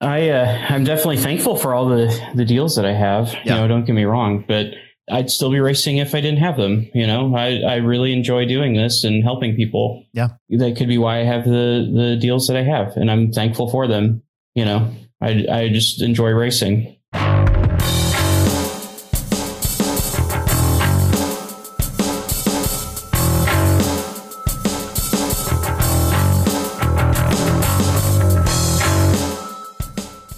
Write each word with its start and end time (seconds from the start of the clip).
I 0.00 0.28
uh, 0.28 0.66
I'm 0.68 0.84
definitely 0.84 1.18
thankful 1.18 1.56
for 1.56 1.74
all 1.74 1.88
the 1.88 2.14
the 2.34 2.44
deals 2.44 2.76
that 2.76 2.84
I 2.84 2.92
have. 2.92 3.32
Yeah. 3.32 3.40
You 3.44 3.50
know, 3.50 3.68
don't 3.68 3.84
get 3.84 3.94
me 3.94 4.04
wrong, 4.04 4.44
but 4.46 4.66
I'd 5.10 5.30
still 5.30 5.50
be 5.50 5.60
racing 5.60 5.98
if 5.98 6.14
I 6.14 6.20
didn't 6.20 6.40
have 6.40 6.56
them. 6.56 6.88
You 6.94 7.06
know, 7.06 7.34
I 7.34 7.60
I 7.60 7.76
really 7.76 8.12
enjoy 8.12 8.46
doing 8.46 8.74
this 8.74 9.04
and 9.04 9.22
helping 9.22 9.56
people. 9.56 10.04
Yeah. 10.12 10.28
that 10.50 10.76
could 10.76 10.88
be 10.88 10.98
why 10.98 11.20
I 11.20 11.24
have 11.24 11.44
the 11.44 11.90
the 11.94 12.18
deals 12.20 12.46
that 12.48 12.56
I 12.56 12.62
have, 12.62 12.96
and 12.96 13.10
I'm 13.10 13.32
thankful 13.32 13.70
for 13.70 13.86
them. 13.86 14.22
You 14.54 14.64
know, 14.64 14.94
I 15.20 15.46
I 15.50 15.68
just 15.68 16.02
enjoy 16.02 16.30
racing. 16.30 16.96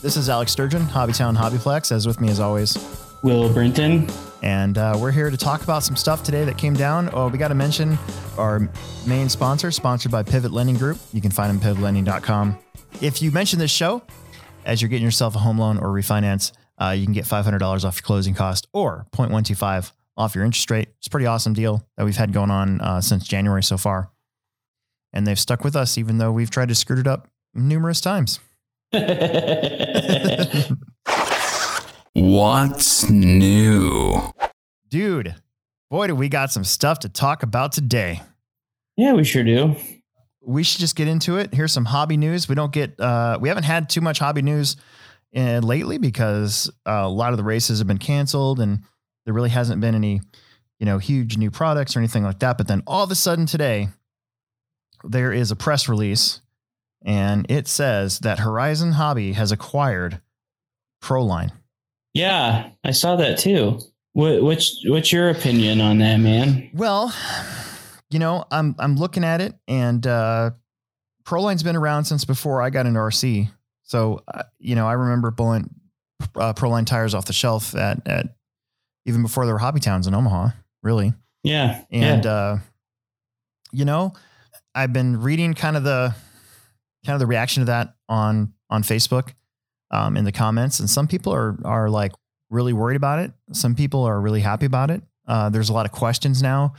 This 0.06 0.16
is 0.16 0.28
Alex 0.28 0.52
Sturgeon, 0.52 0.82
Hobbytown 0.82 1.36
Hobbyplex, 1.36 1.90
as 1.90 2.06
with 2.06 2.20
me 2.20 2.28
as 2.28 2.38
always. 2.38 2.78
Will 3.24 3.52
Brinton, 3.52 4.08
And 4.40 4.78
uh, 4.78 4.96
we're 4.96 5.10
here 5.10 5.30
to 5.30 5.36
talk 5.36 5.64
about 5.64 5.82
some 5.82 5.96
stuff 5.96 6.22
today 6.22 6.44
that 6.44 6.56
came 6.56 6.74
down. 6.74 7.10
Oh, 7.12 7.26
we 7.26 7.38
got 7.38 7.48
to 7.48 7.56
mention 7.56 7.98
our 8.38 8.70
main 9.04 9.28
sponsor, 9.28 9.72
sponsored 9.72 10.12
by 10.12 10.22
Pivot 10.22 10.52
Lending 10.52 10.76
Group. 10.76 10.98
You 11.12 11.20
can 11.20 11.32
find 11.32 11.50
them 11.50 11.56
at 11.56 11.76
pivotlending.com. 11.76 12.56
If 13.00 13.20
you 13.20 13.32
mention 13.32 13.58
this 13.58 13.72
show 13.72 14.00
as 14.64 14.80
you're 14.80 14.90
getting 14.90 15.04
yourself 15.04 15.34
a 15.34 15.40
home 15.40 15.58
loan 15.58 15.76
or 15.76 15.88
refinance, 15.88 16.52
uh, 16.80 16.90
you 16.90 17.02
can 17.02 17.12
get 17.12 17.24
$500 17.24 17.84
off 17.84 17.96
your 17.96 18.02
closing 18.02 18.34
cost 18.34 18.68
or 18.72 19.08
0.125 19.12 19.90
off 20.16 20.36
your 20.36 20.44
interest 20.44 20.70
rate. 20.70 20.88
It's 20.98 21.08
a 21.08 21.10
pretty 21.10 21.26
awesome 21.26 21.52
deal 21.52 21.84
that 21.96 22.04
we've 22.04 22.16
had 22.16 22.32
going 22.32 22.52
on 22.52 22.80
uh, 22.80 23.00
since 23.00 23.26
January 23.26 23.64
so 23.64 23.76
far. 23.76 24.12
And 25.12 25.26
they've 25.26 25.36
stuck 25.36 25.64
with 25.64 25.74
us 25.74 25.98
even 25.98 26.18
though 26.18 26.30
we've 26.30 26.50
tried 26.50 26.68
to 26.68 26.76
screw 26.76 27.00
it 27.00 27.08
up 27.08 27.26
numerous 27.54 28.00
times. 28.00 28.38
What's 32.12 33.10
new? 33.10 34.32
Dude, 34.88 35.34
boy, 35.90 36.06
do 36.06 36.14
we 36.14 36.28
got 36.28 36.52
some 36.52 36.64
stuff 36.64 37.00
to 37.00 37.08
talk 37.08 37.42
about 37.42 37.72
today. 37.72 38.22
yeah, 38.96 39.12
we 39.12 39.24
sure 39.24 39.44
do. 39.44 39.76
we 40.40 40.62
should 40.62 40.80
just 40.80 40.96
get 40.96 41.08
into 41.08 41.36
it. 41.36 41.52
Here's 41.52 41.72
some 41.72 41.84
hobby 41.84 42.16
news. 42.16 42.48
We 42.48 42.54
don't 42.54 42.72
get, 42.72 42.98
uh, 43.00 43.38
we 43.40 43.48
haven't 43.48 43.64
had 43.64 43.88
too 43.90 44.00
much 44.00 44.18
hobby 44.20 44.42
news 44.42 44.76
uh, 45.36 45.58
lately 45.58 45.98
because 45.98 46.70
uh, 46.86 47.02
a 47.04 47.08
lot 47.08 47.32
of 47.32 47.36
the 47.36 47.44
races 47.44 47.78
have 47.80 47.88
been 47.88 47.98
canceled 47.98 48.60
and 48.60 48.80
there 49.24 49.34
really 49.34 49.50
hasn't 49.50 49.80
been 49.80 49.94
any, 49.96 50.20
you 50.78 50.86
know, 50.86 50.98
huge 50.98 51.36
new 51.36 51.50
products 51.50 51.96
or 51.96 51.98
anything 51.98 52.22
like 52.22 52.38
that. 52.38 52.56
But 52.56 52.68
then 52.68 52.82
all 52.86 53.02
of 53.02 53.10
a 53.10 53.16
sudden 53.16 53.46
today, 53.46 53.88
there 55.04 55.32
is 55.32 55.50
a 55.50 55.56
press 55.56 55.88
release 55.88 56.40
and 57.04 57.46
it 57.50 57.68
says 57.68 58.20
that 58.20 58.38
Horizon 58.40 58.92
Hobby 58.92 59.32
has 59.32 59.52
acquired 59.52 60.20
Proline. 61.02 61.52
Yeah, 62.14 62.70
I 62.84 62.90
saw 62.92 63.16
that 63.16 63.38
too. 63.38 63.78
What, 64.12 64.42
what's 64.42 64.82
what's 64.88 65.12
your 65.12 65.28
opinion 65.28 65.80
on 65.80 65.98
that, 65.98 66.16
man? 66.16 66.70
Well, 66.72 67.14
you 68.10 68.18
know, 68.18 68.44
I'm 68.50 68.74
I'm 68.78 68.96
looking 68.96 69.24
at 69.24 69.40
it, 69.40 69.54
and 69.68 70.06
uh, 70.06 70.52
Proline's 71.24 71.62
been 71.62 71.76
around 71.76 72.04
since 72.06 72.24
before 72.24 72.62
I 72.62 72.70
got 72.70 72.86
into 72.86 72.98
RC. 73.00 73.50
So, 73.82 74.22
uh, 74.32 74.44
you 74.58 74.74
know, 74.74 74.88
I 74.88 74.94
remember 74.94 75.30
pulling 75.30 75.68
uh, 76.34 76.54
Proline 76.54 76.86
tires 76.86 77.14
off 77.14 77.26
the 77.26 77.32
shelf 77.34 77.74
at 77.76 78.06
at 78.08 78.34
even 79.04 79.22
before 79.22 79.44
there 79.44 79.54
were 79.54 79.58
hobby 79.60 79.80
towns 79.80 80.06
in 80.06 80.14
Omaha, 80.14 80.48
really. 80.82 81.12
Yeah, 81.44 81.84
And 81.92 82.24
yeah. 82.24 82.32
uh, 82.32 82.58
you 83.70 83.84
know, 83.84 84.14
I've 84.74 84.92
been 84.92 85.20
reading 85.20 85.54
kind 85.54 85.76
of 85.76 85.84
the 85.84 86.14
kind 87.06 87.14
of 87.14 87.20
the 87.20 87.26
reaction 87.26 87.62
to 87.62 87.66
that 87.66 87.94
on 88.08 88.52
on 88.68 88.82
Facebook 88.82 89.32
um, 89.90 90.16
in 90.16 90.24
the 90.24 90.32
comments, 90.32 90.80
and 90.80 90.90
some 90.90 91.06
people 91.06 91.32
are 91.32 91.56
are 91.64 91.88
like 91.88 92.12
really 92.50 92.72
worried 92.72 92.96
about 92.96 93.18
it. 93.20 93.32
Some 93.52 93.74
people 93.74 94.04
are 94.04 94.20
really 94.20 94.40
happy 94.40 94.66
about 94.66 94.90
it. 94.90 95.02
Uh, 95.26 95.48
there's 95.48 95.68
a 95.68 95.72
lot 95.72 95.86
of 95.86 95.92
questions 95.92 96.42
now 96.42 96.74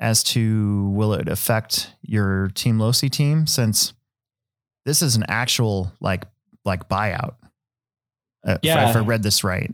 as 0.00 0.22
to 0.24 0.88
will 0.94 1.12
it 1.14 1.28
affect 1.28 1.92
your 2.02 2.48
Team 2.54 2.78
Losi 2.78 3.10
team 3.10 3.46
since 3.46 3.92
this 4.84 5.00
is 5.02 5.16
an 5.16 5.24
actual 5.28 5.92
like 6.00 6.24
like 6.64 6.88
buyout. 6.88 7.34
Uh, 8.46 8.52
if 8.54 8.56
I- 8.56 8.58
Yeah. 8.62 8.90
if 8.90 8.96
I 8.96 9.00
read 9.00 9.22
this 9.22 9.44
right. 9.44 9.72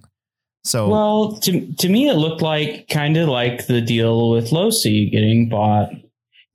So 0.64 0.88
Well, 0.88 1.32
to 1.38 1.72
to 1.74 1.88
me, 1.88 2.08
it 2.08 2.14
looked 2.16 2.42
like 2.42 2.88
kind 2.88 3.16
of 3.16 3.28
like 3.28 3.66
the 3.68 3.80
deal 3.80 4.30
with 4.30 4.50
Losi 4.50 5.10
getting 5.10 5.48
bought. 5.48 5.90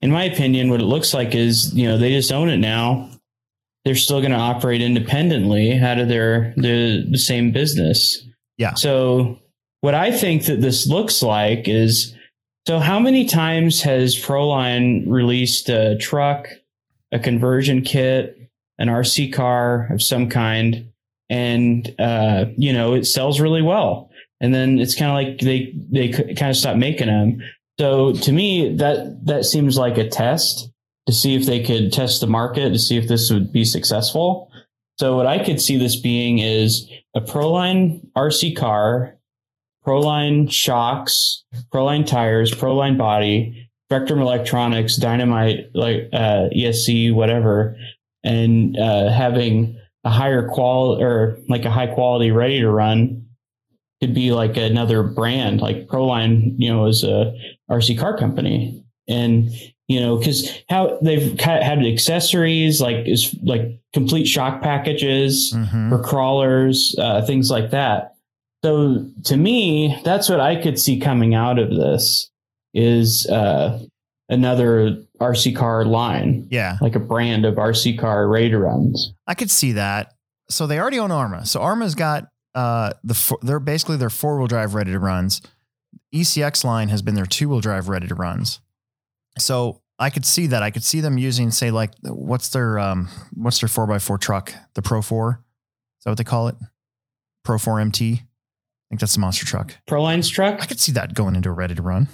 In 0.01 0.11
my 0.11 0.25
opinion, 0.25 0.69
what 0.69 0.81
it 0.81 0.85
looks 0.85 1.13
like 1.13 1.33
is 1.33 1.73
you 1.73 1.87
know 1.87 1.97
they 1.97 2.11
just 2.11 2.31
own 2.31 2.49
it 2.49 2.57
now. 2.57 3.09
They're 3.85 3.95
still 3.95 4.21
going 4.21 4.31
to 4.31 4.37
operate 4.37 4.81
independently 4.81 5.77
out 5.77 5.99
of 5.99 6.07
their 6.07 6.53
the 6.55 7.05
the 7.09 7.17
same 7.17 7.51
business. 7.51 8.25
Yeah. 8.57 8.75
So 8.75 9.39
what 9.81 9.93
I 9.93 10.11
think 10.11 10.45
that 10.45 10.61
this 10.61 10.87
looks 10.87 11.21
like 11.21 11.67
is 11.67 12.15
so 12.65 12.79
how 12.79 12.99
many 12.99 13.25
times 13.25 13.81
has 13.81 14.15
Proline 14.15 15.03
released 15.07 15.67
a 15.67 15.97
truck, 15.97 16.47
a 17.11 17.19
conversion 17.19 17.81
kit, 17.81 18.37
an 18.77 18.87
RC 18.87 19.33
car 19.33 19.87
of 19.91 20.01
some 20.01 20.29
kind, 20.29 20.89
and 21.29 21.93
uh, 21.99 22.45
you 22.55 22.71
know 22.71 22.93
it 22.93 23.05
sells 23.05 23.41
really 23.41 23.61
well, 23.61 24.09
and 24.39 24.53
then 24.53 24.79
it's 24.79 24.95
kind 24.95 25.11
of 25.11 25.15
like 25.15 25.39
they 25.39 25.73
they 25.91 26.09
kind 26.09 26.49
of 26.49 26.55
stop 26.55 26.77
making 26.77 27.07
them. 27.07 27.41
So 27.79 28.13
to 28.13 28.31
me, 28.31 28.75
that 28.77 29.25
that 29.25 29.45
seems 29.45 29.77
like 29.77 29.97
a 29.97 30.07
test 30.07 30.69
to 31.07 31.13
see 31.13 31.35
if 31.35 31.45
they 31.45 31.61
could 31.61 31.91
test 31.91 32.21
the 32.21 32.27
market 32.27 32.69
to 32.69 32.79
see 32.79 32.97
if 32.97 33.07
this 33.07 33.31
would 33.31 33.51
be 33.51 33.65
successful. 33.65 34.51
So 34.99 35.17
what 35.17 35.27
I 35.27 35.43
could 35.43 35.59
see 35.59 35.77
this 35.77 35.95
being 35.95 36.39
is 36.39 36.89
a 37.15 37.21
Proline 37.21 38.05
RC 38.15 38.55
car, 38.55 39.17
Proline 39.85 40.51
shocks, 40.51 41.43
Proline 41.73 42.05
tires, 42.05 42.53
Proline 42.53 42.97
body, 42.97 43.69
Spektrum 43.91 44.21
Electronics, 44.21 44.95
Dynamite, 44.95 45.75
like 45.75 46.09
uh, 46.13 46.49
ESC, 46.55 47.13
whatever, 47.13 47.75
and 48.23 48.77
uh, 48.77 49.11
having 49.11 49.77
a 50.03 50.09
higher 50.09 50.47
quality 50.47 51.03
or 51.03 51.37
like 51.49 51.65
a 51.65 51.71
high 51.71 51.87
quality 51.87 52.31
ready 52.31 52.59
to 52.59 52.69
run 52.69 53.25
could 54.01 54.13
be 54.13 54.31
like 54.31 54.57
another 54.57 55.03
brand. 55.03 55.61
Like 55.61 55.87
Proline, 55.87 56.55
you 56.57 56.69
know, 56.69 56.87
is 56.87 57.03
a 57.03 57.33
RC 57.69 57.99
car 57.99 58.17
company, 58.17 58.83
and 59.07 59.49
you 59.93 59.99
know, 59.99 60.17
because 60.17 60.51
how 60.69 60.97
they've 61.03 61.39
had 61.39 61.85
accessories 61.85 62.81
like 62.81 63.07
is 63.07 63.35
like 63.43 63.79
complete 63.93 64.25
shock 64.25 64.63
packages 64.63 65.53
mhm. 65.55 65.89
for 65.89 66.01
crawlers, 66.01 66.95
uh, 66.97 67.23
things 67.23 67.51
like 67.51 67.69
that. 67.69 68.15
So 68.63 69.05
to 69.25 69.37
me, 69.37 69.99
that's 70.03 70.29
what 70.29 70.39
I 70.39 70.55
could 70.55 70.79
see 70.79 70.99
coming 70.99 71.35
out 71.35 71.59
of 71.59 71.69
this 71.69 72.31
is 72.73 73.27
uh, 73.27 73.79
another 74.29 74.97
RC 75.21 75.55
car 75.55 75.85
line, 75.85 76.47
yeah. 76.49 76.77
like 76.81 76.95
a 76.95 76.99
brand 76.99 77.45
of 77.45 77.55
RC 77.55 77.99
car 77.99 78.27
ready 78.27 78.49
to 78.49 78.57
runs. 78.57 79.13
I 79.27 79.35
could 79.35 79.51
see 79.51 79.73
that. 79.73 80.13
So 80.49 80.65
they 80.65 80.79
already 80.79 80.99
own 80.99 81.11
Arrma. 81.11 81.45
So 81.45 81.59
Arrma's 81.59 81.95
got 81.95 82.27
uh 82.55 82.93
the 83.03 83.15
four, 83.15 83.39
they're 83.41 83.59
basically 83.59 83.97
their 83.97 84.11
four 84.11 84.37
wheel 84.37 84.47
drive 84.47 84.75
ready 84.75 84.91
to 84.91 84.99
runs. 84.99 85.41
ECX 86.13 86.63
line 86.63 86.89
has 86.89 87.01
been 87.01 87.15
their 87.15 87.25
two 87.25 87.49
wheel 87.49 87.59
drive 87.59 87.89
ready 87.89 88.07
to 88.07 88.15
runs. 88.15 88.59
So 89.37 89.81
I 90.03 90.09
could 90.09 90.25
see 90.25 90.47
that. 90.47 90.61
I 90.61 90.69
could 90.69 90.83
see 90.83 90.99
them 90.99 91.17
using 91.17 91.49
say 91.49 91.71
like 91.71 91.91
what's 92.01 92.49
their 92.49 92.77
um 92.77 93.07
what's 93.33 93.61
their 93.61 93.69
four 93.69 93.89
x 93.91 94.05
four 94.05 94.17
truck 94.17 94.53
the 94.73 94.81
Pro 94.81 95.01
Four 95.01 95.43
is 95.99 96.03
that 96.03 96.11
what 96.11 96.17
they 96.17 96.25
call 96.25 96.49
it 96.49 96.55
Pro 97.43 97.57
Four 97.57 97.79
MT. 97.79 98.13
I 98.13 98.17
think 98.89 98.99
that's 98.99 99.13
the 99.13 99.21
monster 99.21 99.45
truck. 99.45 99.77
Proline's 99.87 100.29
truck. 100.29 100.61
I 100.61 100.65
could 100.65 100.79
see 100.79 100.91
that 100.91 101.13
going 101.13 101.35
into 101.35 101.49
a 101.49 101.53
ready 101.53 101.73
to 101.73 101.81
run. 101.81 102.09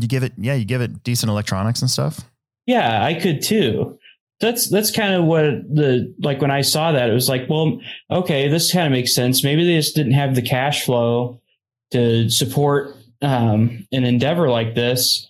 You 0.00 0.08
give 0.08 0.22
it 0.22 0.32
yeah 0.38 0.54
you 0.54 0.64
give 0.64 0.80
it 0.80 1.02
decent 1.04 1.28
electronics 1.28 1.82
and 1.82 1.90
stuff. 1.90 2.22
Yeah, 2.66 3.04
I 3.04 3.14
could 3.14 3.42
too. 3.42 3.98
That's 4.40 4.70
that's 4.70 4.90
kind 4.90 5.12
of 5.12 5.24
what 5.24 5.44
the 5.44 6.14
like 6.22 6.40
when 6.40 6.50
I 6.50 6.62
saw 6.62 6.92
that 6.92 7.10
it 7.10 7.12
was 7.12 7.28
like, 7.28 7.42
well, 7.50 7.78
okay, 8.10 8.48
this 8.48 8.72
kind 8.72 8.86
of 8.86 8.92
makes 8.92 9.14
sense. 9.14 9.44
Maybe 9.44 9.66
they 9.66 9.76
just 9.76 9.94
didn't 9.94 10.12
have 10.12 10.34
the 10.34 10.40
cash 10.40 10.86
flow 10.86 11.42
to 11.90 12.30
support 12.30 12.96
um, 13.20 13.86
an 13.92 14.04
endeavor 14.04 14.48
like 14.48 14.74
this. 14.74 15.26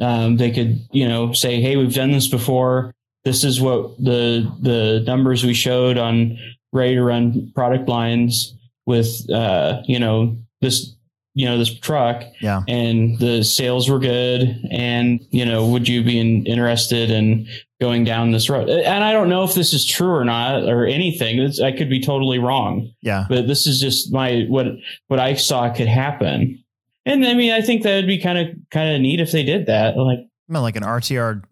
Um, 0.00 0.36
they 0.36 0.50
could, 0.50 0.80
you 0.92 1.06
know, 1.08 1.32
say, 1.32 1.60
hey, 1.60 1.76
we've 1.76 1.94
done 1.94 2.10
this 2.12 2.28
before. 2.28 2.94
This 3.24 3.44
is 3.44 3.60
what 3.60 3.96
the 3.98 4.50
the 4.60 5.02
numbers 5.06 5.44
we 5.44 5.54
showed 5.54 5.98
on 5.98 6.38
ready 6.72 6.94
to 6.94 7.02
run 7.02 7.52
product 7.54 7.88
lines 7.88 8.54
with, 8.86 9.28
uh, 9.30 9.82
you 9.84 9.98
know, 9.98 10.36
this, 10.62 10.94
you 11.34 11.46
know, 11.46 11.58
this 11.58 11.72
truck 11.80 12.22
Yeah. 12.40 12.62
and 12.66 13.18
the 13.18 13.42
sales 13.44 13.88
were 13.90 13.98
good 13.98 14.58
and 14.70 15.20
you 15.30 15.44
know 15.44 15.66
would 15.66 15.86
you 15.88 16.02
be 16.02 16.18
in, 16.18 16.44
interested 16.46 17.10
in 17.10 17.46
going 17.80 18.04
down 18.04 18.30
this 18.32 18.50
road 18.50 18.68
and 18.68 19.02
i 19.04 19.10
don't 19.12 19.28
know 19.30 19.42
if 19.44 19.54
this 19.54 19.72
is 19.72 19.86
true 19.86 20.10
or 20.10 20.24
not 20.24 20.64
or 20.64 20.84
anything 20.86 21.38
it's, 21.38 21.60
i 21.60 21.72
could 21.72 21.88
be 21.88 22.00
totally 22.00 22.38
wrong 22.38 22.90
Yeah. 23.00 23.24
but 23.28 23.46
this 23.46 23.66
is 23.66 23.80
just 23.80 24.12
my 24.12 24.44
what 24.48 24.66
what 25.08 25.18
i 25.20 25.34
saw 25.34 25.72
could 25.72 25.86
happen 25.88 26.59
and 27.06 27.24
i 27.26 27.34
mean 27.34 27.52
i 27.52 27.60
think 27.60 27.82
that 27.82 27.96
would 27.96 28.06
be 28.06 28.18
kind 28.18 28.38
of 28.38 28.48
kind 28.70 28.94
of 28.94 29.00
neat 29.00 29.20
if 29.20 29.32
they 29.32 29.42
did 29.42 29.66
that 29.66 29.96
like 29.96 30.18
I 30.18 30.52
meant 30.52 30.64
like 30.64 30.76
an 30.76 30.82
RTR 30.82 31.44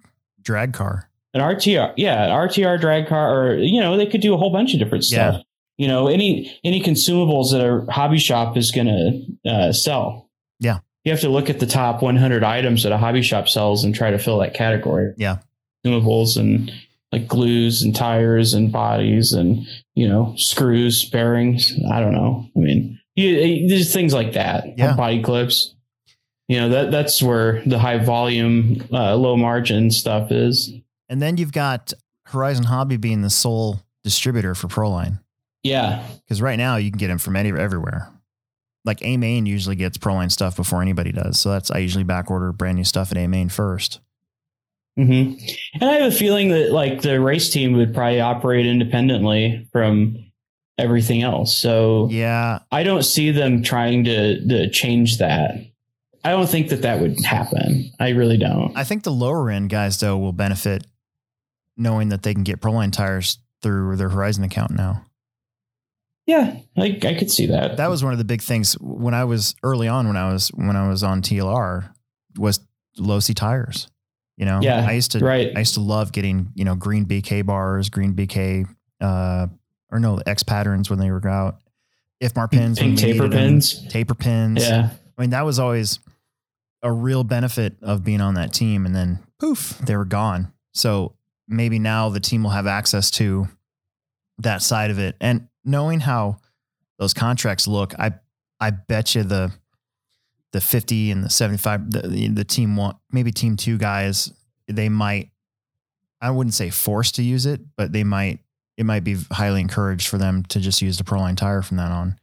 drag 0.42 0.72
car. 0.72 1.08
an 1.32 1.40
RTR, 1.40 1.94
yeah, 1.96 2.24
an 2.24 2.30
RTR 2.30 2.80
drag 2.80 3.06
car, 3.06 3.32
or 3.32 3.54
you 3.54 3.80
know, 3.80 3.96
they 3.96 4.06
could 4.06 4.20
do 4.20 4.34
a 4.34 4.36
whole 4.36 4.50
bunch 4.50 4.72
of 4.74 4.80
different 4.80 5.04
stuff. 5.04 5.34
Yeah. 5.36 5.42
You 5.76 5.86
know, 5.86 6.08
any 6.08 6.58
any 6.64 6.82
consumables 6.82 7.52
that 7.52 7.64
a 7.64 7.88
hobby 7.92 8.18
shop 8.18 8.56
is 8.56 8.72
going 8.72 8.88
to 9.44 9.48
uh, 9.48 9.72
sell. 9.72 10.28
Yeah. 10.58 10.80
you 11.04 11.12
have 11.12 11.20
to 11.20 11.28
look 11.28 11.48
at 11.48 11.60
the 11.60 11.66
top 11.66 12.02
100 12.02 12.42
items 12.42 12.82
that 12.82 12.90
a 12.90 12.98
hobby 12.98 13.22
shop 13.22 13.48
sells 13.48 13.84
and 13.84 13.94
try 13.94 14.10
to 14.10 14.18
fill 14.18 14.38
that 14.40 14.52
category. 14.54 15.14
Yeah. 15.16 15.38
consumables 15.86 16.36
and 16.36 16.72
like 17.12 17.28
glues 17.28 17.82
and 17.82 17.94
tires 17.94 18.52
and 18.52 18.72
bodies 18.72 19.32
and 19.32 19.64
you 19.94 20.08
know 20.08 20.34
screws, 20.36 21.08
bearings. 21.08 21.72
I 21.92 22.00
don't 22.00 22.14
know. 22.14 22.48
I 22.56 22.58
mean, 22.58 22.97
you, 23.22 23.68
there's 23.68 23.92
things 23.92 24.14
like 24.14 24.32
that. 24.32 24.78
Yeah. 24.78 24.94
body 24.96 25.22
clips. 25.22 25.74
You 26.48 26.60
know 26.60 26.68
that 26.70 26.90
that's 26.90 27.22
where 27.22 27.62
the 27.66 27.78
high 27.78 27.98
volume, 27.98 28.86
uh, 28.90 29.14
low 29.16 29.36
margin 29.36 29.90
stuff 29.90 30.32
is. 30.32 30.72
And 31.10 31.20
then 31.20 31.36
you've 31.36 31.52
got 31.52 31.92
Horizon 32.26 32.64
Hobby 32.64 32.96
being 32.96 33.20
the 33.22 33.30
sole 33.30 33.80
distributor 34.04 34.54
for 34.54 34.68
Proline. 34.68 35.20
Yeah, 35.64 36.06
Because 36.24 36.40
right 36.40 36.56
now 36.56 36.76
you 36.76 36.90
can 36.90 36.98
get 36.98 37.08
them 37.08 37.18
from 37.18 37.36
any 37.36 37.50
everywhere. 37.50 38.08
Like 38.84 39.02
A 39.02 39.16
Main 39.18 39.44
usually 39.44 39.76
gets 39.76 39.98
Proline 39.98 40.30
stuff 40.32 40.56
before 40.56 40.80
anybody 40.80 41.12
does. 41.12 41.38
So 41.38 41.50
that's 41.50 41.70
I 41.70 41.78
usually 41.78 42.04
back 42.04 42.30
order 42.30 42.52
brand 42.52 42.76
new 42.76 42.84
stuff 42.84 43.10
at 43.10 43.18
A 43.18 43.26
Main 43.26 43.48
first. 43.50 44.00
hmm 44.96 45.34
And 45.74 45.82
I 45.90 45.94
have 45.94 46.12
a 46.12 46.16
feeling 46.16 46.48
that 46.50 46.70
like 46.72 47.02
the 47.02 47.20
race 47.20 47.50
team 47.50 47.72
would 47.74 47.92
probably 47.92 48.20
operate 48.20 48.64
independently 48.66 49.68
from 49.72 50.16
everything 50.78 51.22
else. 51.22 51.56
So 51.58 52.08
Yeah. 52.10 52.60
I 52.70 52.82
don't 52.82 53.02
see 53.04 53.30
them 53.30 53.62
trying 53.62 54.04
to, 54.04 54.46
to 54.48 54.70
change 54.70 55.18
that. 55.18 55.54
I 56.24 56.30
don't 56.30 56.48
think 56.48 56.68
that 56.70 56.82
that 56.82 57.00
would 57.00 57.22
happen. 57.24 57.90
I 58.00 58.10
really 58.10 58.36
don't. 58.38 58.76
I 58.76 58.84
think 58.84 59.02
the 59.04 59.12
lower 59.12 59.50
end 59.50 59.70
guys 59.70 59.98
though 60.00 60.16
will 60.18 60.32
benefit 60.32 60.86
knowing 61.76 62.08
that 62.10 62.22
they 62.22 62.34
can 62.34 62.42
get 62.42 62.60
Proline 62.60 62.92
tires 62.92 63.38
through 63.62 63.96
their 63.96 64.08
Horizon 64.08 64.44
account 64.44 64.72
now. 64.72 65.04
yeah, 66.26 66.56
like 66.76 67.04
I 67.04 67.14
could 67.14 67.30
see 67.30 67.46
that. 67.46 67.76
That 67.78 67.88
was 67.88 68.02
one 68.04 68.12
of 68.12 68.18
the 68.18 68.24
big 68.24 68.42
things 68.42 68.74
when 68.80 69.14
I 69.14 69.24
was 69.24 69.54
early 69.62 69.88
on 69.88 70.06
when 70.06 70.16
I 70.16 70.30
was 70.32 70.48
when 70.48 70.76
I 70.76 70.88
was 70.88 71.02
on 71.02 71.22
TLR 71.22 71.90
was 72.36 72.60
Losi 72.98 73.34
tires. 73.34 73.88
You 74.36 74.44
know, 74.44 74.60
Yeah, 74.62 74.84
I 74.86 74.92
used 74.92 75.12
to 75.12 75.20
right. 75.20 75.50
I 75.56 75.60
used 75.60 75.74
to 75.74 75.80
love 75.80 76.12
getting 76.12 76.52
you 76.54 76.64
know 76.64 76.74
green 76.74 77.06
BK 77.06 77.46
bars, 77.46 77.88
green 77.88 78.14
BK, 78.14 78.66
uh, 79.00 79.46
or 79.90 79.98
no 79.98 80.20
X 80.26 80.42
patterns 80.42 80.90
when 80.90 80.98
they 80.98 81.10
were 81.10 81.26
out. 81.28 81.58
If 82.20 82.34
Mar 82.34 82.48
pins, 82.48 82.80
when 82.80 82.90
Pink 82.90 82.98
taper 82.98 83.24
needed 83.24 83.32
them, 83.32 83.38
pins. 83.38 83.86
taper 83.88 84.14
pins. 84.14 84.68
Yeah. 84.68 84.90
I 85.16 85.20
mean 85.20 85.30
that 85.30 85.44
was 85.44 85.58
always 85.58 86.00
a 86.82 86.92
real 86.92 87.24
benefit 87.24 87.76
of 87.82 88.04
being 88.04 88.20
on 88.20 88.34
that 88.34 88.52
team, 88.52 88.86
and 88.86 88.94
then 88.94 89.20
poof, 89.38 89.78
they 89.78 89.96
were 89.96 90.04
gone. 90.04 90.52
So 90.74 91.14
maybe 91.46 91.78
now 91.78 92.08
the 92.08 92.20
team 92.20 92.42
will 92.42 92.50
have 92.50 92.66
access 92.66 93.10
to 93.12 93.48
that 94.38 94.62
side 94.62 94.90
of 94.90 94.98
it, 94.98 95.16
and 95.20 95.48
knowing 95.64 96.00
how 96.00 96.38
those 96.98 97.14
contracts 97.14 97.68
look, 97.68 97.98
I 97.98 98.12
I 98.60 98.70
bet 98.70 99.14
you 99.14 99.22
the 99.22 99.52
the 100.52 100.60
50 100.60 101.10
and 101.10 101.24
the 101.24 101.30
75 101.30 101.90
the, 101.90 102.08
the, 102.08 102.28
the 102.28 102.44
team 102.44 102.74
want 102.74 102.96
maybe 103.12 103.30
team 103.30 103.56
two 103.56 103.76
guys 103.76 104.32
they 104.66 104.88
might 104.88 105.30
I 106.20 106.30
wouldn't 106.30 106.54
say 106.54 106.70
forced 106.70 107.16
to 107.16 107.22
use 107.22 107.46
it, 107.46 107.60
but 107.76 107.92
they 107.92 108.02
might 108.02 108.40
it 108.78 108.86
might 108.86 109.02
be 109.04 109.16
highly 109.32 109.60
encouraged 109.60 110.06
for 110.08 110.16
them 110.16 110.44
to 110.44 110.60
just 110.60 110.80
use 110.80 110.96
the 110.96 111.04
Proline 111.04 111.36
tire 111.36 111.62
from 111.62 111.76
then 111.76 111.90
on. 111.90 112.18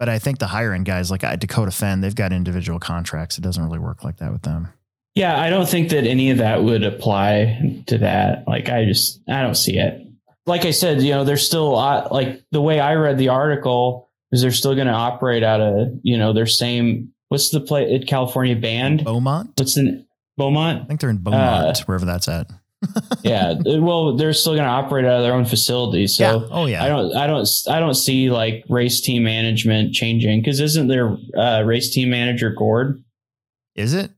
But 0.00 0.08
I 0.08 0.18
think 0.18 0.38
the 0.40 0.48
higher 0.48 0.72
end 0.72 0.84
guys 0.84 1.10
like 1.10 1.20
Dakota 1.38 1.70
Fenn, 1.70 2.00
they've 2.00 2.14
got 2.14 2.32
individual 2.32 2.80
contracts. 2.80 3.38
It 3.38 3.42
doesn't 3.42 3.62
really 3.62 3.78
work 3.78 4.02
like 4.02 4.16
that 4.16 4.32
with 4.32 4.42
them. 4.42 4.68
Yeah, 5.14 5.38
I 5.40 5.48
don't 5.48 5.68
think 5.68 5.90
that 5.90 6.04
any 6.04 6.30
of 6.30 6.38
that 6.38 6.64
would 6.64 6.82
apply 6.82 7.82
to 7.86 7.98
that. 7.98 8.48
Like, 8.48 8.68
I 8.68 8.84
just, 8.84 9.20
I 9.28 9.42
don't 9.42 9.54
see 9.54 9.78
it. 9.78 10.06
Like 10.46 10.64
I 10.64 10.72
said, 10.72 11.02
you 11.02 11.10
know, 11.10 11.22
they're 11.24 11.36
still 11.36 11.76
uh, 11.78 12.08
like 12.10 12.42
the 12.50 12.60
way 12.60 12.80
I 12.80 12.94
read 12.94 13.18
the 13.18 13.28
article 13.28 14.08
is 14.32 14.42
they're 14.42 14.50
still 14.50 14.74
going 14.74 14.86
to 14.88 14.92
operate 14.92 15.44
out 15.44 15.60
of, 15.60 15.88
you 16.02 16.18
know, 16.18 16.32
their 16.32 16.46
same. 16.46 17.12
What's 17.28 17.50
the 17.50 17.60
play 17.60 17.94
at 17.94 18.08
California 18.08 18.56
band? 18.56 19.04
Beaumont? 19.04 19.52
What's 19.56 19.76
in 19.76 20.06
Beaumont? 20.36 20.82
I 20.82 20.84
think 20.86 21.00
they're 21.00 21.10
in 21.10 21.18
Beaumont, 21.18 21.80
Uh, 21.80 21.84
wherever 21.84 22.06
that's 22.06 22.26
at. 22.26 22.50
Yeah. 23.22 23.54
Well, 23.64 24.16
they're 24.16 24.32
still 24.32 24.54
going 24.54 24.64
to 24.64 24.70
operate 24.70 25.04
out 25.04 25.16
of 25.18 25.22
their 25.22 25.34
own 25.34 25.44
facility. 25.44 26.06
So 26.06 26.24
yeah. 26.24 26.46
Oh 26.50 26.66
yeah. 26.66 26.84
I 26.84 26.88
don't, 26.88 27.14
I 27.16 27.26
don't, 27.26 27.48
I 27.68 27.78
don't 27.80 27.94
see 27.94 28.30
like 28.30 28.64
race 28.68 29.00
team 29.00 29.22
management 29.24 29.94
changing 29.94 30.40
because 30.40 30.60
isn't 30.60 30.88
their 30.88 31.16
uh, 31.36 31.62
race 31.62 31.90
team 31.92 32.10
manager 32.10 32.50
Gord? 32.50 33.02
Is 33.74 33.94
it? 33.94 34.10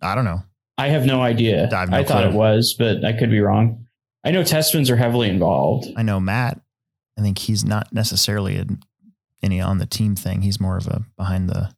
I 0.00 0.14
don't 0.14 0.24
know. 0.24 0.42
I 0.78 0.88
have 0.88 1.04
no 1.06 1.20
idea. 1.22 1.68
I 1.72 1.80
have 1.80 1.90
no 1.90 1.98
I 1.98 2.04
thought 2.04 2.24
it 2.26 2.32
was, 2.32 2.74
but 2.78 3.04
I 3.04 3.12
could 3.12 3.30
be 3.30 3.40
wrong. 3.40 3.86
I 4.24 4.30
know 4.30 4.42
Testers 4.42 4.90
are 4.90 4.96
heavily 4.96 5.28
involved. 5.28 5.86
I 5.96 6.02
know 6.02 6.18
Matt. 6.18 6.60
I 7.18 7.22
think 7.22 7.38
he's 7.38 7.64
not 7.64 7.92
necessarily 7.92 8.56
a, 8.58 8.66
any 9.42 9.60
on 9.60 9.78
the 9.78 9.86
team 9.86 10.16
thing. 10.16 10.42
He's 10.42 10.60
more 10.60 10.76
of 10.76 10.86
a 10.88 11.04
behind 11.16 11.48
the 11.48 11.72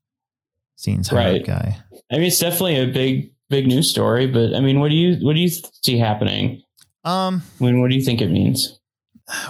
scenes 0.77 1.13
Right. 1.13 1.45
guy. 1.45 1.79
I 2.11 2.17
mean, 2.17 2.25
it's 2.29 2.39
definitely 2.39 2.79
a 2.81 2.87
big, 2.87 3.33
big 3.51 3.67
news 3.67 3.91
story. 3.91 4.27
But 4.27 4.55
I 4.55 4.61
mean, 4.61 4.81
what 4.81 4.91
do 4.91 4.97
you, 4.97 5.25
what 5.25 5.35
do 5.35 5.41
you 5.41 5.49
see 5.49 5.99
happening? 5.99 6.63
Um, 7.05 7.43
I 7.61 7.65
mean, 7.65 7.81
what 7.81 7.91
do 7.91 7.97
you 7.97 8.03
think 8.05 8.21
it 8.21 8.31
means? 8.31 8.79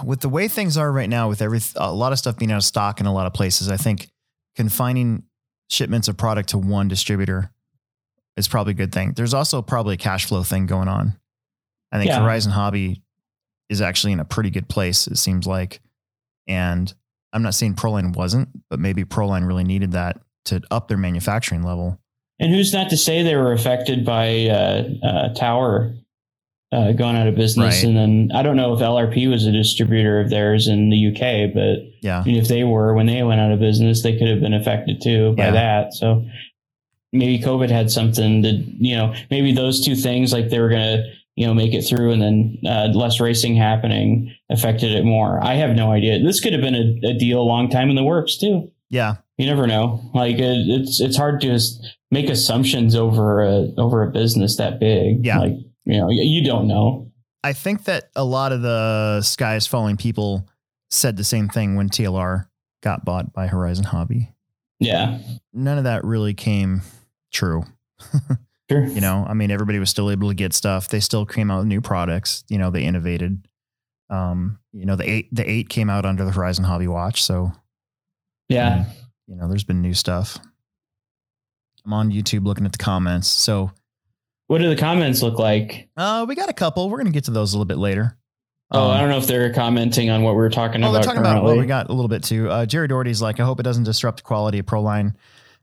with 0.03 0.21
the 0.21 0.29
way 0.29 0.47
things 0.47 0.77
are 0.77 0.91
right 0.91 1.09
now, 1.09 1.27
with 1.27 1.41
every 1.41 1.59
a 1.75 1.91
lot 1.91 2.11
of 2.11 2.17
stuff 2.19 2.37
being 2.37 2.51
out 2.51 2.57
of 2.57 2.63
stock 2.63 2.99
in 2.99 3.05
a 3.05 3.13
lot 3.13 3.27
of 3.27 3.33
places, 3.33 3.69
I 3.69 3.77
think 3.77 4.09
confining 4.55 5.23
shipments 5.69 6.07
of 6.07 6.17
product 6.17 6.49
to 6.49 6.57
one 6.57 6.87
distributor 6.87 7.51
is 8.37 8.47
probably 8.47 8.71
a 8.71 8.75
good 8.75 8.91
thing. 8.93 9.13
There's 9.13 9.33
also 9.33 9.61
probably 9.61 9.95
a 9.95 9.97
cash 9.97 10.25
flow 10.25 10.43
thing 10.43 10.65
going 10.65 10.87
on. 10.87 11.17
I 11.91 11.97
think 11.97 12.09
Yeah. 12.09 12.21
Horizon 12.21 12.51
Hobby 12.51 13.01
is 13.69 13.81
actually 13.81 14.13
in 14.13 14.19
a 14.19 14.25
pretty 14.25 14.49
good 14.49 14.69
place. 14.69 15.07
It 15.07 15.17
seems 15.17 15.47
like, 15.47 15.81
and 16.47 16.93
I'm 17.33 17.41
not 17.41 17.53
saying 17.53 17.75
Proline 17.75 18.15
wasn't, 18.15 18.49
but 18.69 18.79
maybe 18.79 19.03
Proline 19.03 19.47
really 19.47 19.63
needed 19.63 19.93
that 19.93 20.21
to 20.45 20.61
up 20.71 20.87
their 20.87 20.97
manufacturing 20.97 21.63
level. 21.63 21.99
And 22.39 22.53
who's 22.53 22.73
not 22.73 22.89
to 22.89 22.97
say 22.97 23.23
they 23.23 23.35
were 23.35 23.53
affected 23.53 24.05
by 24.05 24.47
uh, 24.47 24.89
uh, 25.03 25.33
Tower 25.35 25.95
uh, 26.71 26.91
going 26.91 27.15
out 27.15 27.27
of 27.27 27.35
business? 27.35 27.75
Right. 27.75 27.83
And 27.85 27.95
then 27.95 28.31
I 28.35 28.41
don't 28.43 28.57
know 28.57 28.73
if 28.73 28.79
LRP 28.81 29.29
was 29.29 29.45
a 29.45 29.51
distributor 29.51 30.19
of 30.19 30.29
theirs 30.29 30.67
in 30.67 30.89
the 30.89 31.07
UK, 31.07 31.53
but 31.53 31.79
Yeah, 32.01 32.19
I 32.19 32.23
mean, 32.25 32.35
if 32.35 32.47
they 32.49 32.63
were 32.63 32.93
when 32.93 33.05
they 33.05 33.23
went 33.23 33.39
out 33.39 33.51
of 33.51 33.59
business, 33.59 34.03
they 34.03 34.17
could 34.17 34.27
have 34.27 34.41
been 34.41 34.53
affected 34.53 35.01
too 35.01 35.33
by 35.37 35.45
Yeah. 35.45 35.51
that. 35.51 35.93
So 35.93 36.25
maybe 37.13 37.39
COVID 37.41 37.69
had 37.69 37.89
something 37.89 38.43
to, 38.43 38.49
you 38.49 38.95
know, 38.97 39.13
maybe 39.31 39.53
those 39.53 39.83
two 39.85 39.95
things, 39.95 40.33
like 40.33 40.49
they 40.49 40.59
were 40.59 40.69
going 40.69 40.97
to, 40.97 41.03
you 41.37 41.45
know, 41.47 41.53
make 41.53 41.73
it 41.73 41.83
through 41.83 42.11
and 42.11 42.21
then 42.21 42.57
uh, 42.65 42.87
less 42.93 43.19
racing 43.21 43.55
happening 43.55 44.33
affected 44.49 44.91
it 44.93 45.05
more. 45.05 45.41
I 45.43 45.53
have 45.55 45.75
no 45.75 45.91
idea. 45.91 46.21
This 46.21 46.41
could 46.41 46.51
have 46.53 46.61
been 46.61 46.75
a, 46.75 47.09
a 47.09 47.13
deal 47.17 47.39
a 47.39 47.43
long 47.43 47.69
time 47.69 47.89
in 47.89 47.95
the 47.95 48.03
works 48.03 48.37
too. 48.37 48.69
yeah, 48.89 49.15
You 49.37 49.45
never 49.45 49.67
know. 49.67 50.01
Like 50.13 50.35
it, 50.35 50.41
it's 50.67 50.99
it's 50.99 51.15
hard 51.17 51.39
to 51.41 51.47
just 51.47 51.85
make 52.15 52.29
assumptions 52.29 52.95
over 52.95 53.43
a 53.43 53.67
over 53.77 54.01
a 54.01 54.09
business 54.09 54.55
that 54.55 54.79
big. 54.79 55.25
Yeah. 55.25 55.39
like 55.39 55.51
you 55.83 55.99
know, 55.99 56.09
you 56.09 56.43
don't 56.43 56.67
know. 56.67 57.11
I 57.43 57.53
think 57.53 57.83
that 57.83 58.09
a 58.15 58.23
lot 58.23 58.51
of 58.53 58.61
the 58.63 59.21
sky 59.21 59.55
is 59.55 59.67
falling 59.67 59.97
people 59.97 60.47
said 60.89 61.17
the 61.17 61.23
same 61.23 61.47
thing 61.47 61.75
when 61.75 61.89
TLR 61.89 62.47
got 62.81 63.05
bought 63.05 63.33
by 63.33 63.47
Horizon 63.47 63.83
Hobby. 63.83 64.31
Yeah, 64.79 65.19
None 65.53 65.77
of 65.77 65.83
that 65.83 66.03
really 66.03 66.33
came 66.33 66.81
true. 67.31 67.63
sure. 68.71 68.85
You 68.85 68.99
know, 68.99 69.25
I 69.27 69.33
mean, 69.33 69.51
everybody 69.51 69.77
was 69.79 69.89
still 69.89 70.09
able 70.09 70.29
to 70.29 70.35
get 70.35 70.53
stuff. 70.53 70.87
They 70.87 70.99
still 70.99 71.25
came 71.25 71.51
out 71.51 71.59
with 71.59 71.67
new 71.67 71.81
products. 71.81 72.43
You 72.49 72.57
know, 72.57 72.71
they 72.71 72.83
innovated. 72.83 73.47
Um, 74.09 74.59
you 74.73 74.85
know, 74.85 74.95
the 74.95 75.09
eight 75.09 75.33
the 75.33 75.47
eight 75.49 75.69
came 75.69 75.89
out 75.89 76.05
under 76.05 76.25
the 76.25 76.31
Horizon 76.31 76.63
Hobby 76.63 76.87
watch, 76.87 77.23
so 77.23 77.51
Yeah, 78.49 78.85
you 79.27 79.35
know, 79.35 79.47
there's 79.47 79.63
been 79.63 79.81
new 79.81 79.93
stuff. 79.93 80.39
I'm 81.85 81.93
on 81.93 82.11
YouTube 82.11 82.45
looking 82.45 82.65
at 82.65 82.71
the 82.71 82.77
comments. 82.77 83.27
So 83.27 83.71
what 84.47 84.59
do 84.61 84.69
the 84.69 84.75
comments 84.75 85.21
look 85.21 85.39
like? 85.39 85.89
uh, 85.97 86.25
we 86.27 86.35
got 86.35 86.49
a 86.49 86.53
couple. 86.53 86.89
We're 86.89 86.97
gonna 86.97 87.11
get 87.11 87.25
to 87.25 87.31
those 87.31 87.53
a 87.53 87.57
little 87.57 87.65
bit 87.65 87.77
later. 87.77 88.17
Oh, 88.71 88.85
Um, 88.85 88.91
I 88.91 88.99
don't 88.99 89.09
know 89.09 89.17
if 89.17 89.27
they're 89.27 89.53
commenting 89.53 90.09
on 90.09 90.23
what 90.23 90.31
we 90.31 90.37
were 90.37 90.49
talking 90.49 90.83
Oh, 90.83 90.89
about. 90.89 90.93
they're 90.93 91.03
talking 91.03 91.21
currently. 91.21 91.39
about 91.39 91.43
well, 91.45 91.57
we 91.59 91.65
got 91.67 91.89
a 91.89 91.93
little 91.93 92.09
bit 92.09 92.23
too. 92.23 92.49
Uh, 92.49 92.65
Jerry 92.65 92.87
Doherty's 92.87 93.21
like, 93.21 93.39
I 93.39 93.43
hope 93.45 93.59
it 93.59 93.63
doesn't 93.63 93.83
disrupt 93.83 94.17
the 94.17 94.23
quality 94.23 94.59
of 94.59 94.65
Proline. 94.65 95.13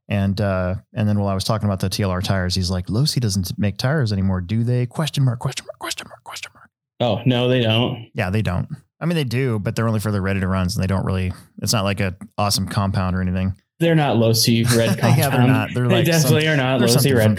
And 0.09 0.41
uh, 0.41 0.77
and 0.95 1.09
then 1.09 1.19
while 1.19 1.29
I 1.29 1.35
was 1.35 1.45
talking 1.45 1.67
about 1.69 1.81
the 1.81 1.89
TLR 1.89 2.23
tires, 2.23 2.55
he's 2.55 2.71
like, 2.71 2.87
Losi 2.87 3.21
doesn't 3.21 3.59
make 3.59 3.77
tires 3.79 4.13
anymore, 4.13 4.41
do 4.41 4.63
they? 4.65 4.87
Question 4.87 5.25
mark, 5.25 5.39
question 5.41 5.65
mark, 5.67 5.79
question 5.79 6.07
mark, 6.09 6.23
question 6.25 6.51
mark. 6.55 6.71
oh 7.01 7.21
no, 7.27 7.49
they 7.49 7.63
don't. 7.63 8.09
Yeah, 8.15 8.31
they 8.31 8.43
don't. 8.43 8.69
I 9.01 9.07
mean, 9.07 9.17
they 9.17 9.25
do, 9.25 9.59
but 9.59 9.75
they're 9.75 9.89
only 9.89 9.99
for 10.01 10.13
the 10.13 10.21
ready 10.21 10.39
to 10.41 10.47
runs, 10.47 10.77
and 10.77 10.83
they 10.83 10.87
don't 10.87 11.05
really. 11.05 11.33
It's 11.61 11.73
not 11.73 11.83
like 11.85 12.01
a 12.01 12.17
awesome 12.39 12.69
compound 12.69 13.17
or 13.17 13.21
anything. 13.21 13.55
They're 13.83 13.95
not 13.97 14.17
Losi 14.17 14.65
red 14.77 14.99
compound. 14.99 15.19
Yeah, 15.19 15.29
they're 15.31 15.47
not. 15.47 15.75
They're 15.75 15.89
they 15.89 15.95
like 15.97 16.07
definitely 16.07 16.43
some- 16.43 16.53
are 16.53 16.57
not 16.57 16.81
Losi 16.81 17.15
red 17.15 17.37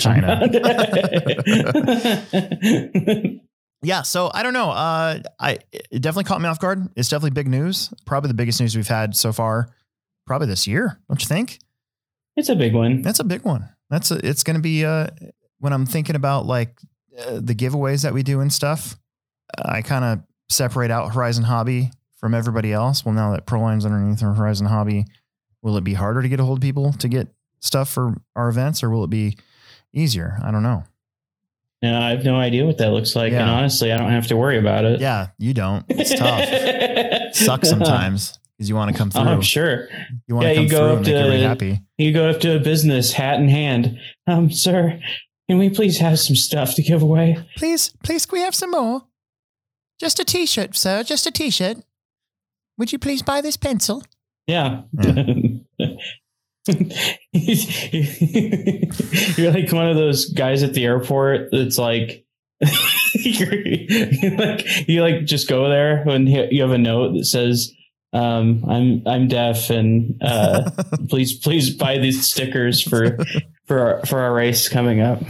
compound. 2.44 3.40
Yeah, 3.86 4.04
so 4.04 4.32
I 4.34 4.44
don't 4.44 4.54
know. 4.54 4.70
Uh, 4.72 5.20
I 5.42 5.58
it 5.72 6.02
definitely 6.02 6.24
caught 6.24 6.40
me 6.40 6.48
off 6.48 6.58
guard. 6.60 6.88
It's 6.96 7.10
definitely 7.10 7.32
big 7.32 7.50
news. 7.50 7.94
Probably 8.06 8.30
the 8.30 8.34
biggest 8.34 8.62
news 8.62 8.78
we've 8.78 8.88
had 8.88 9.14
so 9.14 9.34
far, 9.34 9.68
probably 10.26 10.48
this 10.48 10.68
year. 10.68 11.00
Don't 11.10 11.22
you 11.22 11.28
think? 11.28 11.60
it's 12.38 12.50
a 12.50 12.56
big 12.56 12.74
one. 12.74 13.02
That's 13.02 13.20
a 13.20 13.24
big 13.26 13.44
one. 13.44 13.70
That's 13.90 14.10
a, 14.10 14.26
it's 14.26 14.44
going 14.44 14.56
to 14.56 14.62
be 14.62 14.86
uh, 14.86 15.08
when 15.60 15.74
I'm 15.74 15.86
thinking 15.86 16.16
about 16.16 16.46
like 16.46 16.80
uh, 17.20 17.40
the 17.42 17.54
giveaways 17.54 18.04
that 18.04 18.14
we 18.14 18.24
do 18.24 18.40
and 18.40 18.52
stuff. 18.52 18.98
I 19.64 19.82
kind 19.82 20.06
of 20.06 20.20
separate 20.50 20.90
out 20.90 21.14
Horizon 21.14 21.44
Hobby 21.44 21.92
from 22.18 22.34
everybody 22.34 22.72
else. 22.72 23.04
Well, 23.06 23.14
now 23.14 23.34
that 23.34 23.46
Proline's 23.46 23.86
underneath 23.86 24.22
Horizon 24.22 24.66
Hobby, 24.68 25.06
will 25.64 25.76
it 25.78 25.84
be 25.84 25.96
harder 25.96 26.22
to 26.22 26.30
get 26.30 26.40
a 26.40 26.44
hold 26.44 26.60
of 26.60 26.62
people 26.62 26.94
to 26.94 27.08
get 27.08 27.30
stuff 27.60 27.90
for 27.90 28.16
our 28.36 28.50
events, 28.50 28.84
or 28.84 28.92
will 28.92 29.04
it 29.04 29.10
be 29.10 29.38
easier? 29.94 30.38
I 30.44 30.52
don't 30.52 30.62
know. 30.64 30.84
Yeah, 31.82 32.00
I 32.06 32.12
have 32.12 32.24
no 32.24 32.36
idea 32.36 32.66
what 32.66 32.78
that 32.78 32.92
looks 32.92 33.16
like, 33.16 33.34
and 33.34 33.50
honestly, 33.50 33.92
I 33.92 33.98
don't 33.98 34.12
have 34.12 34.28
to 34.28 34.38
worry 34.38 34.58
about 34.60 34.86
it. 34.86 35.02
Yeah, 35.02 35.30
you 35.38 35.54
don't. 35.56 35.84
It's 35.90 36.14
tough. 36.14 37.34
Sucks 37.36 37.68
sometimes 37.70 38.38
because 38.58 38.70
you 38.70 38.76
want 38.76 38.92
to 38.92 38.98
come 38.98 39.10
Oh, 39.16 39.22
through. 39.24 39.32
I'm 39.32 39.42
sure. 39.42 39.90
You 40.28 40.36
want 40.36 40.48
Yeah, 40.48 40.54
to 40.54 40.56
come 40.56 40.64
you 40.66 40.70
go 40.70 40.78
through 40.78 40.86
up 40.92 40.96
and 40.98 41.06
make 41.08 41.16
everybody 41.16 41.42
to- 41.42 41.48
happy. 41.48 41.82
You 41.98 42.14
go 42.14 42.30
up 42.30 42.40
to 42.42 42.56
a 42.56 42.60
business, 42.60 43.12
hat 43.14 43.40
in 43.40 43.50
hand. 43.50 43.98
Um, 44.28 44.50
sir, 44.52 45.00
can 45.50 45.58
we 45.58 45.70
please 45.70 45.98
have 45.98 46.20
some 46.20 46.36
stuff 46.38 46.74
to 46.76 46.84
give 46.84 47.02
away? 47.02 47.38
Please, 47.58 47.94
please, 48.04 48.26
can 48.26 48.38
we 48.40 48.44
have 48.44 48.56
some 48.56 48.72
more? 48.72 49.04
Just 50.00 50.20
a 50.20 50.26
t-shirt, 50.26 50.76
sir. 50.78 51.04
Just 51.04 51.28
a 51.28 51.32
t-shirt. 51.32 51.78
Would 52.78 52.92
you 52.94 53.00
please 53.00 53.22
buy 53.22 53.42
this 53.42 53.58
pencil? 53.58 54.04
Yeah. 54.48 54.82
You're 59.38 59.52
like 59.52 59.72
one 59.72 59.90
of 59.90 59.96
those 59.96 60.30
guys 60.32 60.64
at 60.64 60.74
the 60.74 60.86
airport 60.86 61.50
that's 61.52 61.78
like, 61.78 62.26
you're 63.16 64.38
like 64.38 64.88
you 64.88 65.02
like 65.02 65.26
just 65.26 65.50
go 65.50 65.70
there 65.70 66.04
when 66.04 66.28
you 66.28 66.48
you 66.50 66.62
have 66.62 66.72
a 66.72 66.78
note 66.78 67.14
that 67.14 67.26
says, 67.26 67.74
um, 68.14 68.64
"I'm 68.68 69.04
I'm 69.06 69.28
deaf 69.28 69.70
and 69.70 70.18
uh, 70.22 70.70
please 71.10 71.34
please 71.34 71.76
buy 71.76 71.98
these 71.98 72.26
stickers 72.26 72.82
for 72.82 73.18
for 73.66 73.80
our, 73.80 74.06
for 74.06 74.20
our 74.20 74.34
race 74.34 74.70
coming 74.70 75.02
up." 75.02 75.22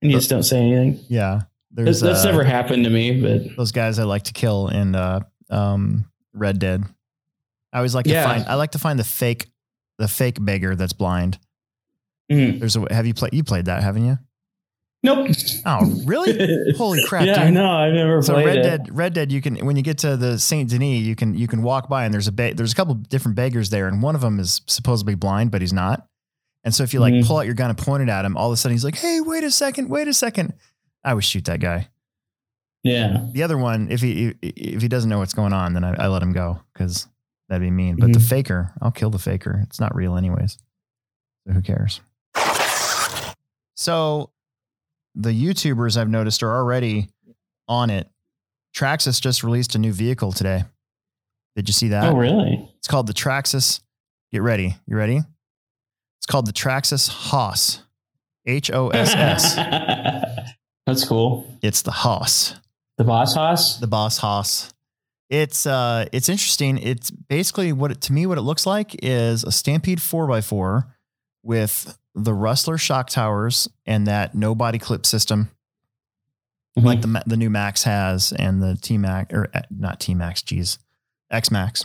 And 0.00 0.10
you 0.10 0.12
just 0.12 0.30
don't 0.30 0.44
say 0.44 0.58
anything. 0.58 1.04
Yeah, 1.08 1.42
That's, 1.72 2.00
that's 2.00 2.24
uh, 2.24 2.30
never 2.30 2.44
happened 2.44 2.84
to 2.84 2.90
me, 2.90 3.20
but 3.20 3.56
those 3.56 3.72
guys 3.72 3.98
I 3.98 4.04
like 4.04 4.22
to 4.24 4.32
kill 4.32 4.68
in 4.68 4.94
uh, 4.94 5.20
um, 5.50 6.10
Red 6.32 6.58
Dead. 6.58 6.84
I 7.78 7.80
always 7.80 7.94
like 7.94 8.06
to 8.06 8.22
find. 8.22 8.44
I 8.46 8.54
like 8.54 8.72
to 8.72 8.78
find 8.78 8.98
the 8.98 9.04
fake, 9.04 9.46
the 9.98 10.08
fake 10.08 10.36
beggar 10.44 10.74
that's 10.74 10.92
blind. 10.92 11.38
mm. 12.30 12.58
There's 12.58 12.76
a. 12.76 12.92
Have 12.92 13.06
you 13.06 13.14
played? 13.14 13.32
You 13.34 13.44
played 13.44 13.66
that, 13.66 13.82
haven't 13.82 14.04
you? 14.04 14.18
nope. 15.04 15.30
Oh, 15.64 16.02
really? 16.04 16.72
Holy 16.76 17.00
crap! 17.04 17.24
yeah, 17.24 17.34
dude. 17.34 17.42
I 17.44 17.50
know. 17.50 17.70
I've 17.70 17.92
never 17.94 18.20
So 18.20 18.34
played 18.34 18.46
Red 18.46 18.58
it. 18.58 18.62
Dead, 18.62 18.88
Red 18.96 19.12
Dead, 19.14 19.30
you 19.32 19.40
can 19.40 19.64
when 19.64 19.76
you 19.76 19.82
get 19.82 19.98
to 19.98 20.16
the 20.16 20.38
Saint 20.38 20.70
Denis, 20.70 21.02
you 21.02 21.14
can 21.14 21.34
you 21.34 21.46
can 21.46 21.62
walk 21.62 21.88
by 21.88 22.04
and 22.04 22.12
there's 22.12 22.26
a 22.28 22.32
ba- 22.32 22.52
there's 22.54 22.72
a 22.72 22.74
couple 22.74 22.94
different 22.94 23.36
beggars 23.36 23.70
there, 23.70 23.86
and 23.86 24.02
one 24.02 24.14
of 24.16 24.20
them 24.20 24.40
is 24.40 24.60
supposedly 24.66 25.14
blind, 25.14 25.50
but 25.52 25.60
he's 25.60 25.72
not. 25.72 26.06
And 26.64 26.74
so 26.74 26.82
if 26.82 26.92
you 26.92 26.98
like 27.00 27.14
Mhm. 27.14 27.24
pull 27.26 27.36
out 27.38 27.46
your 27.46 27.54
gun 27.54 27.70
and 27.70 27.78
point 27.78 28.02
it 28.02 28.08
at 28.08 28.24
him, 28.24 28.36
all 28.36 28.48
of 28.48 28.52
a 28.52 28.56
sudden 28.56 28.74
he's 28.74 28.84
like, 28.84 28.96
"Hey, 28.96 29.20
wait 29.20 29.44
a 29.44 29.50
second, 29.52 29.88
wait 29.88 30.08
a 30.08 30.12
second. 30.12 30.54
I 31.04 31.14
would 31.14 31.24
shoot 31.24 31.44
that 31.44 31.60
guy. 31.60 31.88
Yeah. 32.82 33.26
The 33.32 33.42
other 33.44 33.56
one, 33.56 33.88
if 33.90 34.00
he 34.00 34.34
if 34.42 34.82
he 34.82 34.88
doesn't 34.88 35.08
know 35.08 35.18
what's 35.20 35.34
going 35.34 35.52
on, 35.52 35.74
then 35.74 35.84
I, 35.84 35.94
I 35.94 36.06
let 36.08 36.22
him 36.22 36.32
go 36.32 36.60
because 36.72 37.06
that'd 37.48 37.62
be 37.62 37.70
mean. 37.70 37.96
But 37.96 38.12
the 38.12 38.18
Mhm. 38.18 38.28
faker, 38.28 38.72
I'll 38.80 38.90
kill 38.90 39.10
the 39.10 39.18
faker. 39.18 39.60
It's 39.64 39.80
not 39.80 39.94
real, 39.94 40.16
anyways. 40.16 40.58
So 41.46 41.52
who 41.52 41.62
cares? 41.62 42.00
So 43.76 44.30
the 45.14 45.30
YouTubers 45.30 45.96
I've 45.96 46.08
noticed 46.08 46.42
are 46.42 46.54
already 46.54 47.08
on 47.68 47.90
it. 47.90 48.08
Traxxas 48.76 49.20
just 49.20 49.42
released 49.42 49.74
a 49.74 49.78
new 49.78 49.92
vehicle 49.92 50.32
today. 50.32 50.64
Did 51.56 51.68
you 51.68 51.72
see 51.72 51.88
that? 51.88 52.04
Oh, 52.12 52.16
really? 52.16 52.68
It's 52.78 52.86
called 52.88 53.06
the 53.06 53.14
Traxxas. 53.14 53.80
Get 54.32 54.42
ready. 54.42 54.76
You 54.86 54.96
ready? 54.96 55.16
It's 56.18 56.26
called 56.26 56.46
the 56.46 56.52
Traxxas 56.52 57.08
Hoss. 57.08 57.82
H 58.46 58.70
O 58.70 58.88
S 58.88 59.12
S. 59.14 59.54
That's 60.86 61.04
cool. 61.04 61.58
It's 61.62 61.82
the 61.82 61.90
Hoss. 61.90 62.54
The 62.96 63.04
boss 63.04 63.34
Hoss? 63.34 63.78
the 63.78 63.86
boss 63.86 64.18
Hoss. 64.18 64.72
It's 65.30 65.66
uh 65.66 66.06
it's 66.12 66.28
interesting. 66.28 66.78
It's 66.78 67.10
basically 67.10 67.72
what 67.72 67.90
it, 67.90 68.00
to 68.02 68.12
me 68.12 68.26
what 68.26 68.38
it 68.38 68.42
looks 68.42 68.64
like 68.66 68.96
is 69.04 69.44
a 69.44 69.52
Stampede 69.52 69.98
4x4 69.98 70.86
with 71.42 71.98
the 72.14 72.32
Rustler 72.32 72.78
shock 72.78 73.10
towers 73.10 73.68
and 73.86 74.06
that 74.06 74.34
no 74.34 74.54
body 74.54 74.78
clip 74.78 75.04
system 75.06 75.50
like 76.76 77.00
the 77.00 77.22
the 77.26 77.36
new 77.36 77.50
Max 77.50 77.82
has 77.82 78.32
and 78.32 78.62
the 78.62 78.76
T 78.80 78.98
Max 78.98 79.34
or 79.34 79.48
uh, 79.52 79.62
not 79.70 79.98
T 80.00 80.14
Max, 80.14 80.42
geez, 80.42 80.78
X 81.30 81.50
Max. 81.50 81.84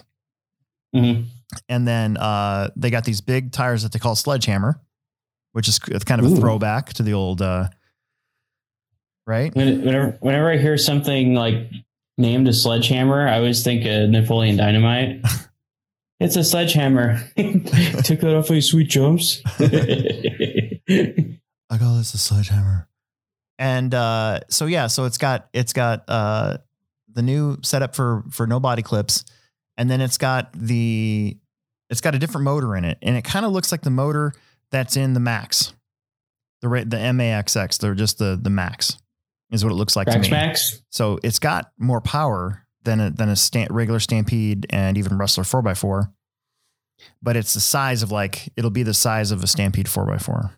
Mhm. 0.95 1.25
And 1.67 1.88
then 1.88 2.15
uh 2.17 2.69
they 2.75 2.91
got 2.91 3.03
these 3.03 3.19
big 3.21 3.51
tires 3.51 3.83
that 3.83 3.91
they 3.91 4.00
call 4.00 4.15
Sledgehammer, 4.15 4.79
which 5.51 5.67
is 5.67 5.79
kind 5.79 6.23
of 6.23 6.31
a 6.31 6.35
throwback 6.35 6.93
to 6.93 7.03
the 7.03 7.13
old 7.13 7.41
uh 7.41 7.69
right? 9.25 9.53
Whenever, 9.55 10.17
whenever 10.19 10.51
I 10.51 10.57
hear 10.57 10.77
something 10.77 11.33
like 11.33 11.71
named 12.17 12.48
a 12.48 12.53
sledgehammer, 12.53 13.27
I 13.27 13.38
always 13.38 13.63
think 13.63 13.86
of 13.86 14.10
Napoleon 14.10 14.58
Dynamite. 14.58 15.22
it's 16.20 16.36
a 16.36 16.43
sledgehammer. 16.43 17.17
Took 17.36 18.20
that 18.20 18.36
off 18.36 18.50
of 18.50 18.63
sweet 18.63 18.89
jumps. 18.89 19.41
I 19.60 20.79
call 21.77 21.98
this 21.98 22.13
a 22.13 22.17
sledgehammer. 22.17 22.88
And 23.60 23.93
uh, 23.93 24.41
so 24.50 24.65
yeah, 24.65 24.88
so 24.88 25.05
it's 25.05 25.17
got 25.17 25.48
it's 25.53 25.74
got 25.74 26.03
uh, 26.08 26.58
the 27.12 27.22
new 27.22 27.58
setup 27.62 27.96
for 27.96 28.24
for 28.29 28.48
no 28.48 28.60
body 28.60 28.82
clips, 28.82 29.25
and 29.77 29.89
then 29.89 30.01
it's 30.01 30.17
got 30.17 30.51
the 30.53 31.38
it's 31.89 32.01
got 32.01 32.15
a 32.15 32.20
different 32.20 32.46
motor 32.46 32.75
in 32.75 32.84
it, 32.84 32.98
and 33.01 33.15
it 33.15 33.24
kind 33.24 33.46
of 33.46 33.51
looks 33.51 33.72
like 33.72 33.82
the 33.82 33.91
motor 33.91 34.34
that's 34.72 34.98
in 34.98 35.13
the 35.13 35.20
Max, 35.20 35.74
the 36.62 36.67
ra- 36.67 36.84
the 36.84 36.98
MAXX. 36.98 37.77
They're 37.77 37.93
just 37.93 38.17
the 38.17 38.38
the 38.41 38.50
Max 38.50 38.98
is 39.53 39.63
what 39.63 39.72
it 39.72 39.75
looks 39.75 39.95
like 39.95 40.07
to 40.07 40.19
me. 40.19 40.29
Max. 40.29 40.81
So 40.89 41.19
it's 41.24 41.39
got 41.39 41.72
more 41.77 42.01
power 42.01 42.65
than 42.83 43.00
a, 43.00 43.10
than 43.12 43.29
a 43.29 43.36
sta- 43.36 43.67
regular 43.69 44.00
Stampede 44.00 44.65
and 44.69 44.98
even 44.98 45.17
Rustler 45.17 45.43
4x4. 45.45 46.12
But 47.22 47.36
it's 47.38 47.53
the 47.53 47.60
size 47.60 48.03
of 48.03 48.12
like, 48.12 48.50
it'll 48.57 48.69
be 48.72 48.83
the 48.83 48.93
size 48.93 49.31
of 49.31 49.43
a 49.43 49.48
Stampede 49.48 49.86
4x4. 49.88 50.51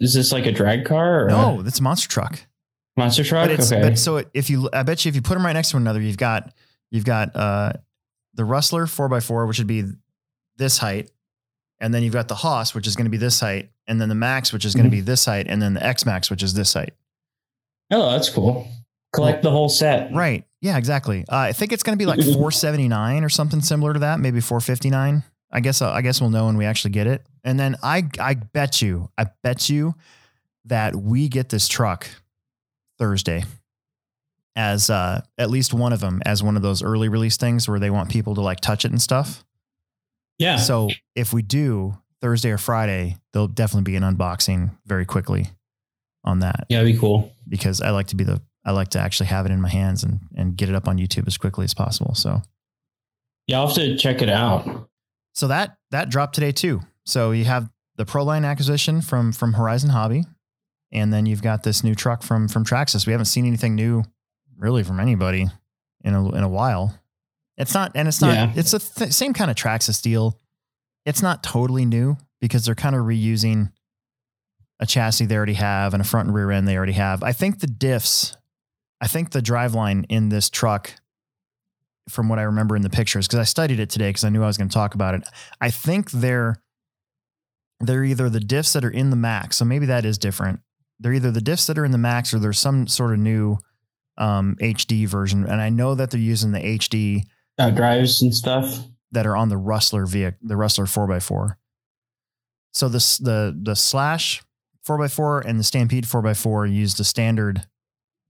Is 0.00 0.14
this 0.14 0.32
like 0.32 0.46
a 0.46 0.52
drag 0.52 0.84
car 0.84 1.24
or 1.26 1.28
No, 1.28 1.60
a 1.60 1.62
that's 1.62 1.80
a 1.80 1.82
monster 1.82 2.08
truck. 2.08 2.46
monster 2.96 3.24
truck? 3.24 3.48
But 3.48 3.58
it's, 3.58 3.70
okay. 3.72 3.82
but 3.82 3.98
so 3.98 4.22
if 4.34 4.48
you, 4.50 4.68
I 4.72 4.82
bet 4.82 5.04
you 5.04 5.08
if 5.10 5.14
you 5.14 5.22
put 5.22 5.34
them 5.34 5.44
right 5.44 5.52
next 5.52 5.70
to 5.70 5.76
one 5.76 5.82
another, 5.82 6.00
you've 6.00 6.16
got, 6.16 6.52
you've 6.90 7.04
got 7.04 7.34
uh, 7.36 7.72
the 8.34 8.44
Rustler 8.44 8.86
4x4, 8.86 9.46
which 9.48 9.58
would 9.58 9.66
be 9.66 9.84
this 10.56 10.78
height. 10.78 11.10
And 11.80 11.92
then 11.92 12.02
you've 12.04 12.12
got 12.12 12.28
the 12.28 12.36
Hoss, 12.36 12.74
which 12.74 12.86
is 12.86 12.94
going 12.94 13.06
to 13.06 13.10
be 13.10 13.16
this 13.16 13.40
height. 13.40 13.70
And 13.88 14.00
then 14.00 14.08
the 14.08 14.14
Max, 14.14 14.52
which 14.52 14.64
is 14.64 14.74
going 14.74 14.84
to 14.84 14.88
Mhm. 14.88 14.92
be 14.92 15.00
this 15.00 15.24
height. 15.24 15.46
And 15.48 15.60
then 15.60 15.74
the 15.74 15.84
X 15.84 16.06
Max, 16.06 16.30
which 16.30 16.42
is 16.44 16.54
this 16.54 16.72
height. 16.74 16.94
Oh, 17.90 18.12
that's 18.12 18.28
cool. 18.28 18.68
Collect 19.12 19.42
the 19.42 19.50
whole 19.50 19.68
set. 19.68 20.12
Right. 20.12 20.44
Yeah, 20.62 20.78
exactly. 20.78 21.24
Uh, 21.28 21.36
I 21.36 21.52
think 21.52 21.72
it's 21.72 21.82
going 21.82 21.98
to 21.98 22.02
be 22.02 22.06
like 22.06 22.20
479 22.22 23.24
or 23.24 23.28
something 23.28 23.60
similar 23.60 23.92
to 23.92 23.98
that, 24.00 24.20
maybe 24.20 24.40
459. 24.40 25.22
I 25.54 25.60
guess 25.60 25.82
uh, 25.82 25.90
I 25.90 26.00
guess 26.00 26.20
we'll 26.20 26.30
know 26.30 26.46
when 26.46 26.56
we 26.56 26.64
actually 26.64 26.92
get 26.92 27.06
it. 27.06 27.26
And 27.44 27.60
then 27.60 27.76
I 27.82 28.08
I 28.18 28.34
bet 28.34 28.80
you, 28.80 29.10
I 29.18 29.26
bet 29.42 29.68
you 29.68 29.94
that 30.64 30.96
we 30.96 31.28
get 31.28 31.50
this 31.50 31.68
truck 31.68 32.08
Thursday 32.98 33.44
as 34.54 34.90
uh 34.90 35.20
at 35.38 35.50
least 35.50 35.72
one 35.74 35.92
of 35.92 36.00
them 36.00 36.20
as 36.26 36.42
one 36.42 36.56
of 36.56 36.62
those 36.62 36.82
early 36.82 37.08
release 37.08 37.38
things 37.38 37.66
where 37.66 37.78
they 37.78 37.88
want 37.90 38.10
people 38.10 38.34
to 38.34 38.40
like 38.40 38.60
touch 38.60 38.84
it 38.84 38.90
and 38.92 39.02
stuff. 39.02 39.44
Yeah. 40.38 40.56
So 40.56 40.88
if 41.14 41.32
we 41.32 41.42
do 41.42 41.98
Thursday 42.20 42.50
or 42.50 42.58
Friday, 42.58 43.16
there'll 43.32 43.48
definitely 43.48 43.90
be 43.90 43.96
an 43.96 44.02
unboxing 44.02 44.70
very 44.86 45.04
quickly 45.04 45.50
on 46.24 46.38
that 46.40 46.66
yeah, 46.68 46.78
that'd 46.78 46.92
be 46.94 46.98
cool. 46.98 47.32
because 47.48 47.80
I 47.80 47.90
like 47.90 48.08
to 48.08 48.16
be 48.16 48.24
the 48.24 48.40
I 48.64 48.70
like 48.70 48.88
to 48.90 49.00
actually 49.00 49.26
have 49.26 49.44
it 49.46 49.50
in 49.52 49.60
my 49.60 49.68
hands 49.68 50.04
and 50.04 50.20
and 50.36 50.56
get 50.56 50.68
it 50.68 50.74
up 50.74 50.86
on 50.88 50.98
YouTube 50.98 51.26
as 51.26 51.36
quickly 51.36 51.64
as 51.64 51.74
possible. 51.74 52.14
So 52.14 52.42
Yeah, 53.46 53.58
I'll 53.60 53.66
have 53.66 53.76
to 53.76 53.96
check 53.96 54.22
it 54.22 54.28
out. 54.28 54.88
so 55.32 55.48
that 55.48 55.76
that 55.90 56.08
dropped 56.10 56.34
today 56.34 56.52
too. 56.52 56.80
So 57.04 57.32
you 57.32 57.44
have 57.44 57.68
the 57.96 58.04
Proline 58.04 58.44
acquisition 58.46 59.02
from 59.02 59.32
from 59.32 59.54
Horizon 59.54 59.90
Hobby, 59.90 60.24
and 60.92 61.12
then 61.12 61.26
you've 61.26 61.42
got 61.42 61.62
this 61.64 61.82
new 61.82 61.94
truck 61.94 62.22
from 62.22 62.46
from 62.48 62.64
Traxxas. 62.64 63.06
We 63.06 63.12
haven't 63.12 63.26
seen 63.26 63.46
anything 63.46 63.74
new 63.74 64.04
really 64.56 64.84
from 64.84 65.00
anybody 65.00 65.46
in 66.04 66.14
a 66.14 66.28
in 66.36 66.44
a 66.44 66.48
while. 66.48 66.96
It's 67.58 67.74
not 67.74 67.92
and 67.96 68.06
it's 68.08 68.20
not 68.20 68.34
Yeah. 68.34 68.52
it's 68.54 68.70
the 68.70 68.78
th- 68.78 69.12
same 69.12 69.32
kind 69.34 69.50
of 69.50 69.56
Traxxas 69.56 70.00
deal. 70.00 70.38
It's 71.04 71.20
not 71.20 71.42
totally 71.42 71.84
new 71.84 72.16
because 72.40 72.64
they're 72.64 72.76
kind 72.76 72.94
of 72.94 73.02
reusing 73.02 73.72
a 74.80 74.86
chassis 74.86 75.26
they 75.26 75.36
already 75.36 75.54
have 75.54 75.94
and 75.94 76.00
a 76.00 76.04
front 76.04 76.26
and 76.28 76.34
rear 76.34 76.50
end 76.50 76.66
they 76.66 76.76
already 76.76 76.92
have. 76.92 77.22
I 77.22 77.32
think 77.32 77.60
the 77.60 77.66
diffs, 77.66 78.36
I 79.00 79.06
think 79.06 79.30
the 79.30 79.40
driveline 79.40 80.04
in 80.08 80.28
this 80.28 80.50
truck, 80.50 80.94
from 82.08 82.28
what 82.28 82.38
I 82.38 82.42
remember 82.42 82.74
in 82.74 82.82
the 82.82 82.90
pictures, 82.90 83.26
because 83.28 83.38
I 83.38 83.44
studied 83.44 83.78
it 83.78 83.90
today 83.90 84.08
because 84.08 84.24
I 84.24 84.28
knew 84.28 84.42
I 84.42 84.46
was 84.46 84.58
going 84.58 84.68
to 84.68 84.74
talk 84.74 84.94
about 84.94 85.14
it. 85.14 85.22
I 85.60 85.70
think 85.70 86.10
they're 86.10 86.56
they're 87.80 88.04
either 88.04 88.28
the 88.30 88.38
diffs 88.40 88.72
that 88.74 88.84
are 88.84 88.90
in 88.90 89.10
the 89.10 89.16
max, 89.16 89.56
so 89.56 89.64
maybe 89.64 89.86
that 89.86 90.04
is 90.04 90.18
different. 90.18 90.60
They're 91.00 91.12
either 91.14 91.30
the 91.32 91.40
diffs 91.40 91.66
that 91.66 91.78
are 91.78 91.84
in 91.84 91.90
the 91.90 91.98
max 91.98 92.32
or 92.32 92.38
there's 92.38 92.58
some 92.60 92.86
sort 92.86 93.12
of 93.12 93.18
new 93.18 93.58
um, 94.18 94.56
HD 94.60 95.06
version, 95.06 95.44
and 95.46 95.60
I 95.60 95.68
know 95.68 95.94
that 95.94 96.10
they're 96.10 96.20
using 96.20 96.52
the 96.52 96.60
HD 96.60 97.22
Uh, 97.58 97.70
drives 97.70 98.22
and 98.22 98.34
stuff. 98.34 98.84
that 99.10 99.26
are 99.26 99.36
on 99.36 99.48
the 99.48 99.56
Rustler 99.56 100.06
vehicle, 100.06 100.38
the 100.42 100.56
Rustler 100.56 100.86
4x4. 100.86 101.56
So 102.72 102.88
this 102.88 103.18
the 103.18 103.56
the 103.60 103.74
slash 103.76 104.42
4x4 104.86 105.44
and 105.44 105.58
the 105.58 105.64
Stampede 105.64 106.04
4x4 106.04 106.72
used 106.72 106.96
the 106.98 107.04
standard 107.04 107.66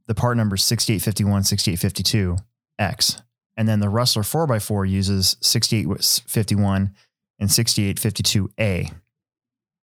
the 0.07 0.15
part 0.15 0.37
number 0.37 0.57
is 0.57 0.65
6851, 0.65 1.43
6852X. 1.43 3.23
And 3.57 3.69
then 3.69 3.81
the 3.81 3.89
Rustler 3.89 4.23
4x4 4.23 4.89
uses 4.91 5.37
6851 5.41 6.93
and 7.39 7.49
6852A. 7.49 8.93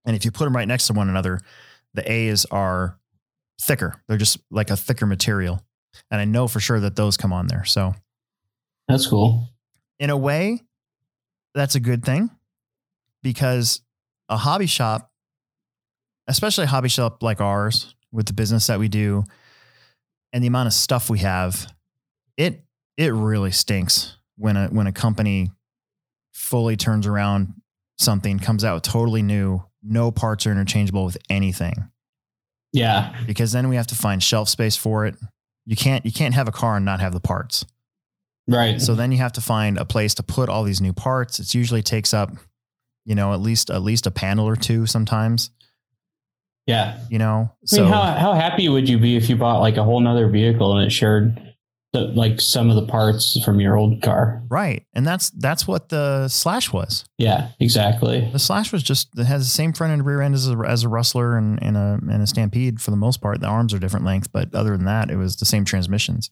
And 0.05 0.15
if 0.15 0.25
you 0.25 0.31
put 0.31 0.43
them 0.45 0.55
right 0.55 0.67
next 0.67 0.87
to 0.87 0.93
one 0.93 1.09
another, 1.09 1.39
the 1.93 2.09
A's 2.11 2.45
are 2.45 2.99
thicker. 3.61 4.01
They're 4.07 4.17
just 4.17 4.39
like 4.51 4.69
a 4.69 4.77
thicker 4.77 5.05
material. 5.05 5.61
And 6.11 6.19
I 6.19 6.25
know 6.25 6.47
for 6.47 6.59
sure 6.59 6.79
that 6.79 6.95
those 6.95 7.17
come 7.17 7.33
on 7.33 7.47
there. 7.47 7.65
So, 7.65 7.93
That's 8.87 9.07
cool. 9.07 9.49
in 9.99 10.09
a 10.09 10.17
way, 10.17 10.61
that's 11.55 11.75
a 11.75 11.79
good 11.79 12.03
thing 12.03 12.29
because 13.23 13.81
a 14.29 14.37
hobby 14.37 14.67
shop, 14.67 15.08
especially 16.29 16.63
a 16.63 16.67
hobby 16.67 16.89
shop 16.89 17.21
like 17.21 17.41
ours 17.41 17.95
with 18.11 18.25
the 18.27 18.33
business 18.33 18.67
that 18.67 18.79
we 18.79 18.87
do 18.87 19.23
and 20.31 20.43
the 20.43 20.47
amount 20.47 20.67
of 20.67 20.73
stuff 20.73 21.09
we 21.09 21.19
have, 21.19 21.71
it 22.37 22.63
it 22.97 23.13
really 23.13 23.51
stinks 23.51 24.17
when 24.37 24.55
a 24.55 24.67
when 24.67 24.87
a 24.87 24.91
company 24.91 25.51
fully 26.33 26.77
turns 26.77 27.05
around 27.05 27.53
something, 27.97 28.39
comes 28.39 28.63
out 28.63 28.83
totally 28.83 29.21
new, 29.21 29.61
no 29.83 30.11
parts 30.11 30.45
are 30.47 30.51
interchangeable 30.51 31.05
with 31.05 31.17
anything. 31.29 31.89
Yeah. 32.71 33.15
Because 33.25 33.51
then 33.51 33.67
we 33.67 33.75
have 33.75 33.87
to 33.87 33.95
find 33.95 34.21
shelf 34.21 34.47
space 34.47 34.75
for 34.75 35.05
it. 35.05 35.15
You 35.65 35.75
can't 35.75 36.05
you 36.05 36.11
can't 36.11 36.33
have 36.33 36.47
a 36.47 36.51
car 36.51 36.77
and 36.77 36.85
not 36.85 36.99
have 36.99 37.13
the 37.13 37.19
parts. 37.19 37.65
Right. 38.47 38.81
So 38.81 38.95
then 38.95 39.11
you 39.11 39.19
have 39.19 39.33
to 39.33 39.41
find 39.41 39.77
a 39.77 39.85
place 39.85 40.15
to 40.15 40.23
put 40.23 40.49
all 40.49 40.63
these 40.63 40.81
new 40.81 40.93
parts. 40.93 41.39
It 41.39 41.53
usually 41.53 41.83
takes 41.83 42.13
up, 42.13 42.31
you 43.05 43.15
know, 43.15 43.33
at 43.33 43.41
least 43.41 43.69
at 43.69 43.81
least 43.81 44.07
a 44.07 44.11
panel 44.11 44.47
or 44.47 44.55
two 44.55 44.85
sometimes. 44.85 45.51
Yeah. 46.69 46.99
You 47.09 47.17
know, 47.17 47.51
I 47.51 47.65
so 47.65 47.81
mean, 47.81 47.91
how 47.91 48.01
how 48.13 48.33
happy 48.33 48.69
would 48.69 48.87
you 48.87 48.99
be 48.99 49.17
if 49.17 49.27
you 49.27 49.35
bought 49.35 49.59
like 49.59 49.77
a 49.77 49.83
whole 49.83 49.99
nother 49.99 50.27
vehicle 50.27 50.77
and 50.77 50.85
it 50.85 50.91
shared 50.91 51.41
the, 51.93 52.01
like 52.01 52.39
some 52.39 52.69
of 52.69 52.75
the 52.75 52.85
parts 52.85 53.43
from 53.43 53.59
your 53.59 53.75
old 53.75 54.03
car? 54.03 54.43
right, 54.49 54.85
and 54.93 55.05
that's 55.05 55.31
that's 55.31 55.67
what 55.67 55.89
the 55.89 56.27
Slash 56.27 56.71
was. 56.71 57.05
Yeah, 57.17 57.49
exactly. 57.59 58.29
The 58.31 58.37
Slash 58.37 58.71
was 58.71 58.83
just 58.83 59.17
it 59.17 59.25
has 59.25 59.41
the 59.47 59.51
same 59.51 59.73
front 59.73 59.93
and 59.93 60.05
rear 60.05 60.21
end 60.21 60.35
as 60.35 60.47
a, 60.47 60.55
as 60.59 60.83
a 60.83 60.89
Rustler 60.89 61.37
and, 61.37 61.61
and 61.63 61.75
a 61.75 61.99
and 62.07 62.21
a 62.21 62.27
Stampede 62.27 62.79
for 62.79 62.91
the 62.91 62.97
most 62.97 63.19
part. 63.19 63.41
The 63.41 63.47
arms 63.47 63.73
are 63.73 63.79
different 63.79 64.05
length, 64.05 64.31
but 64.31 64.53
other 64.53 64.77
than 64.77 64.85
that, 64.85 65.09
it 65.09 65.17
was 65.17 65.37
the 65.37 65.45
same 65.45 65.65
transmissions. 65.65 66.29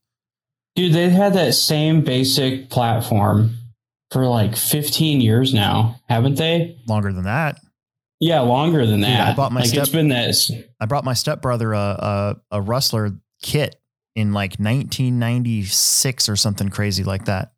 Dude, 0.76 0.94
they've 0.94 1.12
had 1.12 1.34
that 1.34 1.56
same 1.56 2.02
basic 2.02 2.70
platform 2.70 3.56
for 4.12 4.28
like 4.28 4.56
15 4.56 5.22
years 5.22 5.52
now, 5.52 6.00
haven't 6.08 6.36
they? 6.36 6.78
Longer 6.88 7.12
than 7.12 7.24
that, 7.24 7.60
Yeah, 8.20 8.40
longer 8.42 8.86
than 8.86 9.02
that. 9.02 9.28
I 9.28 9.36
bought 9.36 9.52
my 9.52 9.60
like 9.62 9.70
step- 9.70 9.84
it's 9.84 9.92
been 9.92 10.08
this. 10.08 10.52
I 10.80 10.86
brought 10.88 11.04
my 11.06 11.14
stepbrother 11.14 11.74
a, 11.74 11.80
a 11.80 12.36
a 12.58 12.62
Rustler 12.62 13.12
kit 13.44 13.76
in 14.16 14.34
like 14.34 14.56
1996 14.60 16.30
or 16.30 16.36
something 16.36 16.70
crazy 16.70 17.04
like 17.04 17.26
that, 17.26 17.52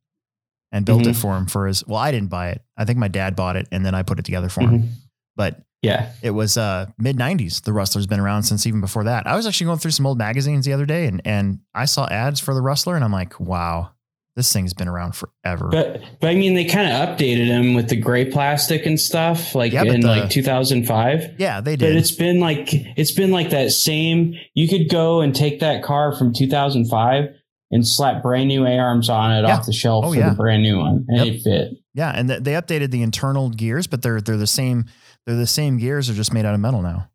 and 0.71 0.85
built 0.85 1.07
it 1.07 1.15
Mhm. 1.15 1.21
for 1.21 1.37
him 1.37 1.45
for 1.45 1.67
his. 1.67 1.85
Well, 1.87 1.97
I 1.97 2.11
didn't 2.11 2.29
buy 2.29 2.49
it. 2.49 2.61
I 2.77 2.85
think 2.85 2.99
my 2.99 3.07
dad 3.07 3.35
bought 3.35 3.55
it, 3.55 3.67
and 3.71 3.85
then 3.85 3.95
I 3.95 4.03
put 4.03 4.19
it 4.19 4.25
together 4.25 4.49
for 4.49 4.61
him. 4.61 4.79
Mhm. 4.81 4.87
But 5.35 5.61
Yeah. 5.81 6.11
it 6.21 6.31
was 6.31 6.57
uh, 6.57 6.87
mid 6.97 7.15
90s. 7.17 7.61
The 7.61 7.71
Rustler's 7.71 8.07
been 8.07 8.19
around 8.19 8.43
since 8.43 8.67
even 8.67 8.81
before 8.81 9.05
that. 9.05 9.25
I 9.27 9.35
was 9.37 9.47
actually 9.47 9.65
going 9.67 9.79
through 9.79 9.91
some 9.91 10.05
old 10.05 10.17
magazines 10.17 10.65
the 10.65 10.73
other 10.73 10.85
day, 10.85 11.05
and 11.07 11.21
and 11.25 11.59
I 11.73 11.85
saw 11.85 12.05
ads 12.07 12.39
for 12.41 12.53
the 12.53 12.61
Rustler, 12.61 12.95
and 12.95 13.03
I'm 13.05 13.13
like, 13.13 13.39
wow, 13.39 13.91
this 14.35 14.53
thing's 14.53 14.73
been 14.73 14.87
around 14.87 15.15
forever. 15.15 15.67
But 15.69 16.01
but 16.21 16.29
I 16.29 16.35
mean 16.35 16.53
they 16.53 16.65
kind 16.65 16.91
of 16.91 17.09
updated 17.17 17.47
them 17.47 17.73
with 17.73 17.89
the 17.89 17.95
gray 17.97 18.25
plastic 18.25 18.85
and 18.85 18.99
stuff 18.99 19.53
like 19.55 19.73
Yeah, 19.73 19.83
in 19.83 20.01
the- 20.01 20.07
like 20.07 20.29
2005. 20.29 21.35
yeah, 21.37 21.59
they 21.61 21.75
did. 21.75 21.93
But 21.93 21.97
it's 21.97 22.11
been 22.11 22.39
like 22.39 22.69
it's 22.71 23.11
been 23.11 23.31
like 23.31 23.49
that 23.49 23.71
same. 23.71 24.35
You 24.53 24.67
could 24.67 24.89
go 24.89 25.21
and 25.21 25.35
take 25.35 25.59
that 25.59 25.83
car 25.83 26.15
from 26.15 26.33
2005 26.33 27.25
and 27.71 27.85
slap 27.87 28.23
brand 28.23 28.47
new 28.47 28.65
A 28.65 28.77
arms 28.77 29.09
on 29.09 29.31
it 29.31 29.47
Yeah. 29.47 29.57
off 29.57 29.65
the 29.65 29.73
shelf 29.73 30.05
Oh, 30.05 30.13
for 30.13 30.17
yeah. 30.19 30.29
the 30.29 30.35
brand 30.35 30.63
new 30.63 30.79
one, 30.79 31.05
and 31.07 31.25
Yep. 31.25 31.35
it 31.35 31.41
fit. 31.43 31.71
yeah, 31.93 32.11
and 32.15 32.29
th- 32.29 32.41
they 32.43 32.53
updated 32.53 32.91
the 32.91 33.01
internal 33.03 33.49
gears, 33.49 33.87
but 33.87 34.01
they're 34.01 34.21
they're 34.21 34.37
the 34.37 34.47
same. 34.47 34.85
They're 35.27 35.35
the 35.35 35.45
same 35.47 35.77
gears. 35.77 36.07
They're 36.07 36.15
just 36.15 36.33
made 36.33 36.45
out 36.45 36.53
of 36.55 36.59
metal 36.61 36.81
now. 36.81 37.09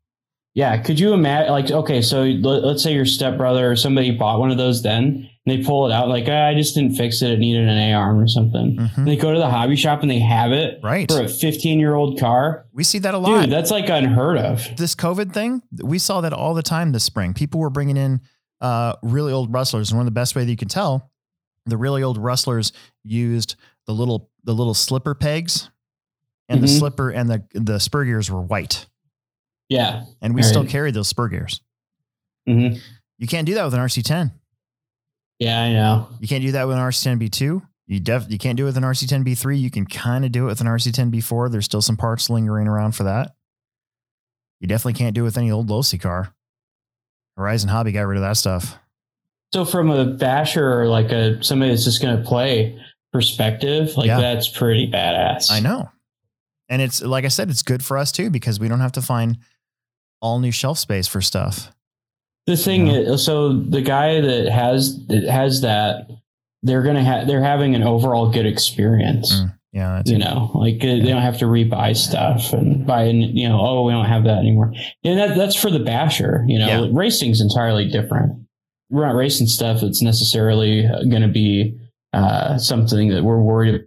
Yeah, 0.54 0.76
could 0.76 1.00
you 1.00 1.12
imagine? 1.14 1.50
Like, 1.50 1.70
okay, 1.72 2.00
so 2.00 2.22
let, 2.22 2.62
let's 2.64 2.82
say 2.82 2.94
your 2.94 3.06
stepbrother 3.06 3.68
or 3.72 3.74
somebody 3.74 4.12
bought 4.12 4.38
one 4.38 4.52
of 4.52 4.56
those 4.58 4.82
then, 4.84 5.28
and 5.46 5.58
they 5.58 5.64
pull 5.64 5.86
it 5.86 5.92
out 5.92 6.08
like, 6.08 6.24
"Ah, 6.28 6.46
I 6.48 6.54
just 6.54 6.74
didn't 6.74 6.94
fix 6.96 7.20
it; 7.22 7.30
it 7.32 7.38
needed 7.38 7.68
an 7.68 7.76
A 7.76 7.92
arm 7.92 8.18
or 8.18 8.26
something. 8.28 8.76
Mhm. 8.76 8.96
And 8.98 9.06
they 9.08 9.16
go 9.16 9.32
to 9.32 9.38
the 9.38 9.50
hobby 9.50 9.76
shop 9.76 10.02
and 10.02 10.10
they 10.10 10.18
have 10.20 10.52
it 10.52 10.80
Right. 10.82 11.10
for 11.10 11.22
a 11.22 11.28
15 11.28 11.78
year 11.78 11.94
old 11.94 12.18
car. 12.18 12.66
We 12.72 12.84
see 12.84 12.98
that 13.00 13.14
a 13.14 13.18
lot. 13.18 13.42
Dude, 13.42 13.50
that's 13.52 13.70
like 13.70 13.88
unheard 13.88 14.38
of. 14.38 14.66
this 14.76 14.94
COVID 14.94 15.32
thing, 15.32 15.62
we 15.82 15.98
saw 15.98 16.20
that 16.22 16.32
all 16.32 16.54
the 16.54 16.62
time 16.62 16.92
this 16.92 17.04
spring. 17.04 17.34
People 17.34 17.60
were 17.60 17.70
bringing 17.70 17.96
in 17.96 18.20
uh, 18.60 18.94
really 19.02 19.32
old 19.32 19.52
rustlers, 19.52 19.90
and 19.90 19.98
one 19.98 20.06
of 20.06 20.12
the 20.12 20.18
best 20.18 20.34
way 20.34 20.44
that 20.44 20.50
you 20.50 20.56
can 20.56 20.68
tell, 20.68 21.10
the 21.66 21.76
really 21.76 22.02
old 22.02 22.16
rustlers 22.16 22.72
used 23.02 23.56
the 23.86 23.92
little 23.92 24.30
the 24.44 24.54
little 24.54 24.74
slipper 24.74 25.14
pegs, 25.14 25.68
and 26.48 26.62
the 26.62 26.66
Mhm. 26.66 26.78
slipper 26.78 27.10
and 27.10 27.28
the 27.28 27.44
the 27.52 27.78
spur 27.78 28.04
gears 28.06 28.30
were 28.30 28.40
white, 28.40 28.86
Yeah. 29.68 30.04
and 30.22 30.34
we 30.34 30.42
still 30.42 30.64
carry 30.64 30.90
those 30.90 31.08
spur 31.08 31.28
gears. 31.28 31.60
hmm 32.46 32.74
You 33.18 33.26
can't 33.26 33.46
do 33.46 33.54
that 33.54 33.64
with 33.64 33.74
an 33.74 33.80
RC10. 33.80 34.32
Yeah, 35.44 35.60
I 35.62 35.72
know. 35.74 36.08
You 36.20 36.26
can't 36.28 36.42
do 36.42 36.52
that 36.52 36.66
with 36.66 36.76
an 36.76 36.82
RC10 36.82 37.20
B2. 37.20 37.62
You 37.86 38.00
def 38.00 38.26
you 38.30 38.38
can't 38.38 38.56
do 38.56 38.62
it 38.64 38.66
with 38.66 38.78
an 38.78 38.82
RC10 38.82 39.26
B3. 39.26 39.60
You 39.60 39.70
can 39.70 39.84
kind 39.84 40.24
of 40.24 40.32
do 40.32 40.44
it 40.44 40.48
with 40.48 40.60
an 40.62 40.66
RC10 40.66 41.12
B4. 41.12 41.52
There's 41.52 41.66
still 41.66 41.82
some 41.82 41.98
parts 41.98 42.30
lingering 42.30 42.66
around 42.66 42.92
for 42.92 43.02
that. 43.04 43.34
You 44.60 44.68
definitely 44.68 44.94
can't 44.94 45.14
do 45.14 45.20
it 45.20 45.24
with 45.24 45.36
any 45.36 45.50
old 45.50 45.68
Losi 45.68 46.00
car. 46.00 46.34
Horizon 47.36 47.68
Hobby 47.68 47.92
got 47.92 48.02
rid 48.06 48.16
of 48.16 48.22
that 48.22 48.38
stuff. 48.38 48.78
So 49.52 49.66
from 49.66 49.90
a 49.90 50.06
basher 50.06 50.80
or 50.80 50.86
like 50.88 51.12
a 51.12 51.42
somebody 51.44 51.72
that's 51.72 51.84
just 51.84 52.00
going 52.00 52.16
to 52.16 52.22
play 52.26 52.80
perspective, 53.12 53.94
like 53.98 54.06
Yeah. 54.06 54.20
that's 54.20 54.48
pretty 54.48 54.90
badass. 54.90 55.50
I 55.50 55.60
know. 55.60 55.90
And 56.70 56.80
it's 56.80 57.02
like 57.02 57.26
I 57.26 57.28
said, 57.28 57.50
it's 57.50 57.62
good 57.62 57.84
for 57.84 57.98
us 57.98 58.10
too 58.12 58.30
because 58.30 58.58
we 58.58 58.68
don't 58.68 58.80
have 58.80 58.92
to 58.92 59.02
find 59.02 59.36
all 60.22 60.38
new 60.40 60.50
shelf 60.50 60.78
space 60.78 61.06
for 61.06 61.20
stuff. 61.20 61.70
The 62.46 62.56
thing 62.56 62.86
Yeah. 62.88 62.92
is, 63.14 63.24
so 63.24 63.52
the 63.54 63.80
guy 63.80 64.20
that 64.20 64.48
has 64.50 65.06
that 65.06 65.24
has 65.24 65.62
that, 65.62 66.08
they're 66.62 66.82
gonna 66.82 67.02
have 67.04 67.26
they're 67.26 67.42
having 67.42 67.74
an 67.74 67.82
overall 67.82 68.30
good 68.30 68.46
experience. 68.46 69.32
Mm, 69.34 69.52
Yeah, 69.72 70.02
You 70.06 70.18
know, 70.18 70.52
like 70.54 70.76
uh, 70.84 70.86
they 70.86 71.00
don't 71.08 71.22
have 71.22 71.38
to 71.38 71.46
rebuy 71.46 71.96
stuff 71.96 72.52
and 72.52 72.86
buy, 72.86 73.06
you 73.06 73.48
know, 73.48 73.58
oh, 73.60 73.84
we 73.84 73.92
don't 73.92 74.04
have 74.04 74.22
that 74.24 74.38
anymore. 74.38 74.72
And 75.02 75.18
that 75.18 75.36
that's 75.36 75.56
for 75.56 75.68
the 75.70 75.80
basher. 75.80 76.44
You 76.46 76.58
know, 76.60 76.84
Yeah. 76.84 76.88
racing's 76.92 77.40
entirely 77.40 77.88
different. 77.90 78.34
We're 78.90 79.06
not 79.06 79.16
racing 79.16 79.48
stuff 79.48 79.80
that's 79.80 80.00
necessarily 80.02 80.82
going 81.08 81.22
to 81.22 81.28
be 81.28 81.76
uh, 82.12 82.58
something 82.58 83.08
that 83.08 83.24
we're 83.24 83.40
worried 83.42 83.74
about 83.74 83.86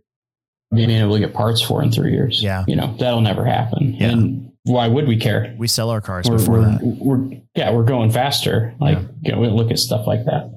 being 0.75 0.89
able 0.89 1.13
to 1.13 1.19
get 1.19 1.33
parts 1.33 1.61
for 1.61 1.81
in 1.81 1.91
three 1.93 2.11
years. 2.11 2.43
Yeah. 2.43 2.65
you 2.67 2.75
know, 2.75 2.93
that'll 2.99 3.21
never 3.21 3.45
happen. 3.45 3.93
Yeah. 3.93 4.09
And 4.09 4.46
why 4.67 4.87
would 4.87 5.07
we 5.07 5.17
care? 5.17 5.55
we 5.57 5.67
sell 5.67 5.89
our 5.89 6.01
cars 6.01 6.29
we're, 6.29 6.37
before 6.37 6.59
we're, 6.59 6.65
that. 6.65 6.81
we're 7.01 7.41
yeah 7.55 7.71
we're 7.71 7.83
going 7.83 8.11
faster 8.11 8.73
like 8.79 8.99
you 9.21 9.31
know, 9.31 9.39
we 9.39 9.47
look 9.47 9.71
at 9.71 9.79
stuff 9.79 10.05
like 10.05 10.25
that 10.25 10.51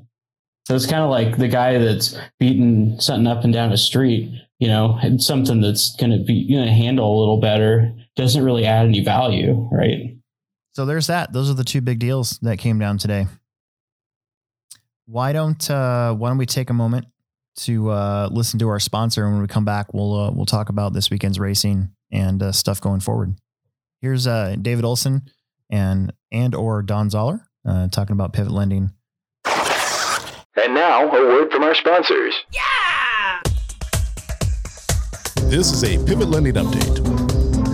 so 0.66 0.74
it's 0.74 0.86
kind 0.86 1.02
of 1.02 1.10
like 1.10 1.38
the 1.38 1.48
guy 1.48 1.78
that's 1.78 2.16
beating 2.38 2.98
something 3.00 3.26
up 3.26 3.44
and 3.44 3.52
down 3.52 3.72
a 3.72 3.76
street 3.76 4.30
you 4.58 4.68
know 4.68 4.98
and 5.02 5.22
something 5.22 5.60
that's 5.60 5.96
going 5.96 6.10
to 6.10 6.22
be 6.24 6.52
going 6.52 6.66
to 6.66 6.72
handle 6.72 7.16
a 7.16 7.18
little 7.18 7.40
better 7.40 7.92
doesn't 8.16 8.44
really 8.44 8.66
add 8.66 8.86
any 8.86 9.02
value 9.02 9.68
right 9.72 10.16
So 10.72 10.86
there's 10.86 11.08
that. 11.08 11.32
Those 11.32 11.50
are 11.50 11.54
the 11.54 11.64
two 11.64 11.80
big 11.80 11.98
deals 11.98 12.38
that 12.42 12.58
came 12.58 12.78
down 12.78 12.98
today. 12.98 13.26
Why 15.06 15.32
don't 15.32 15.68
uh, 15.68 16.14
why 16.14 16.28
don't 16.28 16.38
we 16.38 16.46
take 16.46 16.70
a 16.70 16.74
moment 16.74 17.06
to 17.62 17.90
uh, 17.90 18.28
listen 18.30 18.60
to 18.60 18.68
our 18.68 18.78
sponsor, 18.78 19.24
and 19.24 19.34
when 19.34 19.42
we 19.42 19.48
come 19.48 19.64
back, 19.64 19.92
we'll 19.92 20.14
uh, 20.14 20.30
we'll 20.30 20.46
talk 20.46 20.68
about 20.68 20.92
this 20.92 21.10
weekend's 21.10 21.40
racing 21.40 21.90
and 22.12 22.42
uh, 22.42 22.52
stuff 22.52 22.80
going 22.80 23.00
forward. 23.00 23.34
Here's 24.00 24.26
uh, 24.26 24.56
David 24.60 24.84
Olson 24.84 25.22
and 25.70 26.12
and 26.32 26.54
or 26.54 26.82
Don 26.82 27.10
Zoller 27.10 27.46
uh, 27.66 27.88
talking 27.88 28.14
about 28.14 28.32
pivot 28.32 28.52
lending. 28.52 28.90
And 30.56 30.74
now, 30.74 31.08
a 31.08 31.10
word 31.10 31.50
from 31.50 31.62
our 31.62 31.74
sponsors. 31.74 32.34
Yeah. 32.52 33.40
This 35.48 35.72
is 35.72 35.82
a 35.84 35.96
Pivot 36.04 36.28
Lending 36.28 36.54
Update 36.54 37.00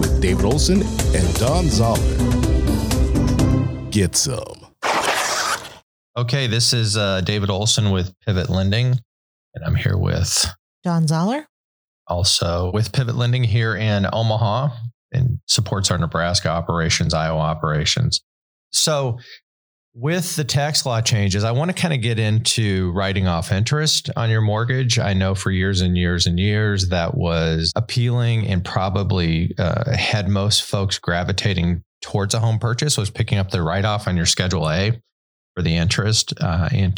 with 0.00 0.20
David 0.22 0.44
Olson 0.44 0.82
and 1.14 1.34
Don 1.36 1.68
Zoller. 1.68 2.00
Get 3.90 4.14
some. 4.16 4.66
Okay, 6.16 6.46
this 6.46 6.72
is 6.72 6.96
uh, 6.96 7.20
David 7.22 7.50
Olson 7.50 7.90
with 7.90 8.14
Pivot 8.20 8.48
Lending, 8.48 8.98
and 9.54 9.64
I'm 9.64 9.74
here 9.74 9.96
with 9.98 10.46
Don 10.84 11.06
Zoller. 11.06 11.46
also 12.06 12.70
with 12.72 12.92
Pivot 12.92 13.16
Lending 13.16 13.44
here 13.44 13.74
in 13.76 14.06
Omaha 14.12 14.68
and 15.16 15.40
supports 15.46 15.90
our 15.90 15.98
Nebraska 15.98 16.48
operations, 16.48 17.14
Iowa 17.14 17.40
operations. 17.40 18.20
So, 18.72 19.18
with 19.98 20.36
the 20.36 20.44
tax 20.44 20.84
law 20.84 21.00
changes, 21.00 21.42
I 21.42 21.52
want 21.52 21.70
to 21.70 21.74
kind 21.74 21.94
of 21.94 22.02
get 22.02 22.18
into 22.18 22.92
writing 22.92 23.26
off 23.26 23.50
interest 23.50 24.10
on 24.14 24.28
your 24.28 24.42
mortgage. 24.42 24.98
I 24.98 25.14
know 25.14 25.34
for 25.34 25.50
years 25.50 25.80
and 25.80 25.96
years 25.96 26.26
and 26.26 26.38
years 26.38 26.90
that 26.90 27.16
was 27.16 27.72
appealing 27.74 28.46
and 28.46 28.62
probably 28.62 29.54
uh, 29.58 29.96
had 29.96 30.28
most 30.28 30.64
folks 30.64 30.98
gravitating 30.98 31.82
towards 32.02 32.34
a 32.34 32.40
home 32.40 32.58
purchase 32.58 32.98
was 32.98 33.08
picking 33.08 33.38
up 33.38 33.50
the 33.50 33.62
write 33.62 33.86
off 33.86 34.06
on 34.06 34.18
your 34.18 34.26
Schedule 34.26 34.70
A. 34.70 34.92
for 35.54 35.62
the 35.62 35.76
interest. 35.76 36.34
Uh, 36.38 36.68
in 36.72 36.92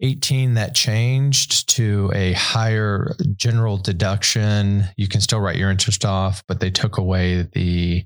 2018, 0.00 0.54
that 0.54 0.74
changed 0.74 1.68
to 1.70 2.10
a 2.14 2.32
higher 2.32 3.14
general 3.36 3.76
deduction. 3.76 4.84
You 4.96 5.08
can 5.08 5.20
still 5.20 5.40
write 5.40 5.56
your 5.56 5.70
interest 5.70 6.04
off, 6.04 6.42
but 6.46 6.60
they 6.60 6.70
took 6.70 6.98
away 6.98 7.48
the 7.52 8.04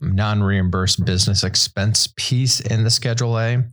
non 0.00 0.42
reimbursed 0.42 1.04
business 1.04 1.44
expense 1.44 2.12
piece 2.16 2.60
in 2.60 2.84
the 2.84 2.90
Schedule 2.90 3.38
A. 3.38 3.64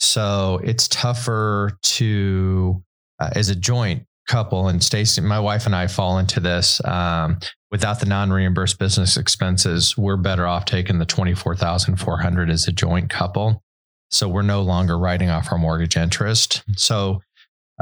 So 0.00 0.60
it's 0.64 0.88
tougher 0.88 1.78
to, 1.82 2.82
uh, 3.20 3.30
as 3.34 3.48
a 3.48 3.54
joint 3.54 4.04
couple, 4.30 4.68
and 4.68 4.82
Stacy, 4.82 5.20
my 5.20 5.40
wife 5.40 5.66
and 5.66 5.74
I 5.74 5.88
fall 5.88 6.18
into 6.18 6.40
this. 6.40 6.80
Um, 6.84 7.38
without 7.70 8.00
the 8.00 8.06
non-reimbursed 8.06 8.78
business 8.78 9.16
expenses, 9.16 9.96
we're 9.98 10.16
better 10.16 10.46
off 10.46 10.64
taking 10.64 10.98
the 10.98 11.06
twenty-four 11.06 11.56
thousand 11.56 11.96
four 11.96 12.18
hundred 12.18 12.48
as 12.48 12.66
a 12.68 12.72
joint 12.72 13.10
couple. 13.10 13.62
So 14.10 14.28
we're 14.28 14.42
no 14.42 14.62
longer 14.62 14.98
writing 14.98 15.30
off 15.30 15.52
our 15.52 15.58
mortgage 15.58 15.96
interest. 15.96 16.62
So 16.76 17.20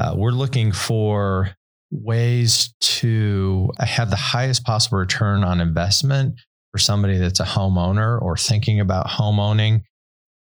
uh, 0.01 0.14
we're 0.17 0.31
looking 0.31 0.73
for 0.73 1.51
ways 1.91 2.75
to 2.81 3.71
have 3.79 4.11
the 4.11 4.17
highest 4.17 4.64
possible 4.64 4.99
return 4.99 5.43
on 5.43 5.61
investment 5.61 6.35
for 6.73 6.79
somebody 6.79 7.17
that's 7.17 7.41
a 7.41 7.45
homeowner 7.45 8.21
or 8.21 8.37
thinking 8.37 8.81
about 8.81 9.09
home 9.09 9.41
owning. 9.41 9.83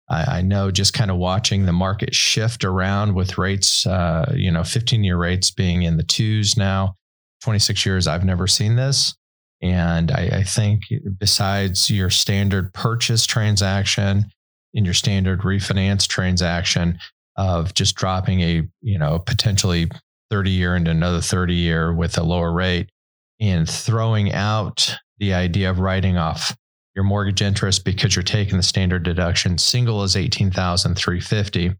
I, 0.10 0.38
I 0.38 0.42
know 0.42 0.72
just 0.72 0.94
kind 0.94 1.10
of 1.10 1.18
watching 1.18 1.66
the 1.66 1.74
market 1.74 2.14
shift 2.14 2.66
around 2.66 3.16
with 3.16 3.38
rates, 3.38 3.86
uh, 3.86 4.34
you 4.36 4.52
know, 4.52 4.64
15 4.64 5.04
year 5.04 5.18
rates 5.18 5.52
being 5.52 5.84
in 5.84 5.98
the 5.98 6.04
twos 6.04 6.58
now, 6.58 6.96
26 7.44 7.86
years, 7.86 8.08
I've 8.08 8.26
never 8.26 8.48
seen 8.48 8.76
this. 8.76 9.16
And 9.62 10.12
I, 10.12 10.30
I 10.34 10.44
think 10.44 10.82
besides 11.18 11.90
your 11.90 12.10
standard 12.10 12.74
purchase 12.74 13.26
transaction, 13.26 14.26
in 14.78 14.86
your 14.86 14.94
standard 14.94 15.42
refinance 15.42 16.08
transaction 16.08 17.00
of 17.36 17.74
just 17.74 17.96
dropping 17.96 18.42
a, 18.42 18.62
you 18.82 19.00
know, 19.00 19.18
potentially 19.18 19.90
30 20.30 20.52
year 20.52 20.76
into 20.76 20.92
another 20.92 21.20
30 21.20 21.56
year 21.56 21.92
with 21.92 22.16
a 22.18 22.24
lower 22.24 22.54
rate 22.54 22.92
and 23.40 23.68
throwing 23.68 24.32
out 24.32 24.96
the 25.18 25.34
idea 25.34 25.70
of 25.70 25.80
writing 25.80 26.16
off 26.16 26.56
your 26.96 27.04
mortgage 27.04 27.42
interest 27.42 27.86
because 27.86 28.16
you're 28.16 28.22
taking 28.22 28.58
the 28.58 28.64
standard 28.64 29.02
deduction. 29.02 29.58
Single 29.58 30.04
is 30.04 30.16
18,350. 30.16 31.74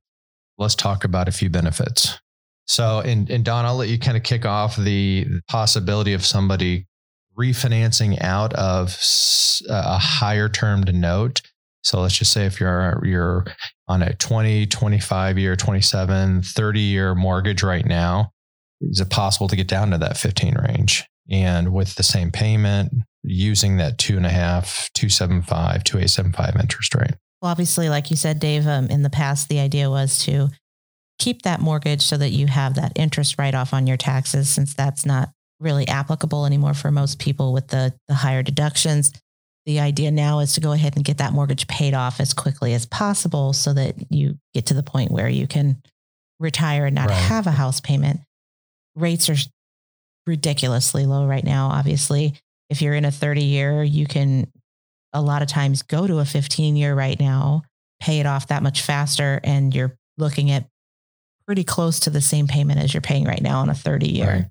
Let's 0.58 0.76
talk 0.76 1.04
about 1.04 1.28
a 1.28 1.32
few 1.32 1.52
benefits. 1.52 2.20
So, 2.66 3.02
and, 3.02 3.30
and 3.30 3.46
Don, 3.46 3.64
I'll 3.66 3.76
let 3.76 3.90
you 3.90 4.00
kind 4.00 4.18
of 4.18 4.24
kick 4.24 4.44
off 4.44 4.76
the 4.76 5.28
possibility 5.48 6.14
of 6.14 6.26
somebody 6.26 6.88
refinancing 7.38 8.20
out 8.24 8.54
of 8.56 8.98
a 9.70 10.00
higher 10.00 10.50
termed 10.50 10.94
note. 10.96 11.42
So 11.88 12.02
let's 12.02 12.18
just 12.18 12.34
say 12.34 12.46
if 12.46 12.60
you're 12.60 13.02
you're 13.06 13.46
on 13.88 14.02
a 14.02 14.14
20, 14.14 14.66
25 14.66 15.38
year, 15.38 15.56
27, 15.56 16.42
30 16.42 16.80
year 16.82 17.16
mortgage 17.16 17.64
right 17.64 17.86
now, 17.86 18.32
is 18.82 19.00
it 19.00 19.10
possible 19.10 19.48
to 19.48 19.56
get 19.56 19.70
down 19.70 19.92
to 19.92 19.98
that 20.00 20.18
15 20.18 20.56
range? 20.68 21.06
And 21.32 21.72
with 21.72 21.96
the 21.96 22.04
same 22.04 22.30
payment, 22.30 22.92
using 23.24 23.78
that 23.78 23.98
two 24.00 24.18
and 24.18 24.26
a 24.26 24.30
half, 24.30 24.90
275, 24.96 25.86
2875 25.86 26.62
interest 26.62 26.94
rate. 26.94 27.16
Well, 27.42 27.52
obviously, 27.52 27.88
like 27.88 28.10
you 28.10 28.18
said, 28.18 28.40
Dave, 28.40 28.68
um, 28.68 28.88
in 28.88 29.04
the 29.04 29.10
past, 29.10 29.48
the 29.48 29.60
idea 29.60 29.90
was 29.90 30.22
to 30.26 30.50
keep 31.20 31.44
that 31.44 31.62
mortgage 31.62 32.02
so 32.02 32.18
that 32.18 32.32
you 32.32 32.48
have 32.48 32.76
that 32.76 32.92
interest 32.98 33.36
write 33.40 33.56
off 33.56 33.74
on 33.74 33.88
your 33.88 33.98
taxes, 33.98 34.50
since 34.50 34.74
that's 34.74 35.06
not 35.06 35.30
really 35.62 35.88
applicable 35.88 36.46
anymore 36.46 36.74
for 36.74 36.92
most 36.92 37.18
people 37.18 37.54
with 37.54 37.70
the, 37.70 37.94
the 38.10 38.14
higher 38.14 38.44
deductions. 38.44 39.14
The 39.68 39.82
idea 39.82 40.12
now 40.12 40.40
is 40.40 40.54
to 40.54 40.62
go 40.62 40.72
ahead 40.72 40.96
and 40.96 41.04
get 41.06 41.18
that 41.18 41.34
mortgage 41.34 41.68
paid 41.68 41.94
off 41.94 42.20
as 42.22 42.34
quickly 42.34 42.74
as 42.74 42.86
possible 42.86 43.52
so 43.54 43.74
that 43.74 43.96
you 44.10 44.40
get 44.54 44.66
to 44.68 44.74
the 44.74 44.82
point 44.82 45.12
where 45.12 45.28
you 45.28 45.46
can 45.46 45.84
retire 46.40 46.86
and 46.86 46.96
not 46.96 47.10
Right. 47.10 47.18
have 47.18 47.48
a 47.48 47.52
house 47.52 47.82
payment. 47.82 48.22
Rates 48.96 49.30
are 49.30 49.36
ridiculously 50.26 51.06
low 51.06 51.28
right 51.28 51.44
now. 51.44 51.68
Obviously, 51.68 52.34
if 52.70 52.82
you're 52.82 52.94
in 52.96 53.06
a 53.06 53.12
30 53.12 53.44
year, 53.44 53.84
you 53.84 54.08
can 54.08 54.50
a 55.14 55.22
lot 55.22 55.42
of 55.42 55.48
times 55.50 55.84
go 55.84 56.08
to 56.08 56.20
a 56.20 56.26
15 56.26 56.76
year 56.78 56.96
right 56.96 57.20
now, 57.20 57.64
pay 58.00 58.20
it 58.22 58.26
off 58.26 58.48
that 58.48 58.64
much 58.64 58.82
faster, 58.82 59.40
and 59.44 59.76
you're 59.76 59.98
looking 60.18 60.50
at 60.50 60.66
pretty 61.46 61.64
close 61.66 62.00
to 62.02 62.10
the 62.10 62.22
same 62.22 62.48
payment 62.48 62.80
as 62.80 62.94
you're 62.94 63.02
paying 63.02 63.26
right 63.26 63.42
now 63.42 63.60
on 63.60 63.70
a 63.70 63.76
30 63.76 64.08
year. 64.10 64.28
Right. 64.28 64.46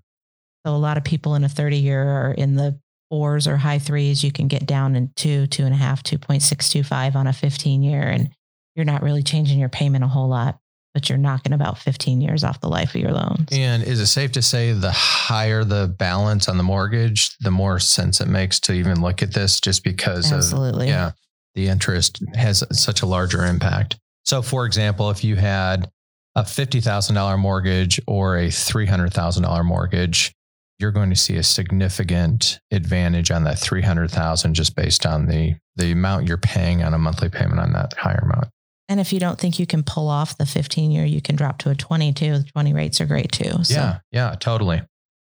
So 0.66 0.74
a 0.74 0.76
lot 0.76 0.98
of 0.98 1.05
people 1.05 1.35
in 1.37 1.44
a 1.44 1.48
30 1.48 1.79
year 1.79 2.02
are 2.02 2.33
in 2.33 2.57
the 2.57 2.79
fours 3.11 3.47
or 3.47 3.57
high 3.57 3.79
threes. 3.79 4.25
You 4.25 4.33
can 4.33 4.49
get 4.49 4.66
down 4.66 4.97
in 4.97 5.11
two, 5.16 5.47
two 5.47 5.64
and 5.64 5.75
a 5.75 5.77
half, 5.77 6.03
2.625 6.03 7.14
on 7.14 7.27
a 7.27 7.33
15 7.33 7.83
year. 7.83 8.03
And 8.03 8.31
you're 8.75 8.85
not 8.85 9.03
really 9.03 9.23
changing 9.23 9.59
your 9.59 9.69
payment 9.69 10.05
a 10.05 10.09
whole 10.09 10.29
lot, 10.29 10.59
but 10.95 11.09
you're 11.09 11.19
knocking 11.19 11.53
about 11.53 11.79
15 11.79 12.21
years 12.21 12.45
off 12.45 12.61
the 12.61 12.69
life 12.69 12.95
of 12.95 13.01
your 13.01 13.12
loans. 13.12 13.49
And 13.53 13.83
is 13.83 14.01
it 14.01 14.07
safe 14.07 14.33
to 14.33 14.42
say 14.42 14.73
the 14.73 14.90
higher 14.90 15.64
the 15.64 15.95
balance 15.99 16.49
on 16.49 16.57
the 16.57 16.62
mortgage, 16.62 17.37
the 17.38 17.51
more 17.51 17.79
sense 17.79 18.21
it 18.21 18.29
makes 18.29 18.61
to 18.61 18.73
even 18.73 19.01
look 19.01 19.23
at 19.23 19.33
this 19.33 19.61
just 19.61 19.83
because 19.85 20.31
of 20.33 20.83
yeah, 20.83 21.12
the 21.55 21.69
interest 21.69 22.23
has 22.35 22.62
such 22.73 23.03
a 23.03 23.07
larger 23.07 23.45
impact. 23.45 23.97
So 24.25 24.42
for 24.42 24.66
example, 24.66 25.11
if 25.11 25.25
you 25.25 25.37
had 25.37 25.90
a 26.35 26.42
$50,000 26.42 27.38
mortgage 27.38 28.01
or 28.07 28.37
a 28.37 28.49
$300,000 28.49 29.64
mortgage, 29.64 30.35
you're 30.79 30.93
going 30.93 31.11
to 31.11 31.17
see 31.17 31.37
a 31.37 31.43
significant 31.43 32.61
advantage 32.71 33.31
on 33.31 33.45
that 33.45 33.59
300,000 33.59 34.55
just 34.55 34.77
based 34.77 35.07
on 35.07 35.27
the 35.27 35.55
the 35.77 35.93
amount 35.93 36.27
you're 36.27 36.39
paying 36.39 36.83
on 36.83 36.95
a 36.95 36.99
monthly 36.99 37.29
payment 37.29 37.61
on 37.61 37.73
that 37.73 37.93
higher 37.99 38.23
amount. 38.23 38.49
And 38.89 39.01
if 39.01 39.12
you 39.12 39.21
don't 39.21 39.39
think 39.39 39.59
you 39.59 39.67
can 39.67 39.83
pull 39.83 40.09
off 40.09 40.39
the 40.39 40.47
15 40.47 40.91
year, 40.91 41.05
you 41.05 41.21
can 41.21 41.37
drop 41.37 41.59
to 41.59 41.71
a 41.71 41.75
22. 41.75 42.39
The 42.39 42.45
20 42.45 42.73
rates 42.73 43.01
are 43.01 43.07
great 43.07 43.33
too. 43.33 43.65
So. 43.65 43.75
Yeah, 43.75 43.99
yeah, 44.12 44.35
totally. 44.39 44.83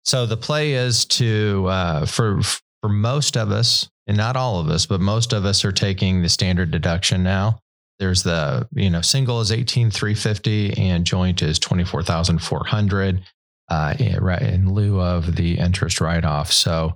So 0.05 0.25
the 0.25 0.37
play 0.37 0.73
is 0.73 1.05
to 1.05 1.65
uh, 1.69 2.05
for 2.05 2.41
for 2.41 2.89
most 2.89 3.37
of 3.37 3.51
us, 3.51 3.89
and 4.07 4.17
not 4.17 4.35
all 4.35 4.59
of 4.59 4.69
us, 4.69 4.85
but 4.85 4.99
most 4.99 5.31
of 5.31 5.45
us 5.45 5.63
are 5.63 5.71
taking 5.71 6.21
the 6.21 6.29
standard 6.29 6.71
deduction 6.71 7.23
now. 7.23 7.59
There's 7.99 8.23
the 8.23 8.67
you 8.73 8.89
know 8.89 9.01
single 9.01 9.39
is 9.39 9.51
18,350 9.51 10.73
and 10.77 11.05
joint 11.05 11.41
is 11.41 11.59
24,400 11.59 13.23
uh, 13.69 13.93
in, 13.99 14.73
lieu 14.73 14.99
of 14.99 15.35
the 15.35 15.57
interest 15.57 16.01
write 16.01 16.25
off. 16.25 16.51
So 16.51 16.93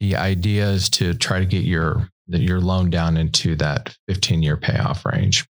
the 0.00 0.16
idea 0.16 0.68
is 0.68 0.88
to 0.90 1.14
try 1.14 1.38
to 1.38 1.46
get 1.46 1.64
your 1.64 2.08
your 2.28 2.60
loan 2.60 2.90
down 2.90 3.16
into 3.16 3.54
that 3.56 3.96
fifteen 4.06 4.42
year 4.42 4.56
payoff 4.56 5.04
range. 5.06 5.46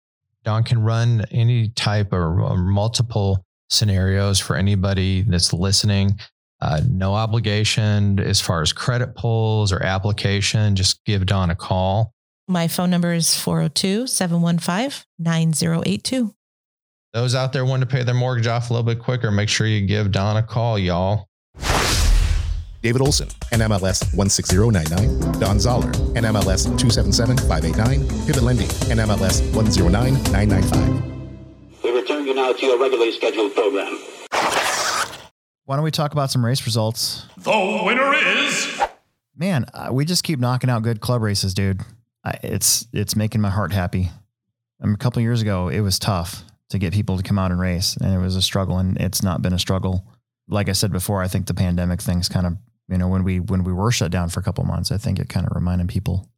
Don 0.45 0.65
can 0.65 0.83
run 0.83 1.25
any 1.31 1.69
type 1.69 2.13
or 2.13 2.57
multiple 2.57 3.45
scenarios 3.71 4.39
for 4.41 4.57
anybody 4.57 5.23
that's 5.23 5.53
listening. 5.53 6.19
Uh, 6.61 6.81
no 6.89 7.15
obligation 7.15 8.21
as 8.21 8.41
far 8.41 8.63
as 8.63 8.73
credit 8.73 9.15
pulls 9.17 9.73
or 9.73 9.83
application. 9.83 10.77
Just 10.77 11.05
give 11.05 11.27
Don 11.27 11.51
a 11.51 11.57
call. 11.57 12.13
my 12.49 12.69
phone 12.69 12.91
number 12.91 13.13
is 13.13 13.37
402 13.39 14.07
715 14.07 15.05
9082. 15.19 16.35
Those 17.13 17.35
out 17.35 17.53
there 17.53 17.67
wanting 17.67 17.87
to 17.87 17.95
pay 17.95 18.05
their 18.05 18.15
mortgage 18.15 18.47
off 18.47 18.71
a 18.71 18.73
little 18.73 18.87
bit 18.87 18.99
quicker, 18.99 19.31
make 19.31 19.51
sure 19.51 19.67
you 19.67 19.87
give 19.87 20.13
Don 20.13 20.39
a 20.39 20.43
call, 20.43 20.79
y'all. 20.79 21.29
David 22.81 23.03
Olson, 23.03 23.29
NMLS 23.53 24.17
16099. 24.17 25.39
Don 25.39 25.61
Zoller, 25.61 25.93
NMLS 26.15 26.65
277589. 26.79 28.27
Pivot 28.27 28.43
Lending, 28.43 28.67
NMLS 28.67 29.55
109995. 29.55 31.85
We 31.85 31.91
return 31.91 32.27
you 32.27 32.35
now 32.35 32.55
to 32.55 32.67
your 32.67 32.81
regularly 32.81 33.13
scheduled 33.13 33.55
program. 33.55 33.99
Why 35.67 35.77
don't 35.77 35.85
we 35.85 35.91
talk 35.91 36.13
about 36.13 36.31
some 36.31 36.43
race 36.43 36.65
results? 36.65 37.27
The 37.37 37.83
winner 37.85 38.15
is 38.15 38.81
Man, 39.37 39.67
uh, 39.75 39.91
we 39.93 40.07
just 40.07 40.25
keep 40.25 40.39
knocking 40.39 40.71
out 40.71 40.83
good 40.83 41.01
club 41.01 41.21
races, 41.21 41.53
dude. 41.53 41.83
I, 42.25 42.39
it's 42.43 42.87
it's 42.95 43.15
making 43.15 43.43
my 43.43 43.51
heart 43.51 43.73
happy. 43.73 44.09
I 44.81 44.87
mean, 44.87 44.95
a 44.95 44.99
couple 44.99 45.21
years 45.21 45.43
ago, 45.43 45.69
it 45.69 45.81
was 45.81 45.99
tough 45.99 46.45
to 46.73 46.79
get 46.79 46.93
people 46.93 47.17
to 47.17 47.23
come 47.23 47.39
out 47.39 47.51
and 47.51 47.61
race, 47.61 47.97
and 47.97 48.13
it 48.13 48.19
was 48.19 48.37
a 48.37 48.43
struggle, 48.43 48.79
and 48.79 48.97
it's 48.99 49.23
not 49.23 49.41
been 49.41 49.53
a 49.53 49.59
struggle. 49.59 50.07
Like 50.49 50.69
I 50.69 50.73
said 50.73 50.91
before, 50.93 51.23
I 51.23 51.29
think 51.29 51.47
the 51.47 51.55
pandemic 51.55 52.03
thing's 52.03 52.29
kind 52.29 52.47
of 52.47 52.57
you 52.89 52.99
know 52.99 53.09
when 53.09 53.25
we 53.25 53.41
when 53.41 53.63
we 53.65 53.73
were 53.73 53.93
shut 53.93 54.11
down 54.11 54.29
for 54.29 54.41
a 54.41 54.43
couple 54.43 54.65
months, 54.65 54.91
I 54.91 54.99
think 54.99 55.19
it 55.19 55.29
kind 55.29 55.47
of 55.47 55.55
reminded 55.55 55.89
people, 55.89 56.29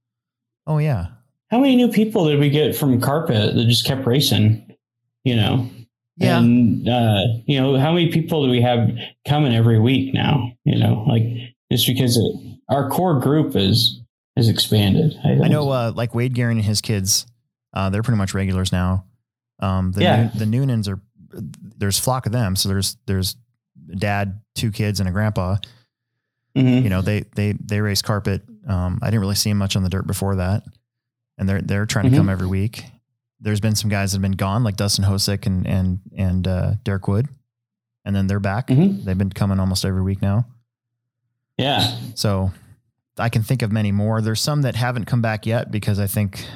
oh 0.66 0.78
yeah, 0.78 1.06
How 1.50 1.58
many 1.58 1.76
new 1.76 1.88
people 1.90 2.26
did 2.26 2.38
we 2.38 2.50
get 2.50 2.76
from 2.76 3.00
carpet 3.00 3.54
that 3.54 3.64
just 3.66 3.86
kept 3.86 4.06
racing? 4.06 4.76
You 5.24 5.36
know, 5.36 5.70
Yeah. 6.16 6.38
And 6.38 6.88
uh, 6.88 7.22
you 7.46 7.60
know, 7.60 7.78
how 7.78 7.92
many 7.92 8.10
people 8.10 8.44
do 8.44 8.50
we 8.50 8.60
have 8.60 8.90
coming 9.26 9.54
every 9.54 9.80
week 9.80 10.14
now? 10.14 10.52
You 10.64 10.78
know, 10.78 11.04
like 11.08 11.22
just 11.72 11.86
because 11.86 12.16
it, 12.16 12.58
our 12.68 12.88
core 12.90 13.20
group 13.20 13.56
is 13.56 14.00
is 14.36 14.48
expanded. 14.48 15.16
I, 15.24 15.44
I 15.44 15.48
know, 15.48 15.70
uh, 15.70 15.92
like 15.94 16.14
Wade 16.14 16.34
Garing 16.34 16.58
and 16.58 16.66
his 16.66 16.80
kids, 16.80 17.26
uh, 17.72 17.90
they're 17.90 18.02
pretty 18.02 18.18
much 18.18 18.34
regulars 18.34 18.72
now. 18.72 19.04
Um, 19.60 19.92
the 19.92 20.02
Yeah. 20.02 20.30
The 20.34 20.44
Noonans 20.44 20.88
are 20.88 21.00
there's 21.76 21.98
flock 21.98 22.26
of 22.26 22.32
them, 22.32 22.56
so 22.56 22.68
there's 22.68 22.96
there's 23.06 23.36
dad, 23.96 24.40
two 24.54 24.70
kids, 24.70 25.00
and 25.00 25.08
a 25.08 25.12
grandpa. 25.12 25.56
Mhm. 26.56 26.82
You 26.84 26.88
know, 26.90 27.02
they 27.02 27.20
they 27.34 27.52
they 27.52 27.80
race 27.80 28.02
carpet. 28.02 28.42
Um, 28.66 28.98
I 29.02 29.06
didn't 29.06 29.20
really 29.20 29.34
see 29.34 29.50
them 29.50 29.58
much 29.58 29.74
on 29.76 29.82
the 29.82 29.88
dirt 29.90 30.06
before 30.06 30.36
that, 30.36 30.64
and 31.38 31.48
they're 31.48 31.60
they're 31.60 31.86
trying 31.86 32.10
to 32.10 32.16
come 32.16 32.28
every 32.28 32.46
week. 32.46 32.84
there's 33.40 33.60
been 33.60 33.74
some 33.74 33.90
guys 33.90 34.12
that 34.12 34.16
have 34.16 34.22
been 34.22 34.32
gone, 34.32 34.64
like 34.64 34.76
Dustin 34.76 35.04
Hosick 35.04 35.44
and 35.46 35.66
and 35.66 35.98
and 36.16 36.48
uh, 36.48 36.74
Derek 36.82 37.06
Wood, 37.08 37.28
and 38.04 38.14
then 38.16 38.26
they're 38.26 38.40
back. 38.40 38.68
Mhm. 38.68 39.04
They've 39.04 39.18
been 39.18 39.28
coming 39.30 39.60
almost 39.60 39.84
every 39.84 40.00
week 40.02 40.22
now. 40.22 40.46
Yeah. 41.58 41.94
So 42.14 42.52
I 43.18 43.28
can 43.28 43.42
think 43.42 43.60
of 43.62 43.70
many 43.70 43.92
more. 43.92 44.20
There's 44.22 44.40
some 44.40 44.62
that 44.62 44.76
haven't 44.76 45.04
come 45.04 45.20
back 45.20 45.44
yet 45.46 45.70
because 45.70 45.98
I 45.98 46.06
think 46.06 46.46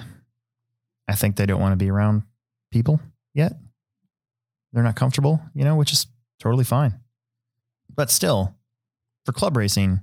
I 1.09 1.15
think 1.15 1.37
they 1.37 1.45
don't 1.47 1.61
want 1.61 1.73
to 1.73 1.77
be 1.77 1.91
around 1.91 2.23
people 2.71 3.01
yet. 3.35 3.53
They're 4.73 4.83
not 4.83 4.97
comfortable, 4.97 5.41
you 5.55 5.65
know, 5.65 5.77
which 5.77 5.93
is 5.93 6.07
totally 6.41 6.65
fine. 6.65 6.95
But 7.95 8.11
still, 8.11 8.55
for 9.25 9.33
club 9.33 9.57
racing, 9.57 10.01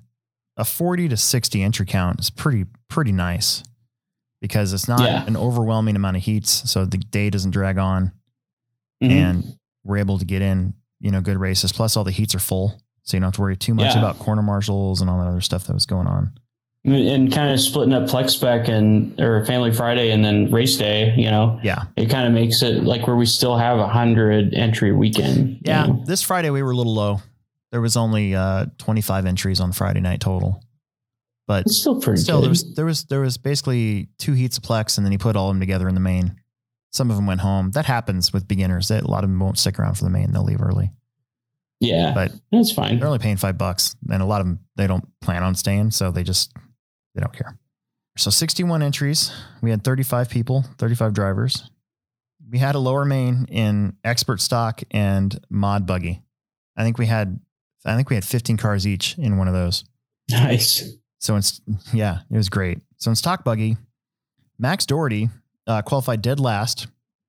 a 0.58 0.65
40 0.65 1.10
to 1.10 1.17
60 1.17 1.62
entry 1.62 1.86
count 1.86 2.19
is 2.19 2.30
pretty 2.30 2.65
pretty 2.88 3.12
nice 3.12 3.63
because 4.41 4.73
it's 4.73 4.88
not 4.88 5.01
Yeah. 5.01 5.25
an 5.25 5.36
overwhelming 5.38 5.95
amount 5.95 6.17
of 6.17 6.23
heats, 6.23 6.69
so 6.69 6.86
the 6.86 6.97
day 6.97 7.30
doesn't 7.30 7.51
drag 7.51 7.78
on 7.78 8.12
Mhm. 9.04 9.12
and 9.12 9.60
we're 9.84 9.97
able 9.97 10.17
to 10.19 10.25
get 10.25 10.41
in, 10.41 10.73
you 10.99 11.12
know, 11.12 11.21
good 11.21 11.38
races. 11.38 11.71
Plus 11.71 11.95
all 11.97 12.04
the 12.04 12.12
heats 12.12 12.34
are 12.36 12.39
full. 12.39 12.82
So 13.04 13.15
you 13.17 13.21
don't 13.21 13.28
have 13.28 13.34
to 13.36 13.41
worry 13.41 13.56
too 13.58 13.75
much 13.75 13.93
Yeah. 13.93 13.99
about 13.99 14.17
corner 14.17 14.41
marshals 14.41 14.99
and 15.01 15.10
all 15.10 15.19
that 15.19 15.28
other 15.28 15.41
stuff 15.41 15.65
that 15.67 15.73
was 15.73 15.86
going 15.86 16.08
on. 16.08 16.38
And 16.86 17.32
kind 17.32 17.52
of 17.52 17.60
splitting 17.60 17.93
up 17.93 18.04
Plex 18.04 18.32
Spec 18.32 18.67
and 18.67 19.19
or 19.19 19.43
Family 19.45 19.74
Friday 19.74 20.12
and 20.12 20.24
then 20.24 20.52
race 20.52 20.78
day, 20.78 21.13
you 21.17 21.30
know, 21.32 21.60
Yeah. 21.63 21.86
it 21.95 22.10
kind 22.10 22.28
of 22.28 22.34
makes 22.34 22.62
it 22.62 22.84
like 22.84 23.08
where 23.08 23.15
we 23.15 23.26
still 23.26 23.58
have 23.58 23.80
a 23.80 23.88
hundred 23.88 24.54
entry 24.54 24.91
weekend. 24.91 25.50
you 25.50 25.60
Yeah. 25.65 25.86
know? 25.88 26.04
This 26.06 26.21
Friday 26.21 26.50
we 26.52 26.62
were 26.62 26.71
a 26.71 26.76
little 26.76 26.93
low. 26.93 27.21
There 27.71 27.82
was 27.82 27.98
only 27.98 28.36
uh, 28.36 28.67
25 28.78 29.26
entries 29.26 29.60
on 29.60 29.71
Friday 29.71 30.00
night 30.00 30.19
total. 30.21 30.62
But 31.48 31.65
it's 31.65 31.78
still 31.78 32.00
pretty 32.02 32.21
still 32.21 32.38
good. 32.38 32.43
there 32.45 32.50
was 32.50 32.74
there 32.76 32.86
was 32.86 33.04
there 33.06 33.21
was 33.21 33.38
basically 33.38 34.10
two 34.17 34.34
heats 34.34 34.58
of 34.58 34.63
Plex 34.63 34.98
and 34.98 35.06
then 35.06 35.12
he 35.12 35.17
put 35.17 35.36
all 35.36 35.50
of 35.50 35.54
them 35.56 35.60
together 35.60 35.88
in 35.88 35.93
the 35.93 36.02
main. 36.02 36.36
Some 36.91 37.10
of 37.12 37.15
them 37.17 37.26
went 37.28 37.41
home. 37.41 37.71
That 37.71 37.86
happens 37.86 38.32
with 38.34 38.48
beginners. 38.48 38.88
That 38.88 39.04
a 39.04 39.08
lot 39.12 39.24
of 39.24 39.30
them 39.30 39.39
won't 39.39 39.58
stick 39.60 39.78
around 39.80 39.95
for 39.95 40.06
the 40.06 40.10
main. 40.10 40.32
They'll 40.32 40.43
leave 40.43 40.62
early. 40.62 40.91
yeah, 41.82 42.13
But 42.15 42.32
that's 42.52 42.71
fine. 42.71 42.98
they're 43.00 43.08
only 43.08 43.19
paying 43.19 43.38
five 43.38 43.58
bucks, 43.58 43.95
and 44.10 44.21
a 44.21 44.26
lot 44.26 44.39
of 44.41 44.48
them 44.48 44.60
they 44.78 44.88
don't 44.88 45.04
plan 45.19 45.43
on 45.43 45.56
staying, 45.56 45.91
so 45.91 46.10
they 46.10 46.24
just 46.24 46.54
they 47.15 47.21
don't 47.21 47.34
care. 47.34 47.58
So 48.17 48.30
61 48.30 48.84
entries. 48.84 49.32
We 49.62 49.71
had 49.71 49.84
35 49.84 50.30
people, 50.30 50.63
35 50.78 51.13
drivers. 51.13 51.69
We 52.49 52.60
had 52.60 52.75
a 52.75 52.80
lower 52.80 53.06
main 53.06 53.45
in 53.49 53.97
expert 54.04 54.39
stock 54.39 54.82
and 54.91 55.38
mod 55.49 55.88
buggy. 55.88 56.21
I 56.78 56.84
think 56.84 56.97
we 56.97 57.08
had 57.08 57.39
I 57.86 57.95
think 57.95 58.10
we 58.10 58.15
had 58.15 58.25
15 58.25 58.58
cars 58.58 58.88
each 58.88 59.17
in 59.17 59.38
one 59.38 59.47
of 59.47 59.54
those. 59.54 59.84
Nice. 60.30 60.97
So 61.19 61.36
it's 61.36 61.62
yeah, 61.93 62.19
it 62.30 62.38
was 62.38 62.49
great. 62.49 62.80
So 62.97 63.10
in 63.10 63.15
stock 63.15 63.43
buggy, 63.43 63.78
Max 64.60 64.86
Doherty 64.86 65.30
uh, 65.67 65.82
qualified 65.82 66.21
dead 66.21 66.39
last, 66.39 66.88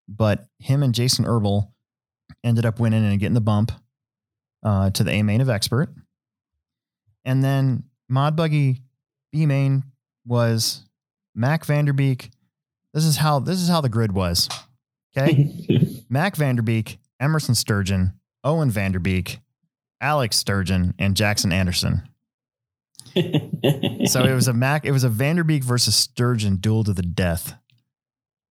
but 0.08 0.46
him 0.58 0.82
and 0.82 0.94
Jason 0.94 1.24
Herbal 1.24 1.72
ended 2.44 2.66
up 2.66 2.78
winning 2.78 3.04
and 3.04 3.18
getting 3.18 3.34
the 3.34 3.40
bump 3.40 3.72
uh, 4.62 4.90
to 4.90 5.04
the 5.04 5.12
A 5.12 5.22
main 5.22 5.40
of 5.40 5.48
expert. 5.48 5.88
And 7.24 7.42
then 7.42 7.84
mod 8.08 8.36
buggy 8.36 8.82
B 9.32 9.46
main 9.46 9.84
was 10.24 10.84
Mac 11.34 11.64
Vanderbeek. 11.66 12.30
This 12.94 13.04
is 13.04 13.16
how 13.18 13.38
this 13.40 13.60
is 13.60 13.68
how 13.68 13.80
the 13.80 13.88
grid 13.88 14.12
was. 14.12 14.48
Okay. 15.16 16.04
Mac 16.08 16.36
Vanderbeek, 16.36 16.98
Emerson 17.20 17.54
Sturgeon, 17.54 18.12
Owen 18.44 18.70
Vanderbeek, 18.70 19.38
Alex 20.00 20.36
Sturgeon, 20.36 20.94
and 20.98 21.16
Jackson 21.16 21.52
Anderson. 21.52 22.02
So 24.06 24.24
it 24.24 24.34
was 24.34 24.46
a 24.46 24.52
Mac, 24.52 24.84
it 24.84 24.92
was 24.92 25.02
a 25.04 25.08
Vanderbeek 25.08 25.64
versus 25.64 25.96
Sturgeon 25.96 26.56
duel 26.56 26.84
to 26.84 26.92
the 26.92 27.02
death, 27.02 27.54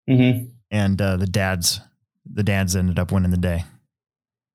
hmm 0.09 0.45
and 0.71 1.03
uh, 1.03 1.17
the 1.17 1.27
dads, 1.27 1.81
the 2.25 2.43
dads 2.45 2.75
ended 2.77 2.99
up 2.99 3.11
winning 3.13 3.31
the 3.33 3.37
day. 3.37 3.65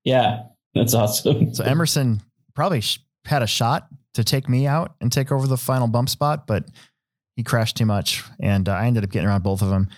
Yeah, 0.02 0.44
that's 0.74 0.94
awesome. 0.94 1.54
So 1.54 1.62
Emerson 1.62 2.22
probably 2.54 2.80
sh- 2.80 2.98
had 3.26 3.42
a 3.42 3.46
shot 3.46 3.86
to 4.14 4.24
take 4.24 4.48
me 4.48 4.66
out 4.66 4.94
and 5.00 5.12
take 5.12 5.30
over 5.30 5.46
the 5.46 5.56
final 5.56 5.86
bump 5.86 6.08
spot, 6.08 6.46
but 6.46 6.64
he 7.36 7.42
crashed 7.44 7.76
too 7.76 7.86
much, 7.86 8.24
and 8.40 8.68
uh, 8.68 8.72
I 8.72 8.86
ended 8.86 9.04
up 9.04 9.10
getting 9.10 9.28
around 9.28 9.42
both 9.42 9.62
of 9.62 9.68
them. 9.70 9.88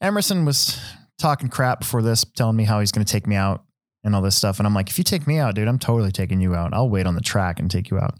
Emerson 0.00 0.44
was 0.44 0.78
talking 1.18 1.48
crap 1.48 1.80
before 1.80 2.02
this, 2.02 2.24
telling 2.24 2.56
me 2.56 2.64
how 2.64 2.80
he's 2.80 2.92
going 2.92 3.04
to 3.04 3.10
take 3.12 3.26
me 3.26 3.36
out 3.36 3.64
and 4.04 4.14
all 4.14 4.22
this 4.22 4.36
stuff, 4.36 4.58
and 4.60 4.66
I'm 4.66 4.74
like, 4.74 4.90
if 4.90 4.98
you 4.98 5.04
take 5.04 5.26
me 5.26 5.38
out, 5.38 5.54
dude, 5.54 5.66
I'm 5.66 5.78
totally 5.78 6.12
taking 6.12 6.40
you 6.40 6.54
out. 6.54 6.72
I'll 6.74 6.88
wait 6.90 7.06
on 7.06 7.14
the 7.14 7.20
track 7.20 7.58
and 7.58 7.70
take 7.70 7.90
you 7.90 7.98
out. 7.98 8.14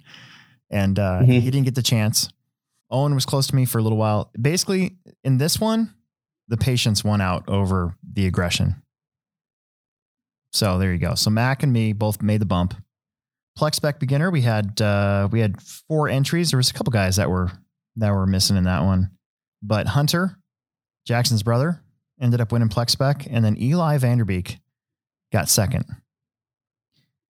And 0.71 0.99
uh, 0.99 1.21
Mhm. 1.23 1.27
he 1.41 1.51
didn't 1.51 1.65
get 1.67 1.75
the 1.75 1.83
chance. 1.83 2.31
Owen 2.91 3.15
was 3.15 3.27
close 3.27 3.47
to 3.49 3.55
me 3.55 3.65
for 3.65 3.79
a 3.79 3.83
little 3.83 3.99
while. 3.99 4.31
Basically, 4.41 4.97
in 5.23 5.39
this 5.39 5.61
one, 5.61 5.93
the 6.49 6.57
patience 6.57 7.05
won 7.05 7.21
out 7.21 7.49
over 7.49 7.97
the 8.03 8.27
aggression. 8.27 8.77
So 10.53 10.79
there 10.79 10.93
you 10.93 10.99
go. 10.99 11.15
So 11.15 11.31
Mac 11.31 11.63
and 11.63 11.73
me 11.73 11.93
both 11.93 12.23
made 12.23 12.41
the 12.41 12.47
bump. 12.47 12.75
Plex 13.59 13.77
Spec 13.77 14.01
beginner, 14.01 14.31
we 14.31 14.43
had 14.43 14.81
uh, 14.81 15.29
we 15.31 15.41
had 15.41 15.61
four 15.63 16.09
entries. 16.09 16.51
There 16.51 16.59
was 16.59 16.71
a 16.71 16.75
couple 16.75 16.91
guys 16.91 17.17
that 17.17 17.31
were 17.31 17.53
that 17.97 18.11
were 18.11 18.27
missing 18.27 18.57
in 18.57 18.65
that 18.65 18.83
one, 18.83 19.11
but 19.63 19.87
Hunter, 19.87 20.37
Jackson's 21.07 21.43
brother, 21.43 21.81
ended 22.21 22.41
up 22.41 22.51
winning 22.53 22.69
Plex 22.69 22.91
Spec, 22.91 23.27
and 23.31 23.45
then 23.45 23.57
Eli 23.61 23.99
Vanderbeek 23.99 24.59
got 25.33 25.49
second. 25.49 25.85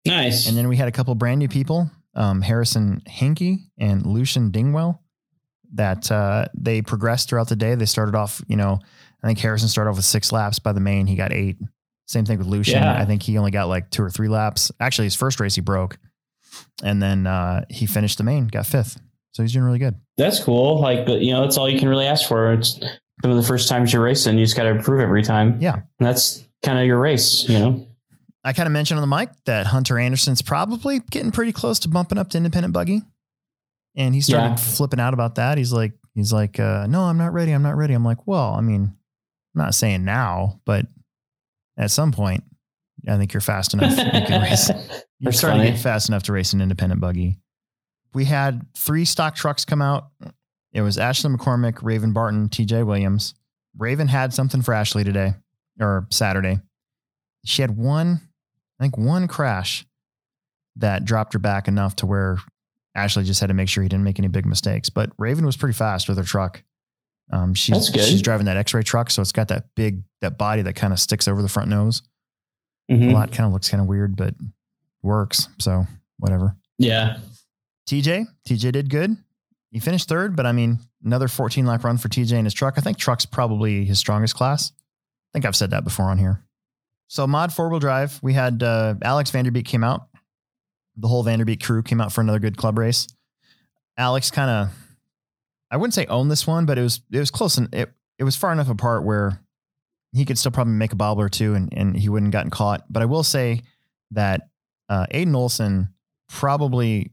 Nice. 0.05 0.47
And 0.47 0.57
then 0.57 0.67
we 0.67 0.77
had 0.77 0.87
a 0.87 0.91
couple 0.91 1.15
brand 1.15 1.39
new 1.39 1.47
people, 1.47 1.89
um, 2.15 2.41
Harrison 2.41 3.01
Hankey 3.07 3.69
and 3.77 4.05
Lucian 4.05 4.51
Dingwell, 4.51 4.99
that 5.75 6.11
uh, 6.11 6.45
they 6.53 6.81
progressed 6.81 7.29
throughout 7.29 7.47
the 7.47 7.55
day. 7.55 7.75
They 7.75 7.85
started 7.85 8.15
off, 8.15 8.41
you 8.47 8.57
know, 8.57 8.79
I 9.23 9.27
think 9.27 9.39
Harrison 9.39 9.69
started 9.69 9.91
off 9.91 9.95
with 9.95 10.05
six 10.05 10.31
laps 10.31 10.59
by 10.59 10.73
the 10.73 10.81
main. 10.81 11.07
He 11.07 11.15
got 11.15 11.31
eight. 11.31 11.57
Same 12.05 12.25
thing 12.25 12.37
with 12.37 12.47
Lucian. 12.47 12.83
Yeah. 12.83 12.99
I 12.99 13.05
think 13.05 13.23
he 13.23 13.37
only 13.37 13.51
got 13.51 13.69
like 13.69 13.89
two 13.89 14.03
or 14.03 14.09
three 14.09 14.27
laps. 14.27 14.71
Actually, 14.81 15.05
his 15.05 15.15
first 15.15 15.39
race 15.39 15.55
he 15.55 15.61
broke, 15.61 15.97
and 16.83 17.01
then 17.01 17.27
uh, 17.27 17.65
he 17.69 17.85
finished 17.85 18.17
the 18.17 18.23
main, 18.23 18.47
got 18.47 18.65
fifth. 18.65 18.99
So 19.31 19.41
he's 19.43 19.53
doing 19.53 19.65
really 19.65 19.79
good. 19.79 19.95
that's 20.17 20.43
cool. 20.43 20.79
Like, 20.79 21.05
but, 21.07 21.21
you 21.21 21.31
know, 21.33 21.41
that's 21.41 21.57
all 21.57 21.67
you 21.69 21.79
can 21.79 21.89
really 21.89 22.05
ask 22.05 22.27
for. 22.27 22.53
It's 22.53 22.79
some 23.21 23.31
of 23.31 23.37
the 23.37 23.41
first 23.43 23.67
times 23.67 23.91
you're 23.91 24.03
racing. 24.03 24.37
You 24.37 24.45
just 24.45 24.55
got 24.55 24.63
to 24.63 24.69
improve 24.69 25.01
every 25.01 25.23
time. 25.23 25.57
Yeah. 25.59 25.73
And 25.73 25.83
that's 25.99 26.45
kind 26.63 26.77
of 26.77 26.85
your 26.85 26.99
race, 26.99 27.47
you 27.49 27.57
know? 27.57 27.87
I 28.43 28.53
kind 28.53 28.67
of 28.67 28.73
mentioned 28.73 28.99
on 28.99 29.09
the 29.09 29.15
mic 29.15 29.29
that 29.45 29.65
Hunter 29.67 29.97
Anderson's 29.97 30.41
probably 30.43 30.99
getting 31.09 31.31
pretty 31.31 31.51
close 31.51 31.79
to 31.79 31.87
bumping 31.87 32.17
up 32.19 32.29
to 32.31 32.37
independent 32.37 32.73
buggy. 32.73 33.01
And 33.95 34.13
he 34.13 34.21
started 34.21 34.49
Yeah. 34.49 34.55
flipping 34.57 34.99
out 34.99 35.13
about 35.15 35.35
that. 35.35 35.57
He's 35.57 35.71
like, 35.73 35.93
he's 36.13 36.31
like, 36.33 36.59
uh, 36.59 36.85
no, 36.87 37.01
I'm 37.03 37.17
not 37.17 37.33
ready. 37.33 37.53
I'm 37.53 37.63
not 37.63 37.75
ready. 37.77 37.93
I'm 37.93 38.03
like, 38.05 38.27
well, 38.27 38.53
I 38.53 38.61
mean, 38.61 38.81
I'm 39.55 39.61
not 39.61 39.73
saying 39.73 40.03
now, 40.05 40.59
but 40.65 40.85
at 41.77 41.89
some 41.89 42.11
point, 42.11 42.43
I 43.07 43.17
think 43.17 43.33
you're 43.33 43.41
fast 43.41 43.73
enough. 43.73 43.91
You 43.91 44.25
can 44.25 44.41
race. 44.49 44.69
You're 44.69 44.77
That's 45.31 45.37
starting 45.37 45.59
to 45.59 45.65
funny. 45.65 45.71
get 45.75 45.79
fast 45.81 46.09
enough 46.09 46.23
to 46.23 46.33
race 46.33 46.53
an 46.53 46.61
independent 46.61 47.01
buggy. 47.01 47.39
We 48.13 48.25
had 48.25 48.65
three 48.77 49.05
stock 49.05 49.35
trucks 49.35 49.65
come 49.65 49.81
out. 49.81 50.07
It 50.71 50.81
was 50.81 50.97
Ashley 50.97 51.31
McCormick, 51.31 51.79
Raven 51.81 52.13
Barton, 52.13 52.49
TJ 52.49 52.85
Williams. 52.85 53.33
Raven 53.77 54.07
had 54.07 54.33
something 54.33 54.61
for 54.61 54.73
Ashley 54.73 55.03
today 55.03 55.33
or 55.79 56.07
Saturday. 56.11 56.59
She 57.45 57.61
had 57.61 57.75
one, 57.75 58.21
I 58.79 58.83
think 58.83 58.97
one 58.97 59.27
crash 59.27 59.85
that 60.77 61.05
dropped 61.05 61.33
her 61.33 61.39
back 61.39 61.67
enough 61.67 61.95
to 61.97 62.05
where 62.05 62.37
Ashley 62.95 63.23
just 63.23 63.41
had 63.41 63.47
to 63.47 63.53
make 63.53 63.69
sure 63.69 63.83
he 63.83 63.89
didn't 63.89 64.03
make 64.05 64.19
any 64.19 64.27
big 64.27 64.45
mistakes. 64.45 64.89
But 64.89 65.11
Raven 65.17 65.45
was 65.45 65.57
pretty 65.57 65.73
fast 65.73 66.07
with 66.07 66.17
her 66.17 66.23
truck. 66.23 66.63
Um, 67.31 67.53
she's, 67.53 67.73
That's 67.75 67.89
good. 67.89 68.03
she's 68.03 68.21
driving 68.21 68.45
that 68.45 68.57
X-ray 68.57 68.83
truck, 68.83 69.09
so 69.09 69.21
it's 69.21 69.31
got 69.31 69.47
that 69.47 69.65
big 69.75 70.03
that 70.21 70.37
body 70.37 70.61
that 70.63 70.75
kind 70.75 70.93
of 70.93 70.99
sticks 70.99 71.27
over 71.27 71.41
the 71.41 71.49
front 71.49 71.69
nose. 71.69 72.03
Mhm. 72.91 73.09
A 73.11 73.13
lot 73.13 73.31
kind 73.31 73.47
of 73.47 73.53
looks 73.53 73.69
kind 73.69 73.81
of 73.81 73.87
weird, 73.87 74.15
but 74.15 74.35
works. 75.01 75.47
So 75.59 75.85
whatever. 76.17 76.55
Yeah. 76.77 77.17
TJ, 77.87 78.25
TJ 78.47 78.71
did 78.71 78.89
good. 78.89 79.15
He 79.71 79.79
finished 79.79 80.07
third, 80.07 80.35
but 80.35 80.45
I 80.45 80.51
mean, 80.51 80.79
another 81.03 81.27
14 81.27 81.65
lap 81.65 81.83
run 81.83 81.97
for 81.97 82.07
TJ 82.07 82.33
in 82.37 82.45
his 82.45 82.53
truck. 82.53 82.75
I 82.77 82.81
think 82.81 82.97
truck's 82.97 83.25
probably 83.25 83.85
his 83.85 83.99
strongest 83.99 84.35
class. 84.35 84.71
I 84.71 85.29
think 85.33 85.45
I've 85.45 85.55
said 85.55 85.71
that 85.71 85.83
before 85.83 86.05
on 86.05 86.17
here. 86.17 86.43
So 87.07 87.25
mod 87.27 87.51
four 87.53 87.69
wheel 87.69 87.79
drive, 87.79 88.19
we 88.21 88.33
had 88.33 88.63
uh, 88.63 88.95
Alex 89.01 89.31
Vanderbeek 89.31 89.65
came 89.65 89.83
out. 89.83 90.07
The 90.95 91.07
whole 91.07 91.23
Vanderbeek 91.23 91.61
crew 91.63 91.81
came 91.83 91.99
out 91.99 92.11
for 92.11 92.21
another 92.21 92.39
good 92.39 92.55
club 92.57 92.77
race. 92.77 93.07
Alex 93.97 94.31
kind 94.31 94.49
of, 94.49 94.69
I 95.71 95.77
wouldn't 95.77 95.93
say 95.93 96.05
owned 96.05 96.29
this 96.31 96.45
one, 96.47 96.65
but 96.65 96.77
it 96.77 96.81
was 96.83 97.01
it 97.11 97.19
was 97.19 97.31
close 97.31 97.57
and 97.57 97.73
it 97.73 97.91
it 98.19 98.23
was 98.23 98.35
far 98.35 98.51
enough 98.51 98.69
apart 98.69 99.03
where 99.03 99.39
he 100.13 100.25
could 100.25 100.37
still 100.37 100.51
probably 100.51 100.73
make 100.73 100.93
a 100.93 100.95
bobble 100.95 101.21
or 101.21 101.29
two 101.29 101.55
and 101.55 101.69
and 101.75 101.97
he 101.97 102.09
wouldn't 102.09 102.31
gotten 102.31 102.51
caught. 102.51 102.83
But 102.89 103.01
I 103.01 103.05
will 103.05 103.23
say 103.23 103.61
that 104.11 104.41
uh, 104.89 105.05
Aiden 105.13 105.35
Olson 105.35 105.89
probably 106.29 107.11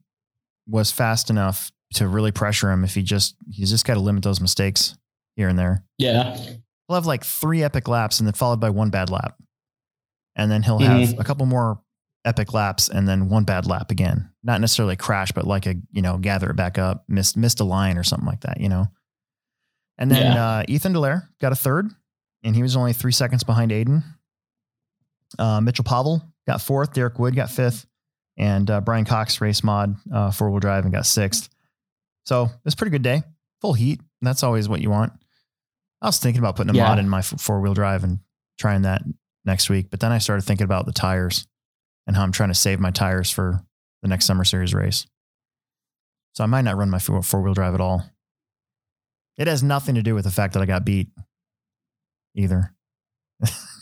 was 0.66 0.90
fast 0.92 1.30
enough 1.30 1.72
to 1.94 2.06
really 2.06 2.30
pressure 2.32 2.70
him 2.70 2.84
if 2.84 2.94
he 2.94 3.02
just 3.02 3.34
he's 3.50 3.70
just 3.70 3.84
got 3.84 3.94
to 3.94 4.00
limit 4.00 4.22
those 4.22 4.40
mistakes 4.40 4.96
here 5.36 5.48
and 5.48 5.58
there. 5.58 5.84
Yeah. 5.98 6.36
He'll 6.36 6.94
have 6.94 7.06
like 7.06 7.24
three 7.24 7.62
epic 7.62 7.88
laps 7.88 8.20
and 8.20 8.26
then 8.26 8.34
followed 8.34 8.60
by 8.60 8.70
one 8.70 8.90
bad 8.90 9.10
lap. 9.10 9.36
And 10.36 10.50
then 10.50 10.62
he'll 10.62 10.78
have 10.78 11.18
a 11.18 11.24
couple 11.24 11.46
more 11.46 11.80
epic 12.24 12.52
laps 12.52 12.88
and 12.88 13.08
then 13.08 13.28
one 13.28 13.44
bad 13.44 13.66
lap 13.66 13.90
again. 13.90 14.30
Not 14.42 14.60
necessarily 14.60 14.94
a 14.94 14.96
crash, 14.96 15.32
but 15.32 15.46
like 15.46 15.66
a, 15.66 15.74
you 15.92 16.02
know, 16.02 16.18
gather 16.18 16.50
it 16.50 16.56
back 16.56 16.78
up, 16.78 17.04
missed 17.08 17.36
missed 17.36 17.60
a 17.60 17.64
line 17.64 17.96
or 17.98 18.02
something 18.02 18.26
like 18.26 18.40
that, 18.42 18.60
you 18.60 18.68
know. 18.68 18.86
And 19.98 20.10
then 20.10 20.34
Yeah. 20.34 20.44
uh, 20.44 20.64
Ethan 20.68 20.92
Delaire 20.94 21.28
got 21.40 21.52
a 21.52 21.56
third. 21.56 21.90
And 22.42 22.54
he 22.56 22.62
was 22.62 22.76
only 22.76 22.92
three 22.92 23.12
seconds 23.12 23.44
behind 23.44 23.70
Aiden. 23.70 24.02
Uh, 25.38 25.60
Mitchell 25.60 25.84
Pavel 25.84 26.22
got 26.46 26.60
fourth. 26.60 26.92
Derek 26.92 27.18
Wood 27.18 27.36
got 27.36 27.50
fifth, 27.50 27.86
and 28.36 28.70
uh, 28.70 28.80
Brian 28.80 29.04
Cox 29.04 29.40
race 29.40 29.62
mod 29.62 29.94
uh, 30.12 30.30
four 30.30 30.50
wheel 30.50 30.60
drive 30.60 30.84
and 30.84 30.92
got 30.92 31.06
sixth. 31.06 31.48
So 32.24 32.44
it 32.44 32.50
was 32.64 32.74
a 32.74 32.76
pretty 32.76 32.90
good 32.90 33.02
day. 33.02 33.22
Full 33.60 33.74
heat. 33.74 34.00
And 34.00 34.26
that's 34.26 34.42
always 34.42 34.68
what 34.68 34.80
you 34.80 34.90
want. 34.90 35.12
I 36.02 36.06
was 36.06 36.18
thinking 36.18 36.40
about 36.40 36.56
putting 36.56 36.74
a 36.74 36.76
Yeah. 36.76 36.88
mod 36.88 36.98
in 36.98 37.08
my 37.08 37.22
four 37.22 37.60
wheel 37.60 37.74
drive 37.74 38.04
and 38.04 38.20
trying 38.58 38.82
that 38.82 39.02
next 39.44 39.70
week, 39.70 39.90
but 39.90 40.00
then 40.00 40.12
I 40.12 40.18
started 40.18 40.42
thinking 40.42 40.64
about 40.64 40.84
the 40.86 40.92
tires 40.92 41.46
and 42.06 42.14
how 42.16 42.22
I'm 42.22 42.32
trying 42.32 42.50
to 42.50 42.54
save 42.54 42.78
my 42.80 42.90
tires 42.90 43.30
for 43.30 43.64
the 44.02 44.08
next 44.08 44.26
summer 44.26 44.44
series 44.44 44.74
race. 44.74 45.06
So 46.34 46.44
I 46.44 46.46
might 46.46 46.62
not 46.62 46.76
run 46.76 46.90
my 46.90 46.98
four 46.98 47.40
wheel 47.42 47.54
drive 47.54 47.74
at 47.74 47.80
all. 47.80 48.04
It 49.38 49.46
has 49.46 49.62
nothing 49.62 49.94
to 49.94 50.02
do 50.02 50.14
with 50.14 50.24
the 50.24 50.30
fact 50.30 50.52
that 50.54 50.62
I 50.62 50.66
got 50.66 50.84
beat 50.84 51.08
either. 52.40 52.74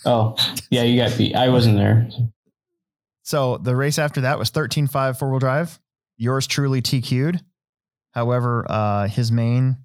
Oh, 0.04 0.36
yeah, 0.70 0.82
you 0.82 1.00
got 1.00 1.16
beat. 1.18 1.34
I 1.34 1.48
wasn't 1.48 1.76
there. 1.76 2.08
So 3.24 3.58
the 3.58 3.74
race 3.76 3.98
after 3.98 4.22
that 4.22 4.38
was 4.38 4.50
13.5 4.50 5.18
four 5.18 5.30
wheel 5.30 5.38
drive. 5.38 5.78
Yours 6.16 6.46
truly 6.46 6.80
TQ'd. 6.80 7.42
However, 8.12 8.64
uh, 8.68 9.08
his 9.08 9.30
main 9.32 9.76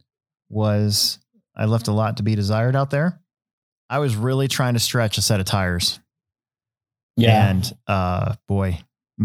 was 0.50 1.20
I 1.56 1.66
left 1.66 1.88
a 1.88 1.92
lot 1.92 2.18
to 2.18 2.24
be 2.24 2.36
desired 2.36 2.76
out 2.76 2.90
there. 2.90 3.20
I 3.90 4.00
was 4.00 4.16
really 4.16 4.48
trying 4.48 4.76
to 4.76 4.80
stretch 4.80 5.18
a 5.18 5.22
set 5.22 5.40
of 5.40 5.46
tires. 5.46 6.00
Yeah. 7.18 7.50
And 7.50 7.74
uh, 7.86 8.36
boy, 8.48 8.80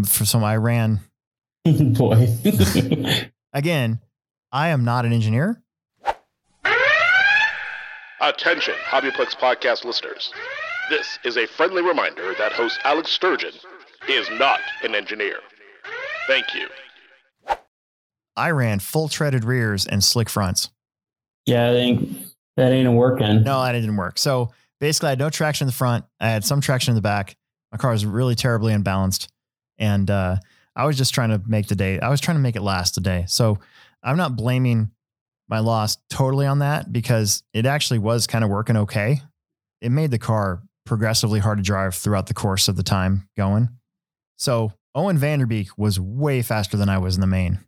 for 0.05 0.25
some, 0.25 0.43
I 0.43 0.57
ran 0.57 0.99
Boy. 1.65 2.27
again. 3.53 3.99
I 4.51 4.69
am 4.69 4.83
not 4.83 5.05
an 5.05 5.13
engineer. 5.13 5.61
Attention, 8.21 8.73
Hobbyplex 8.85 9.35
podcast 9.37 9.85
listeners. 9.85 10.33
This 10.89 11.19
is 11.23 11.37
a 11.37 11.47
friendly 11.47 11.81
reminder 11.81 12.33
that 12.37 12.51
host 12.51 12.77
Alex 12.83 13.11
Sturgeon 13.11 13.53
is 14.09 14.29
not 14.31 14.59
an 14.83 14.93
engineer. 14.93 15.37
Thank 16.27 16.53
you. 16.53 16.67
I 18.35 18.51
ran 18.51 18.79
full 18.79 19.07
treaded 19.07 19.45
rears 19.45 19.85
and 19.85 20.03
slick 20.03 20.29
fronts. 20.29 20.69
yeah, 21.45 21.71
that 21.71 21.77
ain't, 21.77 22.17
that 22.57 22.71
ain't 22.71 22.91
working. 22.93 23.43
No, 23.43 23.63
that 23.63 23.71
didn't 23.71 23.95
work. 23.95 24.17
So 24.17 24.51
basically, 24.79 25.07
I 25.07 25.11
had 25.11 25.19
no 25.19 25.29
traction 25.29 25.65
in 25.65 25.67
the 25.67 25.73
front. 25.73 26.05
I 26.19 26.29
had 26.29 26.43
some 26.43 26.59
traction 26.61 26.91
in 26.91 26.95
the 26.95 27.01
back. 27.01 27.35
My 27.71 27.77
car 27.77 27.91
was 27.91 28.05
really 28.05 28.35
terribly 28.35 28.73
unbalanced. 28.73 29.29
And 29.77 30.09
uh, 30.11 30.37
I 30.75 30.85
was 30.85 30.97
just 30.97 31.13
trying 31.13 31.29
to 31.29 31.41
make 31.47 31.67
the 31.67 31.75
day, 31.75 31.99
I 31.99 32.09
was 32.09 32.19
trying 32.19 32.35
to 32.35 32.41
make 32.41 32.57
it 32.57 32.61
last 32.61 32.95
the 32.95 33.01
day. 33.01 33.23
So 33.27 33.59
I'm 34.03 34.17
not 34.17 34.35
blaming 34.35 34.91
my 35.49 35.59
loss 35.59 35.97
totally 36.09 36.45
on 36.45 36.59
that 36.59 36.91
because 36.91 37.43
it 37.53 37.65
actually 37.65 37.99
was 37.99 38.27
kind 38.27 38.43
of 38.43 38.49
working 38.49 38.77
okay. 38.77 39.21
It 39.81 39.91
made 39.91 40.11
the 40.11 40.19
car 40.19 40.61
progressively 40.85 41.39
hard 41.39 41.57
to 41.57 41.63
drive 41.63 41.95
throughout 41.95 42.27
the 42.27 42.33
course 42.33 42.67
of 42.67 42.75
the 42.75 42.83
time 42.83 43.27
going. 43.35 43.69
So 44.37 44.73
Owen 44.95 45.17
Vanderbeek 45.17 45.69
was 45.77 45.99
way 45.99 46.41
faster 46.41 46.77
than 46.77 46.89
I 46.89 46.97
was 46.97 47.15
in 47.15 47.21
the 47.21 47.27
main. 47.27 47.59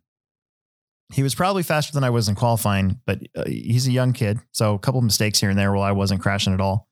He 1.12 1.22
was 1.22 1.34
probably 1.34 1.62
faster 1.62 1.92
than 1.92 2.04
I 2.04 2.10
was 2.10 2.28
in 2.28 2.34
qualifying, 2.34 2.98
but 3.06 3.20
uh, 3.36 3.44
he's 3.46 3.86
a 3.86 3.92
young 3.92 4.12
kid. 4.12 4.38
So 4.52 4.74
a 4.74 4.78
couple 4.78 4.98
of 4.98 5.04
mistakes 5.04 5.38
here 5.40 5.50
and 5.50 5.58
there 5.58 5.72
while 5.72 5.82
I 5.82 5.92
wasn't 5.92 6.22
crashing 6.22 6.54
at 6.54 6.60
all. 6.60 6.88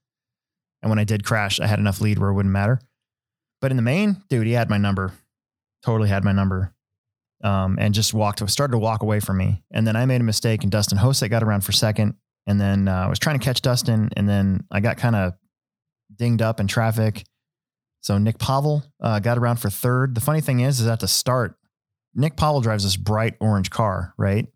And 0.83 0.91
when 0.91 0.99
I 0.99 1.05
did 1.05 1.25
crash, 1.25 1.59
I 1.61 1.67
had 1.67 1.79
enough 1.79 2.01
lead 2.01 2.19
where 2.19 2.31
it 2.31 2.35
wouldn't 2.35 2.53
matter. 2.53 2.81
But 3.61 3.71
in 3.71 3.77
the 3.77 3.83
main, 3.83 4.23
dude, 4.29 4.47
he 4.47 4.53
had 4.53 4.71
my 4.71 4.79
number. 4.79 5.13
Totally 5.85 6.09
had 6.09 6.25
my 6.25 6.33
number. 6.33 6.75
Um, 7.43 7.79
and 7.81 7.95
just 7.95 8.13
walked, 8.13 8.47
started 8.51 8.73
to 8.73 8.79
walk 8.79 9.03
away 9.03 9.19
from 9.21 9.39
me. 9.39 9.63
And 9.71 9.87
then 9.87 9.97
I 9.97 10.05
made 10.05 10.21
a 10.21 10.25
mistake 10.25 10.63
and 10.63 10.71
Dustin 10.71 10.99
Hosek 10.99 11.31
got 11.31 11.43
around 11.43 11.63
for 11.65 11.73
second. 11.73 12.15
And 12.47 12.61
then 12.61 12.87
uh, 12.87 13.05
I 13.07 13.09
was 13.09 13.19
trying 13.19 13.39
to 13.39 13.45
catch 13.45 13.63
Dustin. 13.63 14.11
And 14.15 14.29
then 14.29 14.65
I 14.71 14.81
got 14.81 14.99
kind 14.99 15.17
of 15.17 15.33
dinged 16.15 16.43
up 16.43 16.61
in 16.61 16.67
traffic. 16.67 17.25
So 18.03 18.19
Nick 18.19 18.39
Pavel 18.39 18.83
uh, 19.03 19.21
got 19.21 19.39
around 19.39 19.57
for 19.57 19.71
third. 19.71 20.15
The 20.15 20.21
funny 20.21 20.41
thing 20.43 20.61
is, 20.61 20.81
is 20.81 20.87
at 20.87 21.01
the 21.01 21.09
start, 21.09 21.57
Nick 22.15 22.37
Pavel 22.37 22.61
drives 22.61 22.85
this 22.85 22.97
bright 22.97 23.37
orange 23.41 23.71
car, 23.71 24.13
right? 24.19 24.47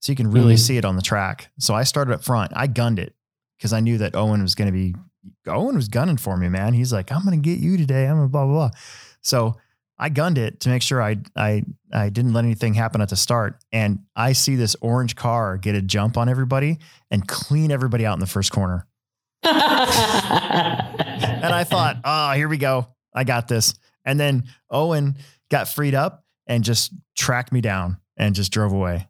So 0.00 0.10
you 0.10 0.16
can 0.16 0.30
really 0.32 0.54
Mhm. 0.54 0.58
see 0.66 0.76
it 0.78 0.84
on 0.84 0.96
the 0.96 1.02
track. 1.02 1.50
So 1.60 1.74
I 1.74 1.84
started 1.84 2.12
up 2.12 2.24
front. 2.24 2.52
I 2.56 2.66
gunned 2.66 2.98
it 2.98 3.14
because 3.58 3.72
I 3.72 3.80
knew 3.80 3.98
that 3.98 4.14
Owen 4.16 4.42
was 4.42 4.54
going 4.54 4.66
to 4.66 4.72
be, 4.72 4.94
Owen 5.46 5.76
was 5.76 5.88
gunning 5.88 6.16
for 6.16 6.36
me, 6.36 6.48
man. 6.48 6.74
He's 6.74 6.92
like, 6.92 7.12
I'm 7.12 7.24
going 7.24 7.40
to 7.40 7.48
get 7.48 7.60
you 7.60 7.76
today. 7.76 8.06
I'm 8.06 8.16
going 8.16 8.28
to 8.28 8.32
blah, 8.32 8.44
blah, 8.46 8.68
blah. 8.68 8.70
So 9.22 9.56
I 9.98 10.10
gunned 10.10 10.38
it 10.38 10.60
to 10.60 10.68
make 10.68 10.82
sure 10.82 11.02
I, 11.02 11.16
I, 11.34 11.62
I 11.92 12.10
didn't 12.10 12.34
let 12.34 12.44
anything 12.44 12.74
happen 12.74 13.00
at 13.00 13.08
the 13.08 13.16
start. 13.16 13.62
And 13.72 14.00
I 14.14 14.32
see 14.32 14.54
this 14.54 14.76
orange 14.80 15.16
car 15.16 15.56
get 15.56 15.74
a 15.74 15.82
jump 15.82 16.18
on 16.18 16.28
everybody 16.28 16.78
and 17.10 17.26
clean 17.26 17.70
everybody 17.70 18.04
out 18.04 18.14
in 18.14 18.20
the 18.20 18.26
first 18.26 18.52
corner. 18.52 18.86
And 21.46 21.54
I 21.54 21.64
thought, 21.64 21.98
oh, 22.04 22.32
here 22.32 22.48
we 22.48 22.56
go. 22.56 22.88
I 23.14 23.24
got 23.24 23.46
this. 23.46 23.74
And 24.04 24.18
then 24.18 24.44
Owen 24.70 25.16
got 25.50 25.68
freed 25.68 25.94
up 25.94 26.24
and 26.46 26.64
just 26.64 26.92
tracked 27.16 27.52
me 27.52 27.60
down 27.60 27.98
and 28.16 28.34
just 28.34 28.52
drove 28.52 28.72
away. 28.72 29.06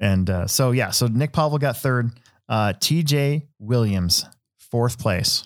And 0.00 0.28
uh, 0.28 0.46
so, 0.46 0.72
yeah, 0.72 0.90
so 0.90 1.06
Nick 1.06 1.32
Pavel 1.32 1.58
got 1.58 1.76
third. 1.78 2.10
Uh, 2.48 2.74
TJ 2.74 3.46
Williams, 3.58 4.26
fourth 4.58 4.98
place 4.98 5.44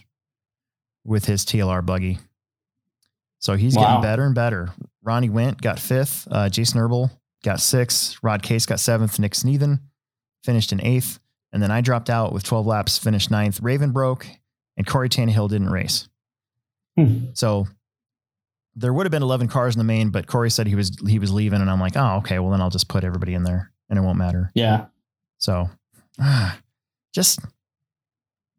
with 1.05 1.25
his 1.27 1.45
TLR 1.45 1.85
buggy. 1.85 2.19
So 3.43 3.55
he's 3.57 3.75
Wow. 3.77 3.83
getting 3.83 4.03
better 4.03 4.25
and 4.25 4.35
better. 4.35 4.71
Ronnie 5.03 5.29
Went 5.31 5.61
got 5.61 5.79
fifth. 5.79 6.27
Uh, 6.31 6.49
Jason 6.49 6.79
Herbal 6.81 7.11
got 7.43 7.61
sixth. 7.61 8.17
Rod 8.23 8.43
Case 8.43 8.65
got 8.67 8.79
seventh. 8.81 9.19
Nick 9.19 9.35
Sneathen 9.35 9.81
finished 10.45 10.73
in 10.73 10.81
eighth. 10.81 11.19
And 11.53 11.63
then 11.63 11.71
I 11.71 11.81
dropped 11.83 12.09
out 12.09 12.33
with 12.33 12.45
12 12.45 12.67
laps, 12.67 12.97
finished 12.99 13.31
ninth. 13.31 13.61
Raven 13.61 13.91
broke, 13.91 14.27
and 14.77 14.87
Corey 14.87 15.09
Tannehill 15.11 15.49
didn't 15.51 15.69
race. 15.71 16.09
Hmm. 16.97 17.27
So 17.35 17.67
there 18.75 18.93
would 18.93 19.05
have 19.05 19.11
been 19.11 19.23
11 19.23 19.49
cars 19.49 19.75
in 19.75 19.79
the 19.79 19.85
main, 19.85 20.11
but 20.11 20.27
Corey 20.27 20.51
said 20.51 20.67
he 20.67 20.75
was 20.77 20.97
he 21.07 21.19
was 21.19 21.31
leaving, 21.33 21.61
and 21.61 21.69
I'm 21.71 21.81
like, 21.81 21.97
oh, 21.97 22.17
okay, 22.19 22.39
well 22.39 22.53
then 22.53 22.61
I'll 22.63 22.71
just 22.71 22.89
put 22.89 23.05
everybody 23.05 23.35
in 23.35 23.43
there, 23.43 23.71
and 23.91 23.99
it 23.99 24.03
won't 24.03 24.19
matter. 24.19 24.51
yeah. 24.55 24.87
So 25.39 25.69
ah, 26.21 26.59
just 27.13 27.41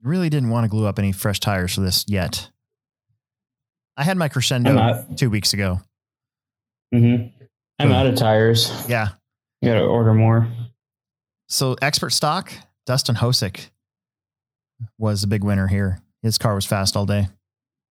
really 0.04 0.30
didn't 0.30 0.50
want 0.50 0.66
to 0.66 0.70
glue 0.70 0.86
up 0.86 1.00
any 1.00 1.14
fresh 1.14 1.40
tires 1.40 1.74
for 1.76 1.82
this 1.82 2.06
yet. 2.08 2.50
I 3.98 4.04
had 4.04 4.18
my 4.18 4.28
crescendo 4.28 5.06
two 5.16 5.30
weeks 5.30 5.54
ago. 5.54 5.80
hmm 6.94 7.28
I'm 7.80 7.92
out 7.92 8.06
of 8.06 8.16
tires. 8.16 8.86
Yeah. 8.88 9.10
You 9.62 9.70
got 9.70 9.76
to 9.80 9.86
order 9.86 10.14
more. 10.14 10.48
So 11.50 11.76
expert 11.82 12.12
stock, 12.12 12.54
Dustin 12.86 13.16
Hosick 13.16 13.70
was 14.98 15.22
the 15.22 15.28
big 15.28 15.44
winner 15.44 15.68
here. 15.68 16.00
His 16.22 16.38
car 16.38 16.56
was 16.56 16.66
fast 16.66 16.96
all 16.96 17.06
day. 17.06 17.28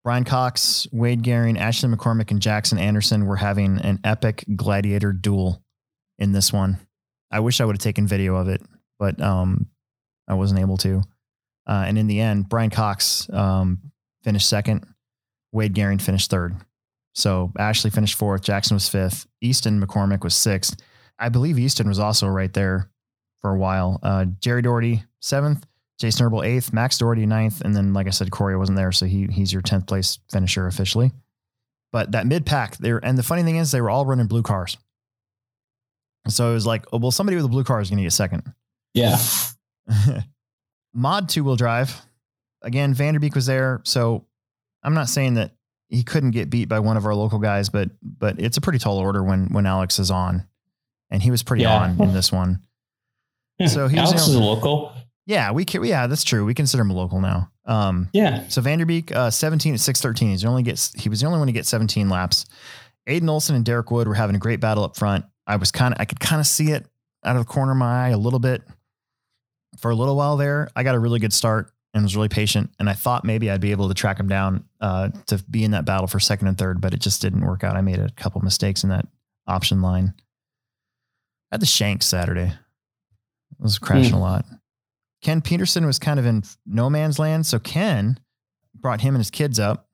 Brian 0.05 0.25
Cox, 0.25 0.87
Wade 0.93 1.23
Garing, 1.23 1.59
Ashley 1.59 1.88
McCormick, 1.88 2.31
and 2.31 2.41
Jackson 2.41 2.79
Anderson 2.79 3.27
were 3.27 3.37
having 3.37 3.79
an 3.79 4.01
epic 4.03 4.45
gladiator 4.57 5.12
duel 5.12 5.62
in 6.19 6.33
this 6.33 6.53
one. 6.53 6.79
I 7.31 7.41
wish 7.41 7.61
I 7.61 7.65
would 7.65 7.77
have 7.77 7.83
taken 7.83 8.07
video 8.07 8.37
of 8.37 8.49
it, 8.49 8.62
but 8.99 9.21
um, 9.21 9.67
I 10.29 10.35
wasn't 10.35 10.61
able 10.61 10.77
to. 10.79 11.03
Uh, 11.67 11.85
and 11.87 11.99
in 11.99 12.07
the 12.09 12.21
end, 12.21 12.49
Brian 12.49 12.71
Cox 12.71 13.29
um, 13.33 13.93
finished 14.25 14.49
second. 14.49 14.87
Wade 15.53 15.75
Garing 15.75 15.99
finished 15.99 16.31
third. 16.31 16.57
So 17.15 17.53
Ashley 17.59 17.91
finished 17.91 18.17
fourth. 18.17 18.43
Jackson 18.43 18.75
was 18.75 18.88
fifth. 18.88 19.27
Easton 19.41 19.81
McCormick 19.81 20.25
was 20.25 20.35
sixth. 20.35 20.81
I 21.19 21.29
believe 21.29 21.59
Easton 21.59 21.88
was 21.88 21.99
also 21.99 22.27
right 22.27 22.53
there 22.53 22.91
for 23.41 23.51
a 23.51 23.59
while. 23.59 24.01
Uh, 24.03 24.25
Jerry 24.41 24.62
Doherty 24.62 25.05
seventh, 25.21 25.67
Jason 25.99 26.25
Herbal 26.25 26.43
eighth, 26.43 26.73
Max 26.73 26.99
Doherty 26.99 27.27
ninth, 27.27 27.61
and 27.61 27.77
then 27.77 27.93
like 27.93 28.07
I 28.07 28.11
said, 28.11 28.31
Corey 28.31 28.57
wasn't 28.57 28.77
there, 28.77 28.93
so 28.93 29.07
he 29.07 29.27
he's 29.27 29.53
your 29.53 29.62
tenth 29.62 29.87
place 29.87 30.19
finisher 30.31 30.67
officially. 30.67 31.12
But 31.93 32.12
that 32.12 32.27
mid 32.27 32.47
pack, 32.47 32.79
there 32.79 32.99
and 33.05 33.19
the 33.19 33.23
funny 33.23 33.43
thing 33.43 33.57
is 33.57 33.71
they 33.71 33.81
were 33.81 33.91
all 33.91 34.07
running 34.07 34.27
blue 34.27 34.43
cars. 34.43 34.79
So 36.29 36.51
it 36.51 36.55
was 36.55 36.67
like, 36.67 36.87
oh, 36.93 36.99
well, 36.99 37.11
somebody 37.11 37.37
with 37.37 37.45
a 37.45 37.49
blue 37.49 37.65
car 37.65 37.81
is 37.81 37.91
going 37.91 37.99
to 37.99 38.05
get 38.05 38.12
second. 38.12 38.45
Yeah. 38.95 39.19
Mod 40.95 41.29
two 41.29 41.45
wheel 41.45 41.57
drive. 41.57 42.01
Again, 42.62 42.95
Vanderbeek 42.95 43.35
was 43.35 43.47
there, 43.47 43.81
so 43.85 44.24
I'm 44.83 44.95
not 44.95 45.09
saying 45.09 45.35
that 45.35 45.53
he 45.89 46.03
couldn't 46.03 46.30
get 46.33 46.51
beat 46.51 46.68
by 46.68 46.80
one 46.80 46.97
of 46.97 47.05
our 47.07 47.14
local 47.14 47.39
guys, 47.39 47.68
but 47.68 47.91
but 48.03 48.41
it's 48.41 48.57
a 48.57 48.61
pretty 48.61 48.78
tall 48.78 48.99
order 48.99 49.22
when 49.22 49.47
when 49.53 49.66
Alex 49.66 49.99
is 49.99 50.11
on, 50.11 50.47
and 51.11 51.22
he 51.22 51.30
was 51.30 51.43
pretty 51.43 51.62
Yeah. 51.64 51.76
on 51.83 52.01
in 52.01 52.12
this 52.14 52.33
one. 52.33 52.61
So 53.66 53.87
he 53.89 54.01
was, 54.01 54.11
Alex 54.11 54.26
you 54.26 54.33
is 54.33 54.37
a 54.37 54.41
local. 54.43 54.93
Yeah, 55.26 55.53
we 55.53 55.64
can. 55.64 55.85
Yeah, 55.85 56.09
that's 56.09 56.24
true. 56.24 56.45
We 56.45 56.53
consider 56.55 56.83
him 56.83 56.91
a 56.91 56.95
local 56.95 57.20
now. 57.20 57.49
Um, 57.64 58.09
Yeah. 58.12 58.49
so 58.49 58.61
Vanderbeek, 58.61 59.12
uh, 59.12 59.30
17 59.30 59.74
at 59.74 59.78
613. 59.80 60.30
He's 60.30 60.45
only 60.45 60.64
gets 60.64 60.93
he 61.01 61.09
was 61.09 61.20
the 61.20 61.26
only 61.26 61.39
one 61.39 61.47
to 61.47 61.53
get 61.53 61.64
17 61.66 62.09
laps. 62.09 62.45
Aiden 63.09 63.28
Olson 63.28 63.55
and 63.55 63.64
Derek 63.64 63.91
Wood 63.91 64.09
were 64.09 64.14
having 64.14 64.35
a 64.35 64.39
great 64.41 64.59
battle 64.61 64.83
up 64.83 64.97
front. 64.97 65.24
I 65.47 65.57
was 65.57 65.70
kind 65.70 65.95
of 65.95 66.01
I 66.01 66.07
could 66.07 66.18
kind 66.18 66.41
of 66.41 66.47
see 66.47 66.72
it 66.72 66.87
out 67.24 67.37
of 67.37 67.47
the 67.47 67.53
corner 67.53 67.70
of 67.72 67.78
my 67.78 68.07
eye 68.07 68.11
a 68.11 68.18
little 68.18 68.41
bit. 68.41 68.62
For 69.78 69.91
a 69.91 69.95
little 69.95 70.16
while 70.16 70.37
there, 70.37 70.68
I 70.76 70.83
got 70.83 70.95
a 70.95 70.99
really 70.99 71.18
good 71.20 71.33
start 71.33 71.70
and 71.95 72.03
was 72.03 72.16
really 72.16 72.28
patient. 72.28 72.70
And 72.78 72.88
I 72.88 72.95
thought 72.95 73.24
maybe 73.24 73.51
I'd 73.51 73.61
be 73.61 73.70
able 73.70 73.88
to 73.88 73.95
track 73.95 74.18
him 74.18 74.28
down 74.28 74.64
uh, 74.80 75.11
to 75.26 75.43
be 75.51 75.64
in 75.64 75.72
that 75.72 75.84
battle 75.84 76.07
for 76.07 76.20
second 76.20 76.49
and 76.49 76.57
third, 76.57 76.80
but 76.80 76.95
it 76.95 77.01
just 77.01 77.20
didn't 77.20 77.45
work 77.45 77.64
out. 77.64 77.76
I 77.76 77.82
made 77.82 77.99
a 77.99 78.11
couple 78.16 78.40
mistakes 78.40 78.82
in 78.82 78.90
that 78.90 79.07
option 79.47 79.82
line. 79.82 80.14
I 81.51 81.57
had 81.57 81.62
the 81.62 81.66
shank 81.66 82.03
Saturday. 82.03 82.51
I 82.51 83.62
was 83.62 83.78
crashing 83.78 84.14
a 84.14 84.20
lot. 84.20 84.47
Ken 85.20 85.40
Peterson 85.40 85.86
was 85.86 85.99
kind 85.99 86.18
of 86.18 86.26
in 86.26 86.43
no 86.66 86.90
man's 86.90 87.18
land. 87.18 87.47
So 87.47 87.59
Ken 87.59 88.18
brought 88.74 89.03
him 89.03 89.14
and 89.14 89.20
his 89.20 89.30
kids 89.30 89.61
up 89.61 89.88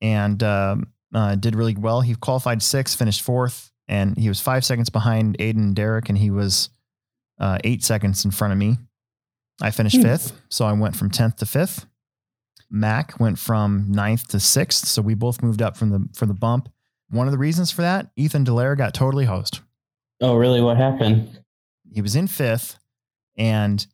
and 0.00 0.42
um, 0.42 0.92
uh, 1.14 1.34
did 1.34 1.54
really 1.54 1.74
well. 1.74 2.00
He 2.00 2.14
qualified 2.14 2.62
sixth, 2.62 2.98
finished 2.98 3.22
fourth, 3.22 3.70
and 3.88 4.16
he 4.16 4.28
was 4.28 4.40
five 4.40 4.64
seconds 4.64 4.88
behind 4.88 5.36
Aiden 5.38 5.56
and 5.56 5.76
Derek, 5.76 6.08
and 6.08 6.16
he 6.16 6.30
was 6.30 6.70
uh, 7.38 7.58
eight 7.64 7.82
seconds 7.82 8.24
in 8.24 8.30
front 8.30 8.52
of 8.52 8.58
me. 8.58 8.78
I 9.62 9.70
finished 9.70 9.96
Hmm. 9.96 10.02
fifth, 10.02 10.32
so 10.48 10.64
I 10.64 10.72
went 10.72 10.96
from 10.96 11.10
tenth 11.10 11.36
to 11.36 11.46
fifth. 11.46 11.86
Mac 12.70 13.18
went 13.18 13.38
from 13.38 13.90
ninth 13.90 14.28
to 14.28 14.40
sixth, 14.40 14.86
so 14.86 15.02
we 15.02 15.14
both 15.14 15.42
moved 15.42 15.60
up 15.60 15.76
from 15.76 15.90
the 15.90 16.08
from 16.14 16.28
the 16.28 16.34
bump. 16.34 16.68
One 17.08 17.26
of 17.26 17.32
the 17.32 17.38
reasons 17.38 17.70
for 17.72 17.82
that, 17.82 18.10
Ethan 18.16 18.44
Delaire 18.44 18.76
got 18.76 18.94
totally 18.94 19.24
hosed. 19.24 19.60
Oh, 20.20 20.36
really? 20.36 20.60
What 20.60 20.76
happened? 20.76 21.40
He 21.92 22.00
was 22.02 22.14
in 22.14 22.28
fifth, 22.28 22.78
and 23.36 23.84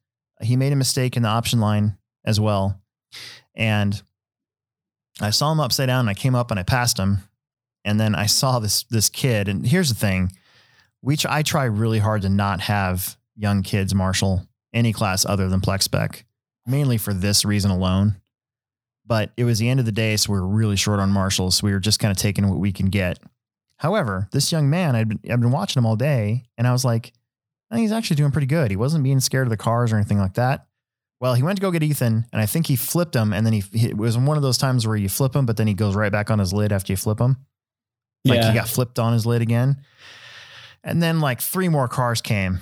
he 0.42 0.56
made 0.56 0.72
a 0.72 0.76
mistake 0.76 1.16
in 1.16 1.22
the 1.22 1.28
option 1.30 1.60
line 1.60 1.96
as 2.24 2.38
well. 2.38 2.78
And 3.54 4.02
I 5.20 5.30
saw 5.30 5.50
him 5.52 5.60
upside 5.60 5.86
down, 5.86 6.00
and 6.00 6.10
I 6.10 6.14
came 6.14 6.34
up 6.34 6.50
and 6.50 6.60
I 6.60 6.62
passed 6.62 6.98
him, 6.98 7.20
and 7.86 7.98
then 7.98 8.14
I 8.14 8.26
saw 8.26 8.58
this 8.58 8.82
this 8.90 9.08
kid. 9.08 9.48
And 9.48 9.66
here's 9.66 9.88
the 9.88 9.94
thing, 9.94 10.32
we 11.00 11.16
tr- 11.16 11.28
I 11.30 11.42
try 11.42 11.64
really 11.64 12.00
hard 12.00 12.20
to 12.22 12.28
not 12.28 12.60
have 12.62 13.16
young 13.34 13.62
kids 13.62 13.94
marshal 13.94 14.46
any 14.76 14.92
class 14.92 15.24
other 15.24 15.48
than 15.48 15.60
Plex 15.60 15.82
Spec, 15.82 16.24
mainly 16.66 16.98
for 16.98 17.14
this 17.14 17.44
reason 17.44 17.70
alone. 17.70 18.20
But 19.04 19.32
it 19.36 19.44
was 19.44 19.58
the 19.58 19.68
end 19.68 19.80
of 19.80 19.86
the 19.86 19.92
day, 19.92 20.16
so 20.16 20.32
we 20.32 20.40
were 20.40 20.46
really 20.46 20.76
short 20.76 21.00
on 21.00 21.10
marshals. 21.10 21.56
So 21.56 21.66
we 21.66 21.72
were 21.72 21.80
just 21.80 21.98
kind 22.00 22.10
of 22.10 22.18
taking 22.18 22.48
what 22.48 22.58
we 22.58 22.72
can 22.72 22.86
get. 22.86 23.18
However, 23.78 24.28
this 24.32 24.52
young 24.52 24.68
man, 24.68 24.96
I'd 24.96 25.08
been, 25.08 25.20
I'd 25.30 25.40
been 25.40 25.52
watching 25.52 25.80
him 25.80 25.86
all 25.86 25.96
day, 25.96 26.44
and 26.58 26.66
I 26.66 26.72
was 26.72 26.84
like, 26.84 27.12
I 27.70 27.74
think 27.74 27.84
he's 27.84 27.92
actually 27.92 28.16
doing 28.16 28.32
pretty 28.32 28.46
good. 28.46 28.70
He 28.70 28.76
wasn't 28.76 29.04
being 29.04 29.20
scared 29.20 29.46
of 29.46 29.50
the 29.50 29.56
cars 29.56 29.92
or 29.92 29.96
anything 29.96 30.18
like 30.18 30.34
that. 30.34 30.66
Well, 31.20 31.34
he 31.34 31.42
went 31.42 31.56
to 31.56 31.62
go 31.62 31.70
get 31.70 31.82
Ethan, 31.82 32.26
and 32.32 32.42
I 32.42 32.46
think 32.46 32.66
he 32.66 32.76
flipped 32.76 33.16
him, 33.16 33.32
and 33.32 33.46
then 33.46 33.52
he, 33.52 33.60
he 33.72 33.88
it 33.88 33.96
was 33.96 34.18
one 34.18 34.36
of 34.36 34.42
those 34.42 34.58
times 34.58 34.86
where 34.86 34.96
you 34.96 35.08
flip 35.08 35.34
him, 35.34 35.46
but 35.46 35.56
then 35.56 35.66
he 35.66 35.74
goes 35.74 35.96
right 35.96 36.12
back 36.12 36.30
on 36.30 36.38
his 36.38 36.52
lid 36.52 36.72
after 36.72 36.92
you 36.92 36.96
flip 36.96 37.20
him. 37.20 37.36
Like 38.24 38.40
yeah. 38.40 38.48
he 38.48 38.58
got 38.58 38.68
flipped 38.68 38.98
on 38.98 39.12
his 39.12 39.24
lid 39.24 39.40
again. 39.40 39.80
And 40.84 41.02
then 41.02 41.20
like 41.20 41.40
three 41.40 41.68
more 41.68 41.88
cars 41.88 42.20
came, 42.20 42.60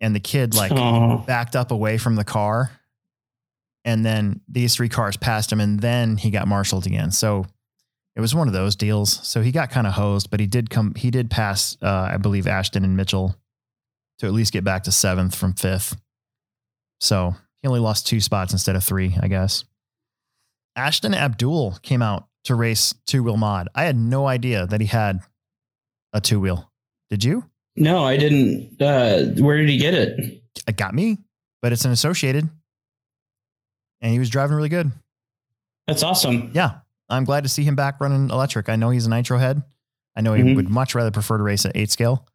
and 0.00 0.14
the 0.14 0.20
kid 0.20 0.54
like 0.54 0.72
oh, 0.72 1.22
backed 1.26 1.56
up 1.56 1.70
away 1.70 1.98
from 1.98 2.16
the 2.16 2.24
car. 2.24 2.70
And 3.84 4.04
then 4.04 4.40
these 4.46 4.74
three 4.74 4.90
cars 4.90 5.16
passed 5.16 5.50
him, 5.50 5.60
and 5.60 5.80
then 5.80 6.16
he 6.16 6.30
got 6.30 6.46
marshaled 6.46 6.86
again. 6.86 7.12
So 7.12 7.46
it 8.14 8.20
was 8.20 8.34
one 8.34 8.46
of 8.46 8.52
those 8.52 8.76
deals. 8.76 9.26
So 9.26 9.40
he 9.40 9.52
got 9.52 9.70
kind 9.70 9.86
of 9.86 9.94
hosed, 9.94 10.30
but 10.30 10.40
he 10.40 10.46
did 10.46 10.68
come, 10.68 10.94
he 10.94 11.10
did 11.10 11.30
pass, 11.30 11.76
uh, 11.80 12.10
I 12.12 12.18
believe, 12.18 12.46
Ashton 12.46 12.84
and 12.84 12.96
Mitchell 12.96 13.34
to 14.18 14.26
at 14.26 14.32
least 14.32 14.52
get 14.52 14.64
back 14.64 14.84
to 14.84 14.92
seventh 14.92 15.34
from 15.34 15.54
fifth. 15.54 15.96
So 17.00 17.34
he 17.62 17.68
only 17.68 17.80
lost 17.80 18.06
two 18.06 18.20
spots 18.20 18.52
instead 18.52 18.76
of 18.76 18.84
three, 18.84 19.16
I 19.18 19.28
guess. 19.28 19.64
Ashton 20.76 21.14
Abdul 21.14 21.78
came 21.82 22.02
out 22.02 22.28
to 22.44 22.54
race 22.54 22.94
two 23.06 23.22
wheel 23.22 23.36
mod. 23.36 23.68
I 23.74 23.84
had 23.84 23.96
no 23.96 24.26
idea 24.26 24.66
that 24.66 24.80
he 24.80 24.86
had 24.86 25.20
a 26.12 26.20
two 26.20 26.40
wheel. 26.40 26.70
Did 27.08 27.24
you? 27.24 27.49
No, 27.80 28.04
I 28.04 28.16
didn't. 28.16 28.80
Uh, 28.80 29.26
where 29.42 29.56
did 29.56 29.68
he 29.68 29.78
get 29.78 29.94
it? 29.94 30.42
It 30.68 30.76
got 30.76 30.94
me, 30.94 31.18
but 31.62 31.72
it's 31.72 31.84
an 31.84 31.90
associated. 31.90 32.48
And 34.00 34.12
he 34.12 34.18
was 34.18 34.30
driving 34.30 34.56
really 34.56 34.68
good. 34.68 34.92
That's 35.86 36.02
awesome. 36.02 36.52
Yeah. 36.54 36.78
I'm 37.08 37.24
glad 37.24 37.42
to 37.42 37.48
see 37.48 37.64
him 37.64 37.74
back 37.74 38.00
running 38.00 38.30
electric. 38.30 38.68
I 38.68 38.76
know 38.76 38.90
he's 38.90 39.06
a 39.06 39.10
nitro 39.10 39.36
head. 39.38 39.62
I 40.16 40.20
know 40.20 40.32
he 40.34 40.42
Mhm. 40.42 40.56
would 40.56 40.68
much 40.70 40.94
rather 40.94 41.10
prefer 41.10 41.36
to 41.38 41.42
race 41.42 41.66
at 41.66 41.76
eight 41.76 41.90
scale. 41.90 42.26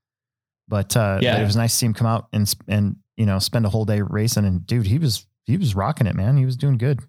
But 0.68 0.98
uh 0.98 1.20
Yeah. 1.22 1.36
but 1.36 1.42
it 1.42 1.46
was 1.46 1.56
nice 1.56 1.72
to 1.72 1.78
see 1.78 1.86
him 1.86 1.94
come 1.94 2.08
out 2.08 2.28
and 2.34 2.54
and 2.68 2.98
you 3.16 3.26
know 3.26 3.40
spend 3.40 3.66
a 3.66 3.70
whole 3.70 3.86
day 3.86 4.02
racing. 4.02 4.46
And 4.46 4.66
dude, 4.68 4.88
he 4.88 4.98
was 4.98 5.26
he 5.46 5.58
was 5.58 5.76
rocking 5.76 6.08
it, 6.08 6.16
man. 6.16 6.38
He 6.38 6.46
was 6.46 6.58
doing 6.58 6.78
good. 6.78 7.00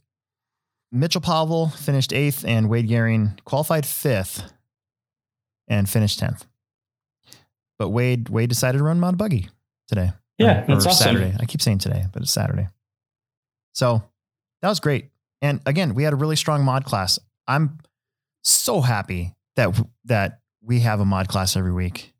Mitchell 0.93 1.21
Pavel 1.21 1.69
finished 1.71 2.13
eighth, 2.13 2.45
and 2.45 2.69
Wade 2.69 2.87
Garing 2.87 3.39
qualified 3.45 3.85
fifth 3.85 4.53
and 5.69 5.89
finished 5.89 6.19
tenth. 6.21 6.47
But 7.79 7.91
Wade 7.91 8.29
Wade 8.29 8.49
decided 8.49 8.79
to 8.79 8.85
run 8.85 9.01
mod 9.01 9.19
buggy 9.19 9.49
today. 9.89 10.11
Yeah, 10.39 10.63
Or- 10.63 10.67
that's 10.67 10.87
or 10.87 10.91
awesome. 10.91 11.17
Saturday. 11.17 11.37
I 11.41 11.45
keep 11.47 11.61
saying 11.63 11.79
today, 11.79 12.05
but 12.13 12.23
it's 12.23 12.33
Saturday. 12.33 12.69
So 13.75 14.03
that 14.63 14.69
was 14.69 14.81
great. 14.81 15.11
And 15.43 15.61
again, 15.67 15.95
we 15.95 16.03
had 16.03 16.13
a 16.13 16.17
really 16.17 16.37
strong 16.37 16.65
mod 16.65 16.85
class. 16.85 17.19
I'm 17.47 17.79
so 18.43 18.81
happy 18.81 19.35
that 19.57 19.79
that 20.07 20.41
we 20.63 20.81
have 20.81 21.01
a 21.01 21.05
mod 21.05 21.29
class 21.29 21.57
every 21.57 21.73
week. 21.73 22.15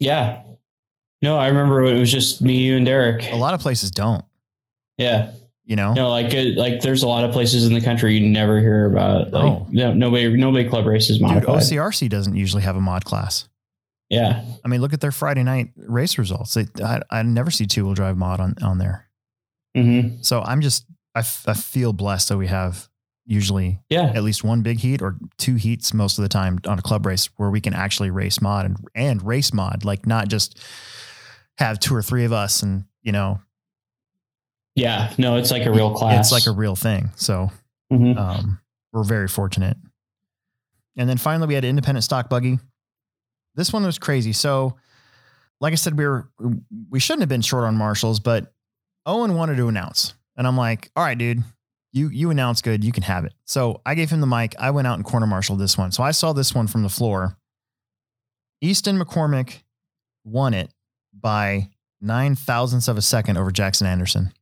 Yeah. 0.00 0.42
No, 1.20 1.38
I 1.38 1.48
remember 1.48 1.84
it 1.84 1.98
was 1.98 2.10
just 2.10 2.42
me, 2.42 2.56
you, 2.56 2.76
and 2.76 2.84
Derek. 2.86 3.30
A 3.30 3.36
lot 3.36 3.54
of 3.54 3.60
places 3.60 3.92
don't, 3.92 4.24
Yeah. 4.98 5.30
you 5.64 5.76
know. 5.76 5.92
No, 5.92 6.10
like 6.10 6.34
uh, 6.34 6.58
like 6.60 6.80
there's 6.80 7.04
a 7.04 7.08
lot 7.08 7.22
of 7.22 7.30
places 7.30 7.64
in 7.66 7.74
the 7.74 7.80
country 7.80 8.14
you 8.18 8.26
never 8.28 8.58
hear 8.58 8.86
about. 8.86 9.30
Like, 9.32 9.44
Oh. 9.44 9.66
no, 9.70 9.92
nobody 9.94 10.34
nobody 10.36 10.68
club 10.68 10.86
races 10.86 11.18
Dude, 11.18 11.28
modified. 11.28 11.60
OCRC 11.62 12.08
doesn't 12.08 12.34
usually 12.34 12.62
have 12.62 12.74
a 12.76 12.80
mod 12.80 13.04
class. 13.04 13.48
Yeah. 14.12 14.44
I 14.64 14.68
mean, 14.68 14.80
look 14.82 14.92
at 14.92 15.00
their 15.00 15.10
Friday 15.10 15.42
night 15.42 15.70
race 15.76 16.18
results. 16.18 16.54
They, 16.54 16.66
I, 16.84 17.00
I 17.10 17.22
never 17.22 17.50
see 17.50 17.66
two 17.66 17.84
wheel 17.86 17.94
drive 17.94 18.16
mod 18.18 18.40
on, 18.40 18.54
on 18.62 18.76
there. 18.78 19.08
hmm 19.74 20.16
So 20.20 20.42
I'm 20.42 20.60
just, 20.60 20.84
I, 21.14 21.20
f- 21.20 21.44
I 21.48 21.54
feel 21.54 21.92
blessed 21.94 22.28
that 22.28 22.36
we 22.36 22.46
have 22.48 22.88
usually 23.24 23.80
Yeah. 23.88 24.12
at 24.14 24.22
least 24.22 24.44
one 24.44 24.62
big 24.62 24.78
heat 24.80 25.00
or 25.00 25.16
two 25.38 25.54
heats 25.54 25.94
most 25.94 26.18
of 26.18 26.22
the 26.22 26.28
time 26.28 26.58
on 26.66 26.78
a 26.78 26.82
club 26.82 27.06
race 27.06 27.30
where 27.36 27.48
we 27.50 27.60
can 27.60 27.72
actually 27.72 28.10
race 28.10 28.40
mod 28.42 28.66
and, 28.66 28.76
and 28.94 29.22
race 29.22 29.52
mod, 29.54 29.84
like 29.84 30.06
not 30.06 30.28
just 30.28 30.60
have 31.58 31.78
two 31.80 31.94
or 31.94 32.02
three 32.02 32.24
of 32.24 32.32
us 32.32 32.62
and, 32.62 32.84
you 33.02 33.12
know, 33.12 33.40
Yeah. 34.74 35.12
No, 35.18 35.36
it's 35.36 35.50
like 35.50 35.64
a 35.66 35.70
real 35.72 35.94
class. 35.94 36.26
it's 36.26 36.32
like 36.46 36.52
a 36.52 36.56
real 36.58 36.76
thing. 36.76 37.10
So 37.16 37.50
Mhm. 37.92 38.16
um, 38.18 38.58
we're 38.92 39.04
very 39.04 39.28
fortunate. 39.28 39.76
And 40.96 41.08
then 41.08 41.16
finally, 41.18 41.46
we 41.46 41.54
had 41.54 41.64
independent 41.64 42.04
stock 42.04 42.28
buggy. 42.28 42.58
This 43.54 43.72
one 43.72 43.84
was 43.84 43.98
crazy. 43.98 44.32
So, 44.32 44.76
like 45.60 45.72
I 45.72 45.76
said, 45.76 45.96
we 45.96 46.06
were 46.06 46.28
we 46.90 47.00
shouldn't 47.00 47.22
have 47.22 47.28
been 47.28 47.42
short 47.42 47.64
on 47.64 47.76
marshals, 47.76 48.20
but 48.20 48.52
Owen 49.06 49.34
wanted 49.34 49.56
to 49.56 49.68
announce, 49.68 50.14
and 50.36 50.46
I'm 50.46 50.56
like, 50.56 50.90
"All 50.96 51.04
right, 51.04 51.18
dude, 51.18 51.42
you 51.92 52.08
you 52.08 52.30
announce 52.30 52.62
good, 52.62 52.82
you 52.84 52.92
can 52.92 53.02
have 53.04 53.24
it." 53.24 53.34
So 53.44 53.80
I 53.84 53.94
gave 53.94 54.10
him 54.10 54.20
the 54.20 54.26
mic. 54.26 54.54
I 54.58 54.70
went 54.70 54.86
out 54.86 54.94
and 54.94 55.04
corner 55.04 55.26
marshaled 55.26 55.58
this 55.58 55.76
one. 55.76 55.92
So 55.92 56.02
I 56.02 56.10
saw 56.12 56.32
this 56.32 56.54
one 56.54 56.66
from 56.66 56.82
the 56.82 56.88
floor. 56.88 57.36
Easton 58.60 58.98
McCormick 58.98 59.62
won 60.24 60.54
it 60.54 60.70
by 61.12 61.68
nine 62.00 62.34
thousandths 62.34 62.88
of 62.88 62.96
a 62.96 63.02
second 63.02 63.36
over 63.36 63.50
Jackson 63.50 63.86
Anderson. 63.86 64.32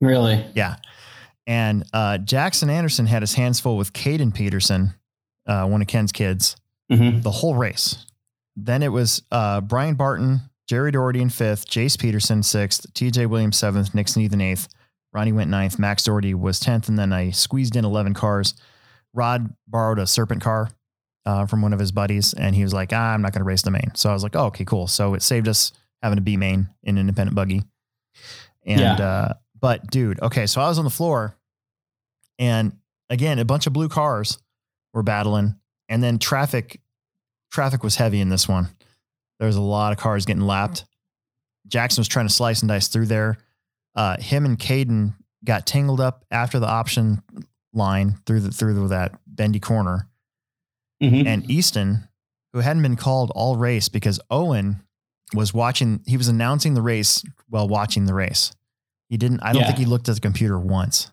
really. 0.00 0.44
Yeah. 0.54 0.76
And 1.46 1.84
uh, 1.94 2.18
Jackson 2.18 2.68
Anderson 2.68 3.06
had 3.06 3.22
his 3.22 3.32
hands 3.34 3.58
full 3.58 3.78
with 3.78 3.94
Caden 3.94 4.34
Peterson, 4.34 4.92
uh, 5.46 5.66
one 5.66 5.80
of 5.80 5.88
Ken's 5.88 6.12
kids, 6.12 6.56
hmm 6.90 7.20
the 7.20 7.30
whole 7.30 7.54
race. 7.54 8.04
Then 8.60 8.82
it 8.82 8.88
was 8.88 9.22
uh, 9.30 9.60
Brian 9.60 9.94
Barton, 9.94 10.40
Jerry 10.68 10.90
Doherty 10.90 11.20
in 11.20 11.30
fifth, 11.30 11.68
Jace 11.68 11.98
Peterson 11.98 12.42
sixth, 12.42 12.92
TJ 12.94 13.26
Williams 13.28 13.56
seventh, 13.56 13.94
Nick 13.94 14.08
Sneathen 14.08 14.40
eighth, 14.40 14.68
Ronnie 15.12 15.32
went 15.32 15.48
ninth, 15.50 15.78
Max 15.78 16.02
Doherty 16.04 16.34
was 16.34 16.60
10th, 16.60 16.88
and 16.88 16.98
then 16.98 17.12
I 17.12 17.30
squeezed 17.30 17.76
in 17.76 17.84
11 17.84 18.14
cars. 18.14 18.54
Rod 19.14 19.54
borrowed 19.66 19.98
a 19.98 20.06
Serpent 20.06 20.42
car 20.42 20.68
uh, 21.24 21.46
from 21.46 21.62
one 21.62 21.72
of 21.72 21.78
his 21.80 21.92
buddies, 21.92 22.34
and 22.34 22.54
he 22.54 22.62
was 22.62 22.74
like, 22.74 22.92
ah, 22.92 23.14
I'm 23.14 23.22
not 23.22 23.32
going 23.32 23.40
to 23.40 23.44
race 23.48 23.62
the 23.62 23.70
main. 23.70 23.92
So 23.94 24.10
I 24.10 24.12
was 24.12 24.22
like, 24.22 24.36
oh, 24.36 24.46
okay, 24.46 24.64
cool. 24.66 24.86
So 24.86 25.14
it 25.14 25.22
saved 25.22 25.48
us 25.48 25.72
having 26.02 26.16
to 26.16 26.22
be 26.22 26.36
main 26.36 26.68
in 26.82 26.96
an 26.96 27.00
independent 27.00 27.34
buggy. 27.34 27.62
And, 28.66 28.80
Yeah. 28.80 28.94
uh, 28.94 29.32
but 29.58 29.86
dude, 29.90 30.20
okay, 30.20 30.46
so 30.46 30.60
I 30.60 30.68
was 30.68 30.78
on 30.78 30.84
the 30.84 30.90
floor, 30.90 31.34
and 32.38 32.72
again, 33.08 33.38
a 33.38 33.44
bunch 33.44 33.66
of 33.66 33.72
blue 33.72 33.88
cars 33.88 34.38
were 34.92 35.02
battling, 35.02 35.56
and 35.88 36.02
then 36.02 36.18
traffic, 36.18 36.80
traffic 37.50 37.82
was 37.82 37.96
heavy 37.96 38.20
in 38.20 38.28
this 38.28 38.48
one. 38.48 38.68
There 39.38 39.46
was 39.46 39.56
a 39.56 39.60
lot 39.62 39.92
of 39.92 39.98
cars 39.98 40.24
getting 40.26 40.42
lapped. 40.42 40.84
Jackson 41.66 42.00
was 42.00 42.08
trying 42.08 42.26
to 42.26 42.32
slice 42.32 42.60
and 42.62 42.68
dice 42.68 42.88
through 42.88 43.06
there. 43.06 43.38
Uh, 43.94 44.16
him 44.20 44.44
and 44.44 44.58
Caden 44.58 45.14
got 45.44 45.66
tangled 45.66 46.00
up 46.00 46.24
after 46.30 46.58
the 46.58 46.66
option 46.68 47.22
line 47.72 48.18
through 48.26 48.40
the 48.40 48.50
through 48.50 48.88
that 48.88 49.12
bendy 49.26 49.60
corner. 49.60 50.08
hmm 51.00 51.26
And 51.26 51.48
Easton, 51.50 52.08
who 52.52 52.60
hadn't 52.60 52.82
been 52.82 52.96
called 52.96 53.30
all 53.34 53.56
race 53.56 53.88
because 53.88 54.18
Owen 54.30 54.82
was 55.34 55.52
watching, 55.52 56.00
he 56.06 56.16
was 56.16 56.28
announcing 56.28 56.74
the 56.74 56.82
race 56.82 57.22
while 57.48 57.68
watching 57.68 58.06
the 58.06 58.14
race. 58.14 58.52
He 59.10 59.16
didn't, 59.18 59.40
I 59.42 59.52
don't 59.52 59.60
Yeah. 59.60 59.66
think 59.68 59.78
he 59.78 59.84
looked 59.84 60.08
at 60.08 60.14
the 60.14 60.20
computer 60.20 60.58
once. 60.58 61.10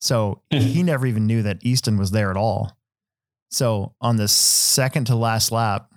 So 0.00 0.40
he 0.50 0.82
never 0.82 1.06
even 1.06 1.26
knew 1.26 1.42
that 1.42 1.58
Easton 1.62 1.98
was 1.98 2.10
there 2.10 2.30
at 2.30 2.36
all. 2.36 2.76
So 3.50 3.94
on 4.00 4.16
the 4.16 4.28
second 4.28 5.06
to 5.06 5.16
last 5.16 5.52
lap, 5.52 5.92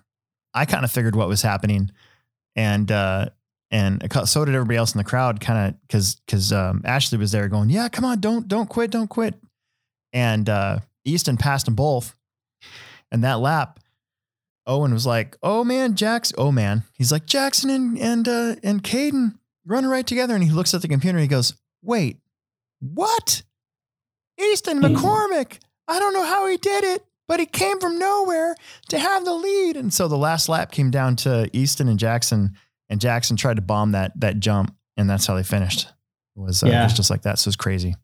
I 0.54 0.66
kind 0.66 0.84
of 0.84 0.92
figured 0.92 1.16
what 1.16 1.28
was 1.28 1.42
happening. 1.42 1.92
And, 2.56 2.92
uh, 2.92 3.30
and 3.72 4.06
so 4.26 4.44
did 4.44 4.56
everybody 4.56 4.78
else 4.78 4.94
in 4.94 4.98
the 4.98 5.04
crowd 5.04 5.40
kind 5.40 5.70
of 5.70 5.90
cause, 5.90 6.22
cause, 6.28 6.52
um, 6.52 6.82
Ashley 6.84 7.18
was 7.18 7.32
there 7.32 7.48
going, 7.48 7.70
yeah, 7.70 7.88
come 7.88 8.04
on, 8.04 8.20
don't, 8.20 8.48
don't 8.48 8.68
quit, 8.68 8.92
don't 8.92 9.10
quit. 9.10 9.36
And, 10.12 10.50
uh, 10.50 10.80
Easton 11.06 11.38
passed 11.38 11.66
them 11.66 11.76
both. 11.76 12.16
And 13.12 13.24
that 13.24 13.40
lap, 13.40 13.80
Owen 14.68 14.94
was 14.94 15.06
like, 15.08 15.36
"Oh 15.42 15.64
man, 15.64 15.96
Jackson! 15.96 16.36
Oh 16.38 16.52
man!" 16.52 16.84
He's 16.94 17.12
like, 17.12 17.26
"Jackson 17.26 17.70
and 17.72 17.98
and 17.98 18.28
uh, 18.28 18.56
and 18.64 18.84
Caden 18.84 19.34
running 19.66 19.90
right 19.90 20.06
together. 20.06 20.36
And 20.36 20.44
he 20.44 20.52
looks 20.52 20.74
at 20.74 20.82
the 20.82 20.88
computer 20.88 21.18
and 21.18 21.24
he 21.24 21.28
goes, 21.28 21.54
Wait, 21.82 22.20
what? 22.80 23.44
Easton 24.40 24.82
McCormick. 24.82 25.60
I 25.88 26.00
don't 26.00 26.14
know 26.14 26.26
how 26.26 26.48
he 26.48 26.58
did 26.58 26.84
it, 26.84 27.06
but 27.32 27.40
he 27.40 27.46
came 27.46 27.80
from 27.80 27.98
nowhere 27.98 28.54
to 28.90 29.00
have 29.00 29.24
the 29.24 29.34
lead. 29.34 29.78
And 29.78 29.94
so 29.94 30.10
the 30.10 30.18
last 30.18 30.50
lap 30.50 30.70
came 30.70 30.92
down 30.92 31.16
to 31.18 31.50
Easton 31.54 31.88
and 31.88 31.98
Jackson, 31.98 32.58
and 32.90 33.00
Jackson 33.00 33.38
tried 33.38 33.56
to 33.56 33.62
bomb 33.62 33.94
that 33.94 34.12
that 34.20 34.42
jump, 34.42 34.76
and 34.98 35.10
that's 35.10 35.26
how 35.26 35.36
they 35.36 35.44
finished. 35.44 35.88
It 36.36 36.40
was, 36.42 36.62
uh, 36.62 36.68
it 36.68 36.72
was 36.84 36.94
just 36.94 37.10
like 37.10 37.22
that. 37.22 37.40
So 37.40 37.48
it's 37.48 37.56
crazy. 37.56 37.96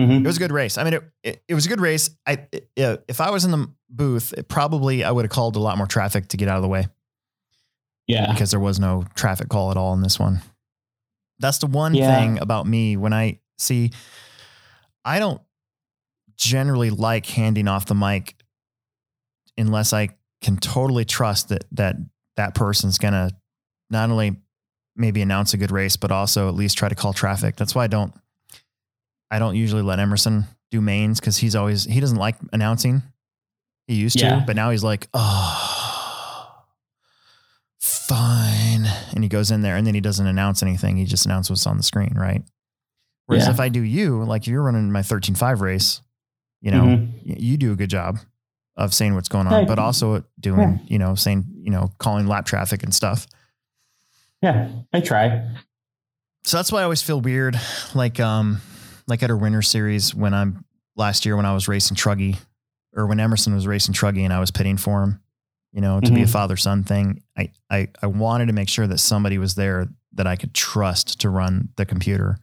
Mhm. 0.00 0.20
It 0.20 0.26
was 0.26 0.36
a 0.36 0.38
good 0.40 0.52
race. 0.52 0.78
I 0.78 0.84
mean, 0.84 0.94
it, 0.94 1.02
it, 1.24 1.42
it 1.48 1.54
was 1.54 1.66
a 1.66 1.68
good 1.68 1.80
race. 1.80 2.10
I 2.24 2.46
it, 2.52 3.04
if 3.08 3.20
I 3.20 3.30
was 3.30 3.44
in 3.44 3.50
the 3.50 3.68
booth, 3.90 4.32
it 4.38 4.46
probably 4.48 5.02
I 5.02 5.10
would 5.10 5.24
have 5.24 5.32
called 5.32 5.56
a 5.56 5.60
lot 5.60 5.76
more 5.76 5.88
traffic 5.88 6.28
to 6.28 6.36
get 6.36 6.46
out 6.48 6.56
of 6.56 6.62
the 6.62 6.68
way 6.68 6.86
Yeah. 8.06 8.32
because 8.32 8.52
there 8.52 8.60
was 8.60 8.78
no 8.78 9.04
traffic 9.16 9.48
call 9.48 9.70
at 9.72 9.76
all 9.76 9.94
in 9.94 10.00
this 10.00 10.18
one. 10.18 10.42
That's 11.40 11.58
the 11.58 11.66
one 11.66 11.94
Yeah. 11.94 12.16
thing 12.18 12.38
about 12.38 12.66
me 12.68 12.96
when 12.96 13.12
I 13.12 13.40
see, 13.58 13.90
I 15.04 15.18
don't 15.18 15.42
generally 16.42 16.90
like 16.90 17.26
handing 17.26 17.68
off 17.68 17.86
the 17.86 17.94
mic 17.94 18.34
unless 19.56 19.92
I 19.92 20.10
can 20.40 20.56
totally 20.56 21.04
trust 21.04 21.48
that 21.50 21.64
that 21.72 21.96
that 22.36 22.54
person's 22.54 22.98
gonna 22.98 23.30
not 23.90 24.10
only 24.10 24.36
maybe 24.96 25.22
announce 25.22 25.54
a 25.54 25.56
good 25.56 25.70
race, 25.70 25.96
but 25.96 26.10
also 26.10 26.48
at 26.48 26.54
least 26.54 26.76
try 26.76 26.88
to 26.88 26.94
call 26.94 27.12
traffic. 27.12 27.56
That's 27.56 27.74
why 27.74 27.84
I 27.84 27.86
don't 27.88 28.12
I 29.30 29.38
don't 29.38 29.56
usually 29.56 29.82
let 29.82 29.98
Emerson 29.98 30.44
do 30.70 30.80
mains 30.80 31.20
because 31.20 31.36
he's 31.38 31.54
always 31.54 31.84
he 31.84 32.00
doesn't 32.00 32.18
like 32.18 32.36
announcing. 32.52 33.02
He 33.86 33.94
used 33.94 34.20
Yeah. 34.20 34.40
to, 34.40 34.44
but 34.46 34.56
now 34.56 34.70
he's 34.70 34.84
like, 34.84 35.08
oh 35.14 36.48
fine. 37.78 38.84
And 39.14 39.22
he 39.22 39.28
goes 39.28 39.50
in 39.50 39.60
there 39.62 39.76
and 39.76 39.86
then 39.86 39.94
he 39.94 40.00
doesn't 40.00 40.26
announce 40.26 40.62
anything. 40.62 40.96
He 40.96 41.04
just 41.04 41.26
announces 41.26 41.50
what's 41.50 41.66
on 41.66 41.76
the 41.76 41.82
screen, 41.82 42.14
right? 42.16 42.42
Whereas 43.26 43.46
Yeah. 43.46 43.52
if 43.52 43.60
I 43.60 43.68
do 43.68 43.80
you, 43.82 44.22
like 44.24 44.42
if 44.42 44.48
you're 44.48 44.62
running 44.62 44.90
my 44.92 45.02
13.5 45.02 45.60
race, 45.60 46.00
you 46.62 46.70
know, 46.70 46.84
Mhm. 46.84 47.10
you 47.24 47.56
do 47.58 47.72
a 47.72 47.76
good 47.76 47.90
job 47.90 48.18
of 48.76 48.94
saying 48.94 49.14
what's 49.14 49.28
going 49.28 49.46
on, 49.46 49.52
Right. 49.52 49.68
but 49.68 49.78
also 49.78 50.24
doing, 50.40 50.80
you 50.86 50.98
know, 50.98 51.14
saying, 51.14 51.44
you 51.54 51.70
know, 51.70 51.92
calling 51.98 52.26
lap 52.26 52.46
traffic 52.46 52.82
and 52.82 52.94
stuff. 52.94 53.26
Yeah. 54.40 54.70
I 54.92 55.00
try. 55.00 55.46
So 56.44 56.56
that's 56.56 56.72
why 56.72 56.80
I 56.80 56.84
always 56.84 57.02
feel 57.02 57.20
weird. 57.20 57.60
Like, 57.94 58.18
um, 58.18 58.60
like 59.06 59.22
at 59.22 59.30
our 59.30 59.36
winter 59.36 59.60
series 59.62 60.14
when 60.14 60.32
I'm 60.34 60.64
last 60.96 61.26
year 61.26 61.36
when 61.36 61.44
I 61.46 61.52
was 61.52 61.68
racing 61.68 61.96
Truggy 61.96 62.38
or 62.96 63.06
when 63.06 63.20
Emerson 63.20 63.54
was 63.54 63.66
racing 63.66 63.94
Truggy 63.94 64.22
and 64.24 64.32
I 64.32 64.40
was 64.40 64.50
pitting 64.50 64.76
for 64.78 65.02
him, 65.02 65.20
you 65.72 65.80
know, 65.80 66.00
to 66.00 66.10
be 66.12 66.22
a 66.22 66.26
Mhm. 66.26 66.30
father 66.30 66.56
son 66.56 66.82
thing. 66.84 67.22
I, 67.36 67.50
I, 67.70 67.88
I 68.02 68.06
wanted 68.06 68.46
to 68.46 68.52
make 68.52 68.68
sure 68.68 68.86
that 68.86 68.98
somebody 68.98 69.38
was 69.38 69.54
there 69.54 69.88
that 70.14 70.26
I 70.26 70.36
could 70.36 70.54
trust 70.54 71.20
to 71.20 71.30
run 71.30 71.70
the 71.76 71.84
computer. 71.86 72.38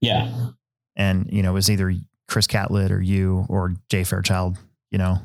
Yeah. 0.00 0.50
And, 0.96 1.28
you 1.32 1.42
know, 1.42 1.50
it 1.50 1.54
was 1.54 1.70
either 1.70 1.92
Chris 2.30 2.46
Catlett 2.46 2.90
or 2.92 3.02
you 3.02 3.44
or 3.50 3.74
Jay 3.90 4.04
Fairchild, 4.04 4.56
you 4.90 4.96
know, 4.98 5.18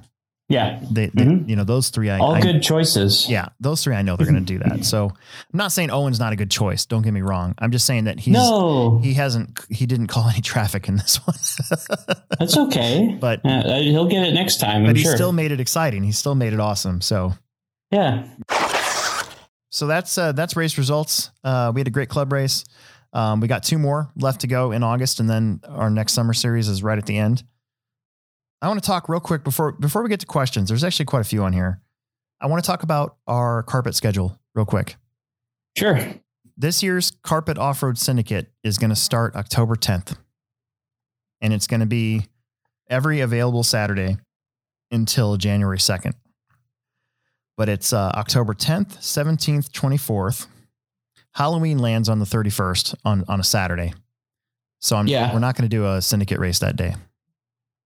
Yeah. 0.49 0.79
they, 0.91 1.07
they 1.07 1.23
Mhm. 1.23 1.47
you 1.47 1.55
know, 1.55 1.63
those 1.63 1.89
three, 1.89 2.09
I, 2.09 2.17
All 2.19 2.33
I- 2.35 2.41
good 2.41 2.61
choices. 2.61 3.29
yeah, 3.29 3.49
those 3.59 3.83
three, 3.83 3.95
I 3.95 4.01
know 4.01 4.15
they're 4.17 4.25
going 4.29 4.43
to 4.45 4.53
do 4.53 4.59
that. 4.59 4.83
So 4.85 5.05
I'm 5.09 5.57
not 5.57 5.71
saying 5.71 5.89
Owen's 5.91 6.19
not 6.19 6.33
a 6.33 6.35
good 6.35 6.51
choice. 6.51 6.85
Don't 6.85 7.01
get 7.03 7.13
me 7.13 7.21
wrong. 7.21 7.55
I'm 7.59 7.71
just 7.71 7.85
saying 7.85 8.03
that 8.05 8.19
he's, 8.19 8.33
no, 8.33 8.99
he 9.03 9.13
hasn't 9.13 9.59
he 9.69 9.85
didn't 9.85 10.07
call 10.07 10.27
any 10.29 10.41
traffic 10.41 10.87
in 10.89 10.97
this 10.97 11.17
one 11.25 11.37
that's 12.39 12.57
okay. 12.57 13.17
but 13.21 13.39
Uh, 13.45 13.79
he'll 13.79 14.07
get 14.07 14.27
it 14.27 14.33
next 14.33 14.57
time. 14.59 14.81
I'm 14.81 14.85
but 14.87 14.97
he 14.97 15.03
sure. 15.03 15.15
still 15.15 15.31
made 15.31 15.51
it 15.51 15.59
exciting 15.59 16.03
he 16.03 16.11
still 16.11 16.35
made 16.35 16.53
it 16.53 16.59
awesome 16.59 17.01
so 17.01 17.33
yeah. 17.91 18.25
so 19.69 19.87
that's 19.87 20.17
uh, 20.17 20.31
that's 20.31 20.55
race 20.55 20.77
results 20.77 21.31
uh, 21.43 21.71
we 21.73 21.79
had 21.81 21.87
a 21.87 21.91
great 21.91 22.09
club 22.09 22.31
race 22.31 22.63
um, 23.15 23.39
we 23.39 23.47
got 23.47 23.63
two 23.63 23.79
more 23.79 24.11
left 24.17 24.41
to 24.41 24.47
go 24.47 24.71
in 24.71 24.83
august 24.83 25.19
and 25.19 25.29
then 25.29 25.61
our 25.67 25.89
next 25.89 26.13
summer 26.13 26.33
series 26.33 26.67
is 26.67 26.83
right 26.83 26.97
at 26.99 27.05
the 27.05 27.17
end. 27.17 27.43
I 28.61 28.67
want 28.67 28.81
to 28.81 28.85
talk 28.85 29.09
real 29.09 29.19
quick 29.19 29.43
before 29.43 29.71
before 29.71 30.03
we 30.03 30.09
get 30.09 30.19
to 30.19 30.25
questions. 30.25 30.69
There's 30.69 30.83
actually 30.83 31.05
quite 31.05 31.21
a 31.21 31.25
few 31.25 31.43
on 31.43 31.53
here. 31.53 31.81
I 32.41 32.47
want 32.47 32.63
to 32.63 32.67
talk 32.67 32.83
about 32.83 33.17
our 33.25 33.63
carpet 33.63 33.95
schedule 33.95 34.37
real 34.53 34.65
quick. 34.65 34.97
Sure. 35.77 35.99
this 36.57 36.81
year's 36.81 37.11
carpet 37.23 37.57
off-road 37.57 37.97
syndicate 37.97 38.49
is 38.63 38.77
going 38.77 38.89
to 38.89 38.95
start 38.95 39.35
october 39.35 39.75
10th 39.75 40.17
and 41.41 41.53
it's 41.53 41.67
going 41.67 41.81
to 41.81 41.85
be 41.85 42.23
every 42.89 43.19
available 43.19 43.61
saturday 43.61 44.17
until 44.91 45.35
january 45.35 45.77
2nd 45.77 46.13
but 47.57 47.67
it's 47.67 47.91
uh, 47.91 48.09
october 48.15 48.53
10th 48.53 48.97
17th 48.99 49.69
24th 49.71 50.47
halloween 51.35 51.77
lands 51.77 52.09
on 52.09 52.19
the 52.19 52.25
31st 52.25 52.95
on, 53.05 53.23
on 53.27 53.39
a 53.39 53.43
saturday 53.43 53.93
so 54.79 54.95
I'm, 54.97 55.07
Yeah. 55.07 55.31
we're 55.33 55.39
not 55.39 55.55
going 55.55 55.69
to 55.69 55.75
do 55.75 55.85
a 55.85 56.01
syndicate 56.01 56.39
race 56.39 56.59
that 56.59 56.75
day 56.75 56.95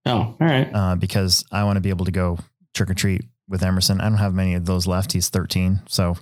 Oh, 0.06 0.12
all 0.20 0.38
right. 0.40 0.70
uh, 0.74 0.96
because 0.96 1.44
i 1.52 1.64
want 1.66 1.78
to 1.78 1.82
be 1.82 1.90
able 1.90 2.06
to 2.06 2.12
go 2.12 2.38
trick-or-treat 2.74 3.24
with 3.48 3.64
emerson 3.64 4.00
i 4.02 4.06
don't 4.10 4.18
have 4.20 4.34
many 4.34 4.54
of 4.56 4.66
those 4.66 4.88
left 4.88 5.12
he's 5.12 5.30
13 5.30 5.82
so 5.88 6.16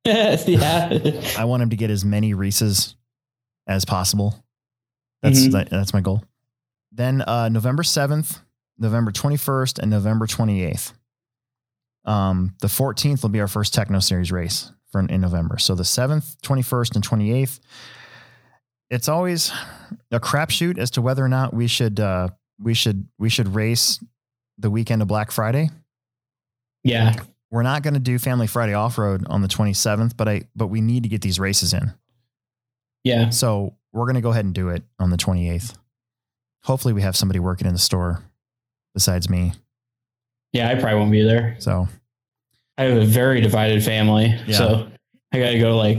yeah. 0.04 0.88
I 1.36 1.44
want 1.44 1.62
him 1.62 1.70
to 1.70 1.76
get 1.76 1.90
as 1.90 2.02
many 2.02 2.32
Reese's 2.32 2.94
as 3.66 3.84
possible. 3.84 4.42
That's 5.22 5.40
Mhm. 5.40 5.52
that, 5.52 5.70
that's 5.70 5.92
my 5.92 6.00
goal. 6.00 6.22
Then 6.92 7.20
uh, 7.20 7.50
November 7.50 7.82
seventh, 7.82 8.38
November 8.78 9.10
twenty 9.10 9.36
first, 9.36 9.78
and 9.78 9.90
November 9.90 10.26
twenty 10.26 10.62
eighth. 10.62 10.94
Um, 12.06 12.54
the 12.62 12.68
fourteenth 12.70 13.22
will 13.22 13.28
be 13.28 13.40
our 13.40 13.48
first 13.48 13.74
Tekno 13.74 14.02
Series 14.02 14.32
race 14.32 14.72
for 14.90 15.00
in 15.00 15.20
November. 15.20 15.58
So 15.58 15.74
the 15.74 15.84
seventh, 15.84 16.40
twenty 16.42 16.62
first, 16.62 16.94
and 16.94 17.04
twenty 17.04 17.32
eighth. 17.32 17.60
It's 18.90 19.08
always 19.08 19.52
a 20.10 20.18
crapshoot 20.18 20.78
as 20.78 20.90
to 20.92 21.02
whether 21.02 21.22
or 21.24 21.28
not 21.28 21.52
we 21.52 21.66
should 21.66 22.00
uh, 22.00 22.28
we 22.58 22.74
should 22.74 23.06
we 23.18 23.28
should 23.28 23.54
race 23.54 24.02
the 24.56 24.70
weekend 24.70 25.02
of 25.02 25.08
Black 25.08 25.30
Friday 25.30 25.68
Yeah. 26.82 27.14
we're 27.50 27.62
not 27.62 27.82
going 27.82 27.94
to 27.94 28.00
do 28.00 28.18
Family 28.18 28.46
Friday 28.48 28.72
off 28.74 28.98
road 28.98 29.24
on 29.28 29.40
the 29.42 29.46
27th, 29.48 30.16
but 30.16 30.26
I 30.28 30.42
but 30.56 30.66
we 30.68 30.80
need 30.80 31.02
to 31.04 31.08
get 31.08 31.20
these 31.22 31.38
races 31.38 31.72
in. 31.74 31.92
Yeah. 33.04 33.28
So 33.30 33.76
we're 33.92 34.06
going 34.06 34.16
to 34.16 34.20
go 34.20 34.30
ahead 34.30 34.44
and 34.46 34.54
do 34.54 34.70
it 34.70 34.82
on 34.98 35.10
the 35.10 35.16
28th. 35.16 35.74
Hopefully, 36.64 36.92
we 36.94 37.02
have 37.02 37.14
somebody 37.16 37.38
working 37.38 37.66
in 37.66 37.72
the 37.72 37.78
store 37.78 38.22
besides 38.94 39.30
me. 39.30 39.52
Yeah. 40.52 40.68
I 40.70 40.74
probably 40.74 40.98
won't 40.98 41.12
be 41.12 41.22
there. 41.22 41.56
So 41.60 41.88
I 42.78 42.84
have 42.84 42.96
a 42.96 43.04
very 43.04 43.40
divided 43.40 43.82
family. 43.84 44.34
Yeah. 44.46 44.56
So 44.56 44.88
I 45.32 45.38
got 45.40 45.50
to 45.50 45.58
go 45.58 45.76
like, 45.76 45.98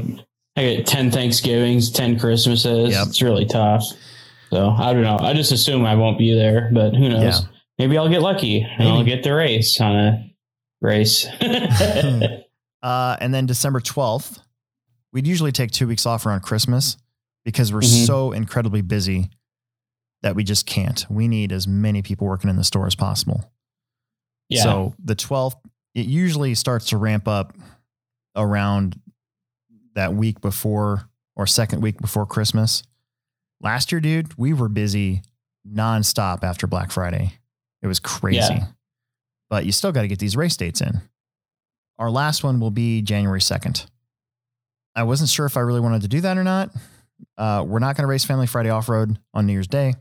I 0.56 0.62
get 0.64 0.88
10 0.88 1.12
Thanksgivings, 1.12 1.92
10 1.92 2.18
Christmases. 2.20 2.92
Yep. 2.92 3.08
It's 3.08 3.22
really 3.22 3.46
tough. 3.46 3.84
So 4.50 4.70
I 4.70 4.94
don't 4.94 5.04
know. 5.04 5.18
I 5.20 5.34
just 5.34 5.52
assume 5.52 5.86
I 5.86 5.96
won't 5.96 6.18
be 6.18 6.34
there, 6.34 6.70
but 6.74 6.96
who 6.96 7.10
knows? 7.10 7.42
Yeah. 7.42 7.48
Maybe 7.78 7.98
I'll 7.98 8.10
get 8.10 8.22
lucky 8.22 8.62
and 8.62 8.88
I'll 8.88 9.04
get 9.04 9.24
the 9.24 9.34
race 9.34 9.80
on 9.80 9.96
a 9.96 10.32
race. 10.82 11.28
uh, 12.84 13.18
and 13.20 13.34
then 13.34 13.46
December 13.46 13.80
12th, 13.80 14.40
we'd 15.14 15.28
usually 15.28 15.52
take 15.52 15.72
two 15.72 15.88
weeks 15.88 16.06
off 16.06 16.26
around 16.26 16.42
Christmas 16.42 16.98
because 17.46 17.72
we're 17.74 17.82
Mhm. 17.82 18.06
so 18.06 18.32
incredibly 18.32 18.82
busy 18.82 19.30
that 20.22 20.36
we 20.36 20.44
just 20.44 20.66
can't. 20.66 21.06
We 21.10 21.28
need 21.28 21.52
as 21.52 21.68
many 21.68 22.02
people 22.02 22.28
working 22.28 22.50
in 22.50 22.56
the 22.58 22.64
store 22.64 22.88
as 22.88 22.96
possible. 22.96 23.52
yeah. 24.50 24.64
So 24.64 24.96
the 25.04 25.16
12th, 25.16 25.56
it 26.00 26.08
usually 26.08 26.56
starts 26.56 26.88
to 26.88 26.98
ramp 26.98 27.28
up 27.28 27.54
around 28.36 29.00
that 29.96 30.14
week 30.14 30.40
before 30.42 31.10
or 31.36 31.46
second 31.46 31.82
week 31.82 32.00
before 32.00 32.26
Christmas. 32.26 32.84
Last 33.62 33.92
year, 33.92 34.00
dude, 34.00 34.38
we 34.38 34.54
were 34.54 34.70
busy 34.70 35.24
nonstop 35.68 36.44
after 36.44 36.68
Black 36.68 36.92
Friday. 36.92 37.34
It 37.82 37.88
was 37.88 38.00
crazy. 38.00 38.38
Yeah. 38.38 38.68
But 39.50 39.66
you 39.66 39.72
still 39.72 39.92
got 39.92 40.04
to 40.04 40.08
get 40.08 40.20
these 40.20 40.38
race 40.38 40.56
dates 40.56 40.82
in. 40.82 41.02
Our 41.98 42.10
last 42.10 42.44
one 42.44 42.60
will 42.60 42.72
be 42.72 43.02
January 43.02 43.42
2nd. 43.42 43.86
I 44.96 45.04
wasn't 45.04 45.30
sure 45.30 45.46
if 45.46 45.58
I 45.58 45.62
really 45.62 45.82
wanted 45.82 46.04
to 46.04 46.08
do 46.08 46.22
that 46.22 46.38
or 46.38 46.44
not. 46.44 46.72
Uh, 47.38 47.66
we're 47.68 47.80
not 47.80 47.98
going 47.98 48.04
to 48.04 48.08
race 48.08 48.24
Family 48.24 48.48
Friday 48.48 48.70
off 48.70 48.88
road 48.88 49.20
on 49.34 49.46
New 49.46 49.54
Year's 49.54 49.68
Day, 49.68 49.96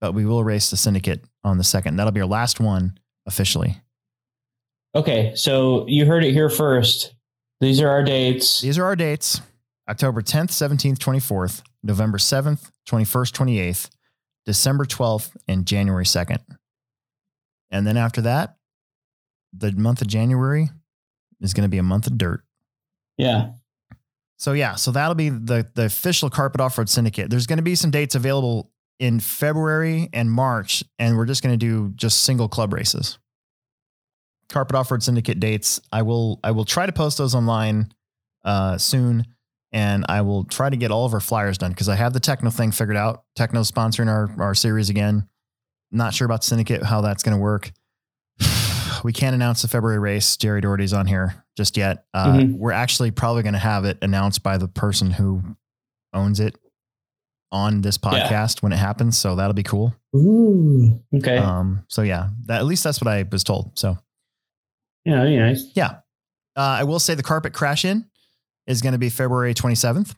but 0.00 0.12
we 0.12 0.26
will 0.26 0.42
race 0.42 0.70
the 0.70 0.76
Syndicate 0.76 1.24
on 1.44 1.58
the 1.58 1.64
second. 1.64 1.96
That'll 1.96 2.12
be 2.12 2.20
our 2.20 2.26
last 2.26 2.58
one 2.58 2.98
officially. 3.26 3.80
Okay. 4.94 5.32
So 5.34 5.86
you 5.88 6.06
heard 6.06 6.24
it 6.24 6.32
here 6.32 6.48
first. 6.48 7.14
These 7.60 7.80
are 7.80 7.88
our 7.88 8.02
dates. 8.02 8.60
These 8.60 8.78
are 8.78 8.84
our 8.84 8.96
dates 8.96 9.40
October 9.88 10.22
10th, 10.22 10.50
17th, 10.50 10.98
24th, 10.98 11.62
November 11.82 12.18
7th, 12.18 12.70
21st, 12.88 13.32
28th, 13.32 13.90
December 14.46 14.84
12th, 14.84 15.36
and 15.46 15.66
January 15.66 16.04
2nd. 16.04 16.38
And 17.70 17.86
then 17.86 17.96
after 17.96 18.20
that, 18.22 18.56
the 19.52 19.72
month 19.72 20.00
of 20.00 20.08
January 20.08 20.70
is 21.40 21.54
going 21.54 21.62
to 21.62 21.68
be 21.68 21.78
a 21.78 21.82
month 21.82 22.06
of 22.06 22.18
dirt. 22.18 22.42
Yeah. 23.16 23.50
So 24.36 24.52
yeah, 24.52 24.74
so 24.74 24.90
that'll 24.90 25.14
be 25.14 25.28
the 25.28 25.66
the 25.74 25.84
official 25.84 26.28
Carpet 26.28 26.60
Off 26.60 26.76
Road 26.76 26.88
Syndicate. 26.88 27.30
There's 27.30 27.46
going 27.46 27.58
to 27.58 27.62
be 27.62 27.74
some 27.74 27.90
dates 27.90 28.14
available 28.14 28.72
in 28.98 29.20
February 29.20 30.08
and 30.12 30.30
March, 30.30 30.84
and 30.98 31.16
we're 31.16 31.26
just 31.26 31.42
going 31.42 31.56
to 31.58 31.66
do 31.66 31.92
just 31.94 32.22
single 32.22 32.48
club 32.48 32.72
races. 32.72 33.18
Carpet 34.48 34.76
Off 34.76 34.90
Road 34.90 35.02
Syndicate 35.02 35.40
dates. 35.40 35.80
I 35.92 36.02
will 36.02 36.40
I 36.44 36.50
will 36.52 36.64
try 36.64 36.86
to 36.86 36.92
post 36.92 37.18
those 37.18 37.34
online 37.34 37.92
uh, 38.44 38.78
soon, 38.78 39.26
and 39.72 40.04
I 40.08 40.20
will 40.22 40.44
try 40.44 40.70
to 40.70 40.76
get 40.76 40.90
all 40.90 41.06
of 41.06 41.14
our 41.14 41.20
flyers 41.20 41.58
done 41.58 41.70
because 41.72 41.88
I 41.88 41.96
have 41.96 42.12
the 42.12 42.20
Tekno 42.20 42.52
thing 42.52 42.70
figured 42.72 42.96
out. 42.96 43.24
Tekno 43.38 43.70
sponsoring 43.70 44.08
our 44.08 44.30
our 44.42 44.54
series 44.54 44.90
again. 44.90 45.28
Not 45.90 46.12
sure 46.14 46.24
about 46.26 46.42
Syndicate 46.44 46.82
how 46.82 47.00
that's 47.00 47.22
going 47.22 47.36
to 47.36 47.40
work. 47.42 47.70
we 49.04 49.12
can't 49.12 49.34
announce 49.34 49.62
the 49.62 49.68
February 49.68 49.98
race. 49.98 50.36
Jerry 50.36 50.60
Doherty's 50.60 50.92
on 50.92 51.06
here 51.06 51.44
just 51.56 51.76
yet. 51.76 52.04
Uh, 52.12 52.32
Mhm. 52.34 52.56
We're 52.56 52.72
actually 52.72 53.10
probably 53.12 53.42
going 53.42 53.52
to 53.52 53.58
have 53.60 53.84
it 53.84 53.98
announced 54.02 54.42
by 54.42 54.58
the 54.58 54.66
person 54.68 55.10
who 55.12 55.42
owns 56.12 56.40
it 56.40 56.56
on 57.52 57.82
this 57.82 57.96
Yeah. 58.02 58.28
podcast 58.28 58.62
when 58.62 58.72
it 58.72 58.76
happens. 58.78 59.16
So 59.16 59.36
that'll 59.36 59.52
be 59.54 59.62
cool. 59.62 59.94
Ooh. 60.16 61.00
Okay. 61.14 61.36
Um, 61.38 61.84
so 61.88 62.02
yeah, 62.02 62.30
that, 62.46 62.58
at 62.58 62.64
least 62.66 62.82
that's 62.82 63.00
what 63.00 63.06
I 63.06 63.24
was 63.30 63.44
told. 63.44 63.78
So 63.78 63.96
yeah, 65.04 65.16
that'd 65.16 65.30
be 65.32 65.36
nice. 65.38 65.70
yeah, 65.74 65.90
uh, 66.56 66.60
I 66.80 66.84
will 66.84 66.98
say 66.98 67.14
the 67.14 67.22
carpet 67.22 67.52
crash 67.52 67.84
in 67.84 68.06
is 68.66 68.80
going 68.82 68.92
to 68.92 68.98
be 68.98 69.10
February 69.10 69.54
27th. 69.54 70.14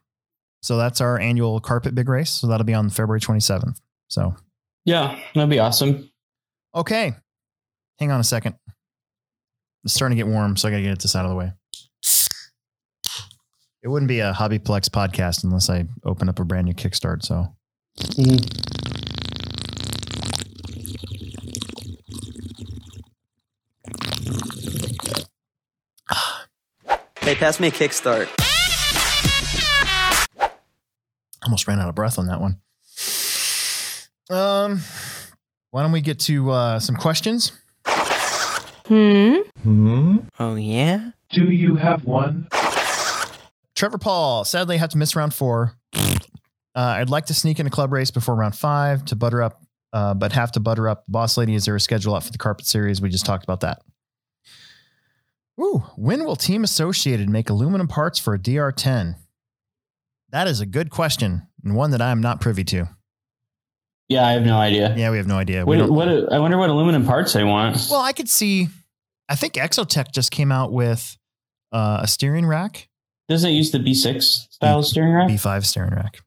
So 0.63 0.77
that's 0.79 1.01
our 1.01 1.19
annual 1.19 1.61
carpet 1.61 1.95
big 1.95 2.09
race. 2.09 2.31
So 2.31 2.47
that'll 2.47 2.65
be 2.65 2.75
on 2.75 2.91
February 2.91 3.21
27th. 3.21 3.81
So 4.09 4.35
Yeah, 4.85 5.19
that'd 5.35 5.51
be 5.51 5.59
awesome. 5.59 6.11
okay, 6.75 7.15
hang 7.99 8.11
on 8.11 8.21
a 8.21 8.25
second. 8.25 8.57
It's 9.85 9.95
starting 9.95 10.17
to 10.17 10.25
get 10.25 10.31
warm, 10.31 10.57
so 10.57 10.67
I 10.69 10.71
got 10.73 10.79
to 10.79 10.83
get 10.83 11.01
this 11.01 11.15
out 11.15 11.25
of 11.25 11.31
the 11.31 11.37
way. 11.37 11.53
It 13.83 13.89
wouldn't 13.89 14.09
be 14.09 14.21
a 14.21 14.33
Hobbyplex 14.33 14.89
podcast 14.89 15.45
unless 15.45 15.71
I 15.71 15.87
open 16.05 16.29
up 16.29 16.41
a 16.41 16.45
brand 16.45 16.67
new 16.67 16.75
Kickstart. 16.75 17.25
So 17.25 17.55
Mhm. 17.99 18.86
Hey, 27.27 27.35
pass 27.35 27.59
me 27.59 27.67
a 27.67 27.71
kickstart. 27.73 28.29
almost 31.43 31.67
ran 31.67 31.81
out 31.81 31.89
of 31.89 31.97
breath 31.97 32.21
on 32.21 32.27
that 32.27 32.41
one. 32.41 32.61
Um, 34.31 34.81
why 35.73 35.83
don't 35.83 35.91
we 35.91 36.03
get 36.03 36.21
to 36.21 36.53
uh, 36.53 36.79
some 36.79 36.95
questions? 36.95 37.51
Hmm? 37.85 39.39
Hmm. 39.65 40.19
Oh, 40.39 40.55
yeah? 40.55 41.11
Do 41.31 41.51
you 41.51 41.75
have 41.75 42.05
one? 42.05 42.47
Trevor 43.75 43.99
Paul, 43.99 44.45
sadly, 44.45 44.77
I 44.77 44.79
have 44.79 44.91
to 44.91 44.97
miss 44.97 45.17
round 45.17 45.35
four. 45.35 45.77
Uh, 45.97 46.21
I'd 46.77 47.11
like 47.11 47.27
to 47.27 47.35
sneak 47.35 47.59
in 47.59 47.67
a 47.67 47.71
club 47.71 47.93
race 47.93 48.13
before 48.13 48.37
round 48.37 48.55
five 48.55 49.05
to 49.07 49.17
butter 49.17 49.43
up, 49.43 49.61
uh, 49.93 50.15
but 50.15 50.31
have 50.31 50.53
to 50.53 50.61
butter 50.61 50.89
up. 50.89 51.03
Boss 51.09 51.37
lady, 51.37 51.57
is 51.57 51.65
there 51.65 51.75
a 51.75 51.81
schedule 51.81 52.15
out 52.15 52.23
for 52.23 52.31
the 52.31 52.39
carpet 52.39 52.67
series? 52.67 53.03
We 53.03 53.09
just 53.09 53.27
talked 53.27 53.43
about 53.43 53.63
that. 53.63 53.83
Ooh, 55.61 55.85
when 55.97 56.25
will 56.25 56.37
Team 56.37 56.65
Associated 56.65 57.29
make 57.31 57.49
aluminum 57.49 57.89
parts 57.89 58.19
for 58.19 58.35
a 58.35 58.39
DR10? 58.39 59.17
That 60.31 60.49
is 60.49 60.61
a 60.61 60.67
good 60.67 60.91
question 60.91 61.47
and 61.65 61.75
one 61.75 61.93
that 61.93 62.03
I 62.03 62.11
am 62.11 62.21
not 62.21 62.41
privy 62.41 62.65
to. 62.65 62.89
Yeah, 64.09 64.27
I 64.27 64.33
have 64.33 64.43
no 64.45 64.57
idea. 64.59 64.95
Yeah, 64.97 65.11
we 65.11 65.17
have 65.17 65.27
no 65.27 65.37
idea. 65.39 65.65
What, 65.65 65.91
what? 65.91 66.09
I 66.33 66.39
wonder 66.39 66.59
what 66.59 66.71
aluminum 66.71 67.05
parts 67.07 67.33
they 67.33 67.43
want. 67.43 67.89
Well, 67.91 68.01
I 68.03 68.13
could 68.13 68.29
see. 68.29 68.69
I 69.29 69.35
think 69.35 69.55
Exotek 69.55 70.13
just 70.13 70.31
came 70.31 70.53
out 70.53 70.73
with 70.73 71.17
uh, 71.73 72.01
a 72.03 72.07
steering 72.07 72.47
rack, 72.47 72.89
Doesn't 73.29 73.51
it 73.51 73.55
use 73.55 73.73
the 73.73 73.79
B6 73.79 74.23
style 74.53 74.83
steering 74.85 75.13
rack? 75.13 75.29
B5 75.29 75.65
steering 75.65 75.91
rack. 75.95 76.21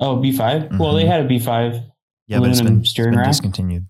oh, 0.00 0.16
B5. 0.16 0.76
Well, 0.78 0.94
they 0.94 1.04
Mhm. 1.04 1.08
had 1.08 1.20
a 1.20 1.28
B5. 1.28 1.84
Yeah, 2.26 2.38
but 2.40 2.48
it's 2.50 2.58
Aluminum 2.58 2.74
been, 2.74 2.80
it's 2.80 2.90
steering 2.90 3.10
been 3.12 3.18
rack? 3.20 3.28
discontinued. 3.28 3.86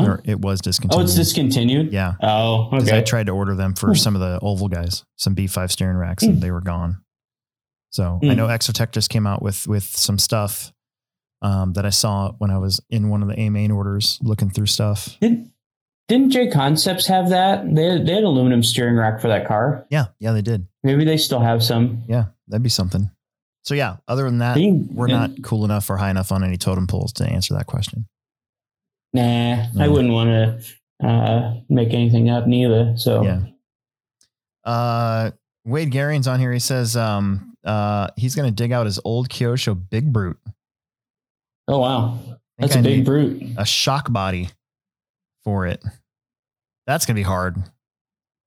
Huh? 0.00 0.10
Or 0.10 0.20
it 0.24 0.40
was 0.40 0.60
discontinued. 0.60 1.00
Oh, 1.00 1.04
it's 1.04 1.14
discontinued. 1.14 1.92
Yeah, 1.92 2.14
Oh, 2.22 2.68
because 2.70 2.90
I 2.92 3.00
tried 3.02 3.26
to 3.26 3.32
order 3.32 3.54
them 3.54 3.74
for 3.74 3.88
Hmm. 3.88 3.94
some 3.94 4.14
of 4.14 4.20
the 4.20 4.38
oval 4.42 4.68
guys, 4.68 5.04
some 5.16 5.34
B5 5.34 5.70
steering 5.70 5.96
racks, 5.96 6.24
Hmm. 6.24 6.30
and 6.30 6.40
they 6.42 6.50
were 6.50 6.60
gone. 6.60 6.98
So 7.90 8.18
I 8.22 8.26
Hmm. 8.26 8.36
know 8.36 8.46
Exotek 8.48 8.90
just 8.92 9.08
came 9.10 9.26
out 9.26 9.42
with 9.42 9.66
with 9.68 9.84
some 9.84 10.18
stuff 10.18 10.72
um, 11.42 11.74
that 11.74 11.84
I 11.84 11.90
saw 11.90 12.32
when 12.38 12.50
I 12.50 12.56
was 12.58 12.80
in 12.88 13.10
one 13.10 13.20
of 13.22 13.28
the 13.28 13.38
A 13.38 13.50
main 13.50 13.70
orders 13.70 14.18
looking 14.22 14.48
through 14.48 14.66
stuff. 14.66 15.18
Did, 15.20 15.50
didn't 16.08 16.30
J 16.30 16.48
Concepts 16.50 17.06
have 17.08 17.28
that? 17.30 17.74
They 17.74 17.84
had, 17.84 18.06
they 18.06 18.14
had 18.14 18.24
aluminum 18.24 18.62
steering 18.62 18.96
rack 18.96 19.20
for 19.20 19.28
that 19.28 19.46
car. 19.46 19.86
Yeah, 19.90 20.06
yeah, 20.18 20.32
they 20.32 20.40
did. 20.42 20.66
Maybe 20.82 21.04
they 21.04 21.18
still 21.18 21.40
have 21.40 21.62
some. 21.62 22.02
Yeah, 22.08 22.26
that'd 22.48 22.62
be 22.62 22.68
something. 22.70 23.10
So 23.62 23.74
yeah, 23.74 23.96
other 24.08 24.24
than 24.24 24.38
that, 24.38 24.56
we're 24.92 25.06
not 25.06 25.30
cool 25.42 25.64
enough 25.64 25.88
or 25.90 25.96
high 25.98 26.10
enough 26.10 26.32
on 26.32 26.42
any 26.44 26.56
totem 26.58 26.86
poles 26.86 27.12
to 27.14 27.26
answer 27.26 27.54
that 27.54 27.66
question. 27.66 28.06
Nah, 29.14 29.66
I 29.78 29.88
wouldn't 29.88 30.12
want 30.12 30.28
to 31.00 31.06
uh, 31.06 31.54
make 31.68 31.94
anything 31.94 32.28
up 32.28 32.46
neither. 32.46 32.94
So 32.96 33.22
Yeah. 33.22 33.40
Uh, 34.64 35.30
Wade 35.64 35.90
Garion's 35.90 36.26
on 36.28 36.40
here. 36.40 36.52
He 36.52 36.58
says 36.58 36.96
um, 36.96 37.54
uh, 37.64 38.08
he's 38.16 38.34
going 38.34 38.48
to 38.48 38.54
dig 38.54 38.72
out 38.72 38.86
his 38.86 38.98
old 39.04 39.28
Kyosho 39.28 39.80
Big 39.90 40.12
Brute. 40.12 40.38
Oh 41.68 41.78
wow, 41.78 42.18
that's 42.58 42.76
I 42.76 42.80
a 42.80 42.82
big 42.82 43.04
brute. 43.06 43.42
A 43.56 43.64
shock 43.64 44.12
body 44.12 44.50
for 45.44 45.66
it. 45.66 45.82
That's 46.86 47.06
going 47.06 47.14
to 47.14 47.18
be 47.18 47.22
hard. 47.22 47.56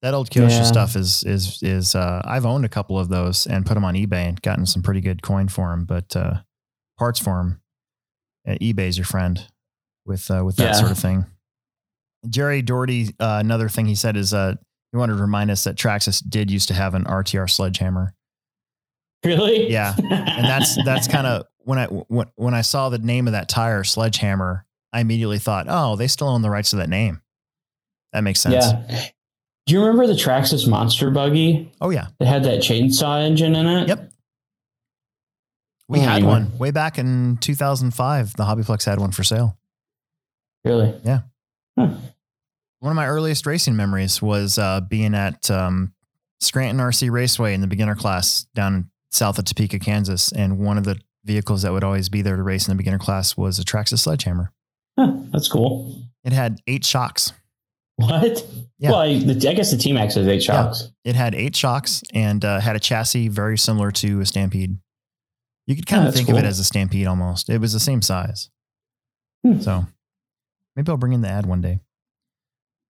That 0.03 0.13
old 0.13 0.30
Kyosho 0.30 0.49
Yeah. 0.49 0.63
stuff 0.63 0.95
is 0.95 1.24
is 1.24 1.63
is. 1.63 1.95
Uh, 1.95 2.22
I've 2.24 2.45
owned 2.45 2.65
a 2.65 2.70
couple 2.70 2.99
of 2.99 3.09
those 3.09 3.47
and 3.47 3.65
put 3.65 3.74
them 3.74 3.86
on 3.86 3.95
eBay 3.95 4.28
and 4.28 4.39
gotten 4.41 4.68
some 4.68 4.84
pretty 4.84 5.01
good 5.01 5.24
coin 5.24 5.47
for 5.47 5.70
them, 5.72 5.86
but 5.86 6.15
uh, 6.15 6.41
parts 6.99 7.20
for 7.20 7.38
them. 7.38 7.61
Uh, 8.47 8.57
eBay's 8.61 8.97
your 8.99 9.05
friend 9.05 9.47
with 10.08 10.30
uh, 10.32 10.43
with 10.45 10.55
that 10.58 10.64
Yeah. 10.64 10.72
sort 10.74 10.91
of 10.91 10.97
thing. 10.97 11.26
Jerry 12.30 12.62
Doherty, 12.62 13.10
uh, 13.20 13.38
another 13.39 13.70
thing 13.70 13.86
he 13.86 13.95
said 13.95 14.18
is 14.18 14.34
uh, 14.34 14.55
he 14.91 14.97
wanted 14.97 15.16
to 15.18 15.22
remind 15.22 15.51
us 15.51 15.64
that 15.66 15.76
Traxxas 15.76 16.24
did 16.28 16.49
used 16.49 16.68
to 16.70 16.74
have 16.74 16.93
an 16.95 17.03
RTR 17.05 17.49
sledgehammer. 17.49 18.14
Really? 19.24 19.70
Yeah, 19.72 19.93
and 19.97 20.45
that's 20.45 20.78
that's 20.86 21.08
kind 21.16 21.28
of 21.28 21.45
when 21.60 21.78
I 21.80 21.86
when, 21.88 22.28
when 22.36 22.53
I 22.53 22.62
saw 22.62 22.89
the 22.89 22.97
name 22.99 23.28
of 23.28 23.34
that 23.34 23.49
tire, 23.49 23.84
Sledgehammer, 23.84 24.66
I 24.93 25.01
immediately 25.01 25.39
thought, 25.39 25.66
oh, 25.70 25.95
they 25.95 26.08
still 26.08 26.28
own 26.30 26.41
the 26.41 26.49
rights 26.49 26.70
to 26.72 26.78
that 26.78 26.89
name. 26.89 27.22
That 28.14 28.22
makes 28.22 28.39
sense. 28.39 28.66
yeah. 28.66 29.05
Do 29.66 29.74
you 29.74 29.82
remember 29.82 30.08
the 30.08 30.14
Traxxas 30.14 30.66
Monster 30.68 31.12
Buggy 31.12 31.72
Oh 31.82 31.89
yeah, 31.89 32.08
that 32.20 32.26
had 32.28 32.43
that 32.45 32.60
chainsaw 32.62 33.22
engine 33.26 33.53
in 33.55 33.68
it? 33.68 33.88
Yep. 33.89 34.12
we 35.89 35.99
Oh, 35.99 36.01
had 36.03 36.16
anyway. 36.18 36.30
one 36.32 36.58
way 36.58 36.72
back 36.72 36.97
in 36.97 37.38
2005. 37.41 38.36
The 38.38 38.43
Hobbyplex 38.43 38.86
had 38.86 38.99
one 38.99 39.12
for 39.12 39.24
sale. 39.26 39.58
Really? 40.68 40.93
Yeah. 41.03 41.22
Huh. 41.78 41.89
One 42.80 42.91
of 42.91 42.95
my 42.95 43.07
earliest 43.07 43.45
racing 43.45 43.76
memories 43.76 44.22
was 44.22 44.57
uh, 44.57 44.82
being 44.82 45.15
at 45.15 45.49
um, 45.49 45.93
Scranton 46.39 46.78
RC 46.84 47.09
Raceway 47.11 47.53
in 47.53 47.61
the 47.61 47.68
beginner 47.68 47.95
class 47.95 48.45
down 48.53 48.89
south 49.11 49.39
of 49.39 49.45
Topeka, 49.45 49.80
Kansas, 49.80 50.32
and 50.32 50.59
one 50.59 50.78
of 50.78 50.84
the 50.84 50.99
vehicles 51.26 51.63
that 51.63 51.72
would 51.72 51.84
always 51.84 52.07
be 52.09 52.22
there 52.22 52.36
to 52.36 52.43
race 52.43 52.68
in 52.68 52.72
the 52.72 52.78
beginner 52.78 52.99
class 52.99 53.36
was 53.36 53.57
a 53.59 53.63
Traxxas 53.63 53.99
Sledgehammer. 53.99 54.51
Huh, 54.97 55.13
that's 55.32 55.47
cool. 55.47 55.95
It 56.24 56.34
had 56.34 56.59
eight 56.68 56.86
shocks. 56.86 57.34
What? 57.95 58.45
Yeah. 58.78 58.91
Well, 58.91 58.99
I, 58.99 59.18
the, 59.18 59.49
I 59.49 59.53
guess 59.53 59.72
the 59.72 59.78
T-Maxx 59.78 60.13
has 60.15 60.28
eight 60.28 60.43
shocks. 60.43 60.91
It 61.03 61.15
had 61.15 61.34
eight 61.34 61.55
shocks 61.55 62.03
and 62.13 62.45
uh, 62.45 62.59
had 62.59 62.76
a 62.76 62.80
chassis 62.80 63.28
very 63.28 63.57
similar 63.57 63.91
to 63.93 64.20
a 64.22 64.26
Stampede. 64.26 64.78
You 65.65 65.76
could 65.76 65.88
kind 65.88 66.05
Oh, 66.05 66.09
of 66.09 66.13
think 66.13 66.30
of 66.30 66.38
it 66.38 66.45
as 66.45 66.59
a 66.59 66.63
Stampede 66.63 67.07
almost. 67.07 67.49
It 67.49 67.59
was 67.59 67.74
the 67.74 67.80
same 67.80 68.01
size. 68.03 68.49
Hmm. 69.43 69.59
So 69.61 69.86
maybe 70.78 70.89
I'll 70.89 70.97
bring 70.97 71.11
in 71.11 71.21
the 71.21 71.28
ad 71.28 71.45
one 71.45 71.59
day. 71.59 71.82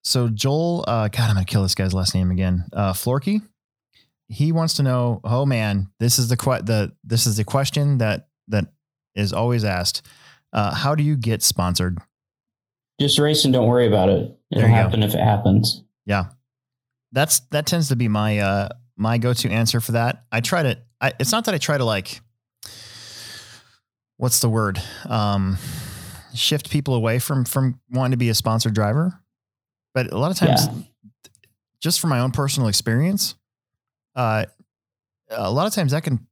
So 0.04 0.30
Joel, 0.30 0.86
uh, 0.88 1.08
God, 1.08 1.30
I'm 1.30 1.34
gonna 1.34 1.46
kill 1.46 1.64
this 1.64 1.74
guy's 1.74 1.94
last 1.94 2.14
name 2.14 2.30
again. 2.30 2.66
Uh, 2.72 2.94
Florky. 2.94 3.42
He 4.30 4.52
wants 4.52 4.76
to 4.76 4.84
know. 4.84 5.22
Oh 5.24 5.46
man, 5.46 5.90
this 6.00 6.20
is 6.20 6.28
the 6.28 6.38
que- 6.38 6.62
the 6.62 6.94
this 7.04 7.26
is 7.26 7.38
the 7.38 7.44
question 7.44 7.98
that 7.98 8.28
that 8.50 8.66
is 9.16 9.34
always 9.34 9.64
asked. 9.64 10.06
Uh, 10.54 10.74
how 10.74 10.96
do 10.96 11.04
you 11.04 11.16
get 11.16 11.42
sponsored? 11.42 11.98
Just 13.00 13.20
race 13.20 13.46
and 13.46 13.54
don't 13.54 13.68
worry 13.68 13.88
about 13.88 14.10
it. 14.10 14.38
It'll 14.52 14.64
you 14.64 14.70
go. 14.70 14.74
happen 14.74 15.04
if 15.04 15.14
it 15.14 15.20
happens. 15.20 15.84
Yeah. 16.06 16.26
That's 17.12 17.40
that 17.52 17.66
tends 17.66 17.90
to 17.90 17.96
be 17.96 18.08
my 18.08 18.40
uh 18.40 18.70
my 18.98 19.18
go-to 19.18 19.50
answer 19.50 19.80
for 19.80 19.94
that. 19.94 20.26
I 20.32 20.42
try 20.42 20.64
to 20.64 20.78
I, 21.00 21.14
it's 21.20 21.32
not 21.32 21.46
that 21.46 21.56
I 21.56 21.58
try 21.58 21.78
to 21.78 21.86
like 21.86 22.20
what's 24.18 24.40
the 24.40 24.50
word? 24.50 24.82
Um 25.08 25.58
shift 26.38 26.70
people 26.70 26.94
away 26.96 27.20
from 27.20 27.46
from 27.46 27.80
wanting 27.92 28.12
to 28.12 28.18
be 28.18 28.30
a 28.30 28.34
sponsored 28.36 28.74
driver. 28.74 29.20
But 29.94 30.12
a 30.12 30.18
lot 30.18 30.32
of 30.32 30.38
times 30.38 30.68
Yeah. 30.68 30.74
just 31.82 32.00
from 32.00 32.10
my 32.10 32.20
own 32.20 32.32
personal 32.32 32.70
experience, 32.70 33.36
uh 34.16 34.46
a 35.30 35.52
lot 35.52 35.68
of 35.68 35.74
times 35.74 35.92
that 35.92 36.04
can 36.04 36.26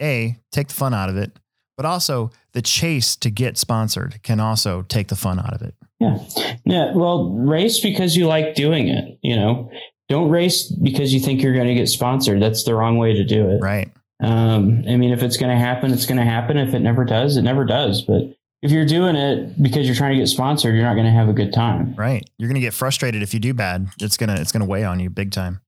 a 0.00 0.36
take 0.50 0.68
the 0.68 0.74
fun 0.74 0.92
out 0.94 1.08
of 1.08 1.16
it, 1.16 1.38
but 1.76 1.86
also 1.86 2.30
the 2.52 2.62
chase 2.62 3.14
to 3.16 3.30
get 3.30 3.56
sponsored 3.58 4.22
can 4.22 4.40
also 4.40 4.82
take 4.82 5.08
the 5.08 5.16
fun 5.16 5.38
out 5.38 5.52
of 5.54 5.62
it. 5.62 5.74
Yeah. 6.00 6.18
Yeah. 6.64 6.92
Well, 6.94 7.30
race 7.30 7.80
because 7.80 8.16
you 8.16 8.26
like 8.26 8.54
doing 8.54 8.88
it. 8.88 9.18
You 9.22 9.36
know, 9.36 9.70
don't 10.08 10.30
race 10.30 10.64
because 10.72 11.12
you 11.14 11.20
think 11.20 11.42
you're 11.42 11.54
going 11.54 11.68
to 11.68 11.74
get 11.74 11.88
sponsored. 11.88 12.40
That's 12.42 12.64
the 12.64 12.74
wrong 12.74 12.96
way 12.96 13.12
to 13.12 13.22
do 13.24 13.48
it. 13.50 13.58
Right. 13.60 13.92
Um, 14.22 14.82
I 14.88 14.96
mean, 14.96 15.12
if 15.12 15.22
it's 15.22 15.36
going 15.36 15.50
to 15.56 15.58
happen, 15.62 15.92
it's 15.92 16.06
going 16.06 16.18
to 16.18 16.24
happen. 16.24 16.56
If 16.56 16.74
it 16.74 16.80
never 16.80 17.04
does, 17.04 17.36
it 17.36 17.42
never 17.42 17.64
does. 17.64 18.02
But 18.02 18.34
if 18.62 18.70
you're 18.70 18.86
doing 18.86 19.16
it 19.16 19.62
because 19.62 19.86
you're 19.86 19.96
trying 19.96 20.12
to 20.12 20.18
get 20.18 20.26
sponsored, 20.26 20.74
you're 20.74 20.84
not 20.84 20.94
going 20.94 21.06
to 21.06 21.12
have 21.12 21.28
a 21.28 21.32
good 21.32 21.52
time. 21.52 21.94
Right. 21.96 22.28
You're 22.38 22.48
going 22.48 22.60
to 22.60 22.60
get 22.60 22.74
frustrated 22.74 23.22
if 23.22 23.32
you 23.32 23.40
do 23.40 23.54
bad. 23.54 23.88
It's 24.00 24.16
going 24.16 24.28
to 24.28 24.40
it's 24.40 24.52
going 24.52 24.60
to 24.60 24.66
weigh 24.66 24.84
on 24.84 25.00
you 25.00 25.10
big 25.10 25.32
time. 25.32 25.60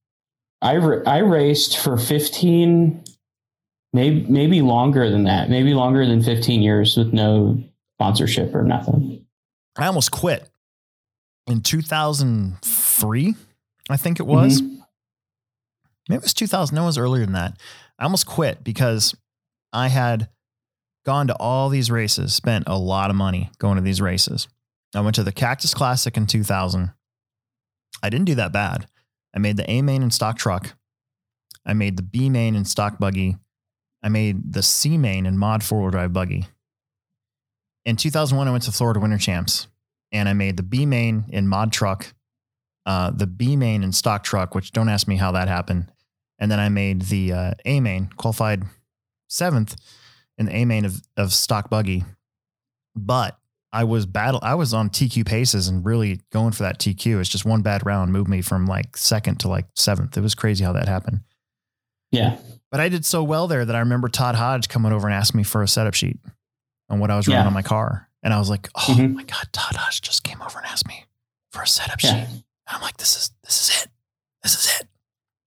I, 0.61 0.75
I 0.75 1.17
raced 1.17 1.79
for 1.79 1.97
15 1.97 3.03
maybe 3.91 4.25
maybe 4.29 4.61
longer 4.61 5.09
than 5.09 5.23
that. 5.23 5.49
Maybe 5.49 5.73
longer 5.73 6.05
than 6.05 6.21
15 6.21 6.61
years 6.61 6.95
with 6.95 7.13
no 7.13 7.61
sponsorship 7.97 8.53
or 8.53 8.63
nothing. 8.63 9.25
I 9.77 9.87
almost 9.87 10.11
quit 10.11 10.49
in 11.47 11.61
2003, 11.61 13.35
I 13.89 13.97
think 13.97 14.19
it 14.19 14.27
was. 14.27 14.61
Mm-hmm. 14.61 14.75
Maybe 16.09 16.17
it 16.17 16.23
was 16.23 16.33
2000. 16.33 16.75
No, 16.75 16.83
it 16.83 16.85
was 16.87 16.97
earlier 16.97 17.25
than 17.25 17.33
that. 17.33 17.57
I 17.97 18.03
almost 18.03 18.25
quit 18.25 18.63
because 18.63 19.15
I 19.71 19.87
had 19.87 20.29
gone 21.05 21.27
to 21.27 21.35
all 21.35 21.69
these 21.69 21.91
races, 21.91 22.33
spent 22.33 22.65
a 22.67 22.77
lot 22.77 23.09
of 23.09 23.15
money 23.15 23.51
going 23.59 23.75
to 23.75 23.81
these 23.81 24.01
races. 24.01 24.47
I 24.95 25.01
went 25.01 25.15
to 25.15 25.23
the 25.23 25.31
Cactus 25.31 25.73
Classic 25.73 26.15
in 26.15 26.27
2000. 26.27 26.91
I 28.01 28.09
didn't 28.09 28.25
do 28.25 28.35
that 28.35 28.51
bad. 28.51 28.87
I 29.35 29.39
made 29.39 29.57
the 29.57 29.69
A 29.69 29.81
main 29.81 30.03
in 30.03 30.11
stock 30.11 30.37
truck. 30.37 30.75
I 31.65 31.73
made 31.73 31.97
the 31.97 32.03
B 32.03 32.29
main 32.29 32.55
in 32.55 32.65
stock 32.65 32.99
buggy. 32.99 33.37
I 34.03 34.09
made 34.09 34.53
the 34.53 34.63
C 34.63 34.97
main 34.97 35.25
in 35.25 35.37
mod 35.37 35.63
four 35.63 35.81
wheel 35.81 35.91
drive 35.91 36.13
buggy. 36.13 36.47
In 37.85 37.95
2001, 37.95 38.47
I 38.47 38.51
went 38.51 38.63
to 38.65 38.71
Florida 38.71 38.99
Winter 38.99 39.17
Champs 39.17 39.67
and 40.11 40.29
I 40.29 40.33
made 40.33 40.57
the 40.57 40.63
B 40.63 40.85
main 40.85 41.25
in 41.29 41.47
mod 41.47 41.71
truck, 41.71 42.13
uh, 42.85 43.11
the 43.11 43.27
B 43.27 43.55
main 43.55 43.83
in 43.83 43.91
stock 43.91 44.23
truck, 44.23 44.53
which 44.55 44.71
don't 44.71 44.89
ask 44.89 45.07
me 45.07 45.17
how 45.17 45.31
that 45.31 45.47
happened. 45.47 45.91
And 46.37 46.51
then 46.51 46.59
I 46.59 46.69
made 46.69 47.03
the 47.03 47.33
uh, 47.33 47.51
A 47.65 47.79
main, 47.79 48.09
qualified 48.17 48.63
seventh 49.27 49.75
in 50.37 50.45
the 50.47 50.55
A 50.55 50.65
main 50.65 50.85
of, 50.85 51.01
of 51.17 51.33
stock 51.33 51.69
buggy. 51.69 52.03
But 52.95 53.37
I 53.71 53.85
was 53.85 54.05
battle. 54.05 54.39
I 54.43 54.55
was 54.55 54.73
on 54.73 54.89
TQ 54.89 55.25
paces 55.25 55.67
and 55.67 55.83
really 55.85 56.21
going 56.31 56.51
for 56.51 56.63
that 56.63 56.79
TQ. 56.79 57.19
It's 57.19 57.29
just 57.29 57.45
one 57.45 57.61
bad 57.63 57.85
round 57.85 58.11
moved 58.13 58.29
me 58.29 58.41
from 58.41 58.65
like 58.65 58.95
second 58.97 59.39
to 59.41 59.47
like 59.47 59.65
seventh. 59.75 60.15
It 60.17 60.21
was 60.21 60.35
crazy 60.35 60.63
how 60.63 60.73
that 60.73 60.87
happened. 60.87 61.21
Yeah. 62.11 62.37
But 62.69 62.79
I 62.79 62.89
did 62.89 63.05
so 63.05 63.23
well 63.23 63.47
there 63.47 63.65
that 63.65 63.75
I 63.75 63.79
remember 63.79 64.07
Todd 64.09 64.35
Hodge 64.35 64.69
coming 64.69 64.91
over 64.91 65.07
and 65.07 65.15
asking 65.15 65.39
me 65.39 65.43
for 65.43 65.63
a 65.63 65.67
setup 65.67 65.95
sheet 65.95 66.19
on 66.89 66.99
what 66.99 67.09
I 67.09 67.15
was 67.17 67.27
running 67.27 67.41
Yeah. 67.43 67.47
on 67.47 67.53
my 67.53 67.61
car. 67.63 68.09
And 68.21 68.33
I 68.33 68.37
was 68.39 68.49
like, 68.49 68.69
oh 68.75 68.95
Mhm. 68.97 69.13
my 69.15 69.23
God, 69.23 69.47
Todd 69.51 69.75
Hodge 69.75 70.01
just 70.01 70.23
came 70.23 70.41
over 70.41 70.59
and 70.59 70.67
asked 70.67 70.87
me 70.87 71.05
for 71.51 71.63
a 71.63 71.67
setup 71.67 72.01
Yeah. 72.03 72.11
sheet. 72.25 72.29
And 72.29 72.43
I'm 72.67 72.81
like, 72.81 72.97
this 72.97 73.15
is 73.17 73.31
this 73.43 73.69
is 73.69 73.83
it. 73.83 73.89
This 74.43 74.53
is 74.53 74.79
it. 74.81 74.87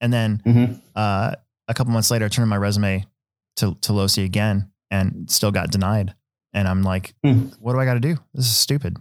And 0.00 0.12
then 0.12 0.42
Mhm. 0.44 0.80
uh, 0.96 1.36
a 1.68 1.74
couple 1.74 1.92
months 1.92 2.10
later, 2.10 2.24
I 2.24 2.28
turned 2.28 2.50
my 2.50 2.56
resume 2.56 3.06
to 3.56 3.74
to 3.82 3.92
Losi 3.92 4.24
again 4.24 4.70
and 4.90 5.30
still 5.30 5.50
got 5.50 5.70
denied. 5.70 6.14
And 6.52 6.66
I'm 6.68 6.82
like, 6.82 7.14
Hmm. 7.24 7.48
what 7.60 7.72
do 7.74 7.80
I 7.80 7.84
got 7.84 7.94
to 7.94 8.00
do? 8.00 8.16
This 8.34 8.46
is 8.46 8.56
stupid. 8.56 8.96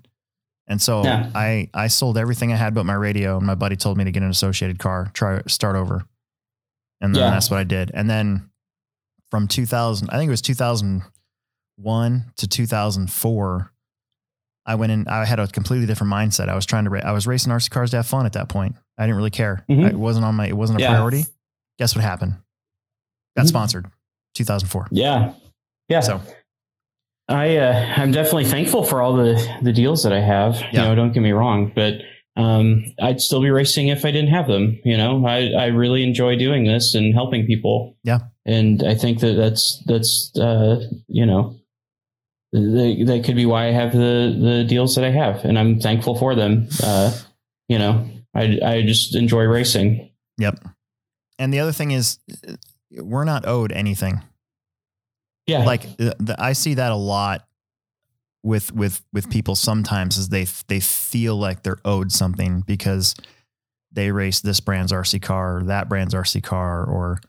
And 0.68 0.82
so 0.82 1.04
Yeah. 1.04 1.30
I 1.36 1.70
I 1.74 1.88
sold 1.88 2.18
everything 2.18 2.52
I 2.52 2.56
had 2.56 2.74
but 2.74 2.86
my 2.86 2.94
radio. 2.96 3.38
And 3.38 3.46
my 3.46 3.56
buddy 3.56 3.76
told 3.76 3.98
me 3.98 4.04
to 4.04 4.12
get 4.12 4.24
an 4.24 4.30
associated 4.30 4.80
car, 4.80 5.12
try 5.14 5.42
start 5.48 5.76
over. 5.76 6.06
And 7.02 7.14
then 7.16 7.22
Yeah. 7.24 7.30
that's 7.32 7.50
what 7.52 7.60
I 7.60 7.64
did. 7.64 7.92
And 7.94 8.10
then 8.10 8.50
from 9.30 9.48
2000, 9.48 10.10
I 10.10 10.18
think 10.18 10.28
it 10.28 10.32
was 10.32 10.42
2001 10.42 12.32
to 12.38 12.48
2004, 12.48 13.72
I 14.66 14.76
went 14.76 14.92
in. 14.92 15.08
I 15.08 15.26
had 15.26 15.40
a 15.40 15.48
completely 15.48 15.86
different 15.86 16.12
mindset. 16.12 16.50
I 16.50 16.56
was 16.56 16.66
trying 16.66 16.86
to. 16.86 16.90
Ra- 16.90 17.02
I 17.04 17.12
was 17.12 17.28
racing 17.28 17.52
RC 17.52 17.70
cars 17.70 17.92
to 17.92 17.98
have 17.98 18.08
fun 18.08 18.26
at 18.26 18.34
that 18.34 18.50
point. 18.50 18.76
I 18.98 19.04
didn't 19.04 19.18
really 19.18 19.30
care. 19.30 19.64
Mhm. 19.70 19.90
It 19.90 19.96
wasn't 19.96 20.26
on 20.26 20.34
my. 20.36 20.48
It 20.48 20.58
wasn't 20.58 20.80
a 20.80 20.82
Yeah. 20.82 20.90
priority. 20.90 21.26
Guess 21.78 21.96
what 21.96 22.04
happened? 22.04 22.36
Got 23.38 23.46
Mhm. 23.46 23.50
sponsored. 23.50 23.86
2004. 24.34 24.88
Yeah. 24.92 25.34
Yeah. 25.90 26.00
So 26.00 26.22
I 27.28 27.58
uh, 27.58 27.94
I'm 27.98 28.12
definitely 28.12 28.46
thankful 28.46 28.84
for 28.84 29.02
all 29.02 29.16
the 29.16 29.58
the 29.64 29.74
deals 29.74 30.04
that 30.04 30.14
I 30.14 30.22
have. 30.22 30.62
You 30.72 30.80
know, 30.80 30.96
don't 30.96 31.12
get 31.12 31.22
me 31.22 31.32
wrong, 31.32 31.72
but 31.74 31.96
um, 32.38 32.84
I'd 33.02 33.22
still 33.22 33.42
be 33.42 33.50
racing 33.50 33.88
if 33.88 34.04
I 34.06 34.12
didn't 34.12 34.32
have 34.32 34.48
them. 34.48 34.80
You 34.84 34.98
know, 34.98 35.26
I 35.26 35.52
I 35.58 35.66
really 35.68 36.04
enjoy 36.04 36.36
doing 36.38 36.66
this 36.66 36.94
and 36.96 37.14
helping 37.14 37.46
people. 37.46 37.98
Yeah. 38.04 38.20
and 38.46 38.84
I 38.84 38.96
think 38.96 39.20
that 39.22 39.34
that's 39.34 39.82
that's 39.86 40.32
uh, 40.38 40.82
you 41.08 41.26
know. 41.26 41.60
That, 42.54 43.04
that 43.08 43.24
could 43.26 43.36
be 43.36 43.46
why 43.46 43.68
I 43.68 43.72
have 43.72 43.92
the 43.92 44.38
the 44.40 44.64
deals 44.66 44.96
that 44.96 45.04
I 45.04 45.12
have, 45.12 45.44
and 45.44 45.60
I'm 45.60 45.80
thankful 45.82 46.16
for 46.18 46.36
them. 46.36 46.70
Uh, 46.82 47.12
you 47.68 47.78
know, 47.78 48.08
I 48.34 48.60
I 48.64 48.82
just 48.84 49.14
enjoy 49.16 49.44
racing. 49.44 50.12
Yep. 50.38 50.64
And 51.38 51.54
the 51.54 51.60
other 51.60 51.74
thing 51.74 51.92
is, 51.92 52.20
we're 52.92 53.26
not 53.26 53.46
owed 53.46 53.74
anything. 53.74 54.22
Yeah, 55.48 55.64
Like 55.64 55.98
the, 55.98 56.16
the, 56.20 56.36
I 56.42 56.54
see 56.54 56.74
that 56.76 56.92
a 56.92 56.96
lot 56.96 57.48
with 58.44 58.72
with 58.74 59.04
with 59.14 59.30
people. 59.30 59.56
Sometimes 59.56 60.18
is 60.18 60.30
they 60.30 60.46
they 60.68 60.80
feel 60.80 61.36
like 61.36 61.64
they're 61.64 61.78
owed 61.86 62.12
something 62.12 62.62
because 62.62 63.16
they 63.92 64.12
race 64.12 64.40
this 64.42 64.60
brand's 64.60 64.92
RC 64.92 65.22
car 65.22 65.58
or 65.58 65.64
that 65.64 65.88
brand's 65.90 66.14
RC 66.14 66.42
car, 66.44 66.84
or 66.86 67.20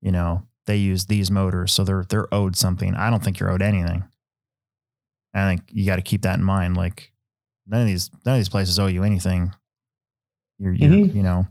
you 0.00 0.12
know 0.12 0.42
they 0.66 0.76
use 0.76 1.06
these 1.06 1.30
motors, 1.30 1.72
so 1.72 1.84
they're 1.84 2.04
they're 2.08 2.32
owed 2.34 2.56
something. 2.56 2.94
I 2.94 3.10
don't 3.10 3.22
think 3.22 3.38
you're 3.38 3.50
owed 3.50 3.62
anything. 3.62 4.04
I 5.34 5.48
think 5.48 5.62
you 5.68 5.86
got 5.86 5.96
to 5.96 6.02
keep 6.02 6.22
that 6.22 6.38
in 6.38 6.44
mind. 6.44 6.76
Like 6.76 7.12
none 7.66 7.80
of 7.82 7.86
these 7.86 8.10
none 8.24 8.34
of 8.34 8.38
these 8.40 8.48
places 8.50 8.78
owe 8.78 8.86
you 8.86 9.02
anything. 9.04 9.54
You're, 10.58 10.72
you're 10.72 10.90
Mhm. 10.90 11.14
you 11.14 11.22
know 11.22 11.46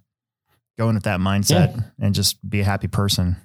going 0.78 0.96
with 0.96 1.04
that 1.04 1.20
mindset 1.20 1.74
and 2.00 2.14
just 2.16 2.48
be 2.48 2.62
a 2.62 2.66
happy 2.66 2.88
person, 2.88 3.36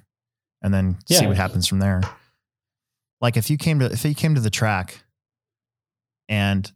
and 0.61 0.73
then 0.73 0.97
see 1.07 1.15
what 1.27 1.37
happens 1.37 1.67
from 1.67 1.79
there. 1.79 2.01
Like 3.21 3.37
if 3.37 3.49
you 3.49 3.57
came 3.57 3.79
to 3.79 3.85
if 3.85 4.03
you 4.05 4.13
came 4.15 4.35
to 4.35 4.41
the 4.41 4.49
track, 4.49 5.03
and 6.29 6.71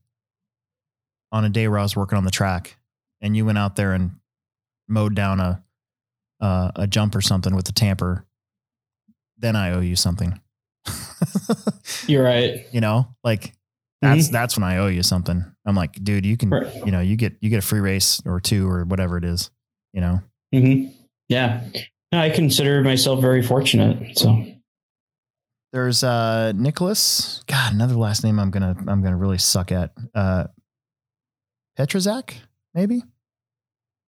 on 1.31 1.45
a 1.45 1.49
day 1.49 1.67
where 1.67 1.79
I 1.79 1.83
was 1.83 1.95
working 1.95 2.17
on 2.17 2.23
the 2.25 2.31
track, 2.31 2.77
and 3.21 3.35
you 3.37 3.45
went 3.45 3.57
out 3.57 3.75
there 3.75 3.93
and 3.93 4.11
mowed 4.87 5.15
down 5.15 5.39
a 5.39 5.63
uh, 6.41 6.71
a 6.75 6.87
jump 6.87 7.15
or 7.15 7.21
something 7.21 7.55
with 7.55 7.65
the 7.65 7.71
tamper, 7.71 8.25
then 9.37 9.55
I 9.55 9.71
owe 9.71 9.79
you 9.81 9.95
something. 9.95 10.39
you're 12.07 12.23
right. 12.23 12.65
you 12.71 12.81
know, 12.81 13.07
like 13.23 13.53
that's 14.01 14.29
that's 14.29 14.57
when 14.57 14.63
I 14.63 14.77
owe 14.77 14.87
you 14.87 15.03
something. 15.03 15.45
I'm 15.65 15.75
like, 15.75 15.93
dude, 16.03 16.25
you 16.25 16.37
can, 16.37 16.49
Mm-hmm. 16.49 16.65
Right. 16.77 16.85
you 16.85 16.91
know, 16.91 17.01
you 17.01 17.15
get 17.15 17.35
you 17.41 17.49
get 17.51 17.59
a 17.59 17.61
free 17.65 17.79
race 17.81 18.19
or 18.25 18.39
two 18.39 18.67
or 18.67 18.83
whatever 18.85 19.17
it 19.17 19.23
is, 19.23 19.51
you 19.93 20.01
know. 20.01 20.21
hmm 20.51 20.85
Yeah, 21.29 21.61
I 22.11 22.31
consider 22.31 22.81
myself 22.83 23.21
very 23.21 23.43
fortunate. 23.43 24.17
So 24.17 24.43
There's 25.73 26.03
uh 26.03 26.51
Nicholas. 26.55 27.43
God, 27.47 27.73
another 27.73 27.95
last 27.95 28.23
name 28.23 28.39
I'm 28.39 28.51
gonna 28.51 28.75
I'm 28.87 29.01
gonna 29.01 29.15
really 29.17 29.37
suck 29.37 29.71
at. 29.71 29.91
Uh 30.13 30.45
Petrazak, 31.77 32.33
maybe? 32.73 33.03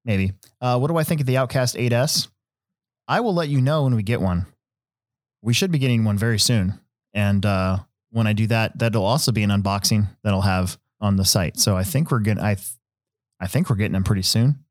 Maybe. 0.06 0.34
Uh 0.60 0.78
what 0.80 0.88
do 0.90 0.98
I 0.98 1.04
think 1.04 1.22
of 1.22 1.28
the 1.28 1.38
Outcast 1.38 1.76
8S? 1.76 2.28
I 3.08 3.22
will 3.22 3.34
let 3.34 3.50
you 3.50 3.62
know 3.62 3.84
when 3.84 3.96
we 3.96 4.04
get 4.04 4.22
one. 4.22 4.46
We 5.42 5.54
should 5.54 5.72
be 5.72 5.80
getting 5.80 6.04
one 6.04 6.18
very 6.18 6.40
soon. 6.40 6.80
And 7.14 7.46
uh 7.46 7.80
when 8.12 8.28
I 8.28 8.34
do 8.34 8.48
that, 8.48 8.78
that'll 8.78 9.06
also 9.06 9.32
be 9.32 9.44
an 9.44 9.50
unboxing 9.50 10.08
that'll 10.24 10.42
have 10.42 10.78
on 11.02 11.16
the 11.16 11.26
site. 11.26 11.58
So 11.58 11.76
I 11.78 11.84
think 11.84 12.12
we're 12.12 12.20
getting 12.20 12.44
I 12.44 12.56
th- 12.56 12.68
I 13.40 13.48
think 13.48 13.70
we're 13.70 13.76
getting 13.78 13.94
them 13.94 14.04
pretty 14.04 14.22
soon. 14.22 14.64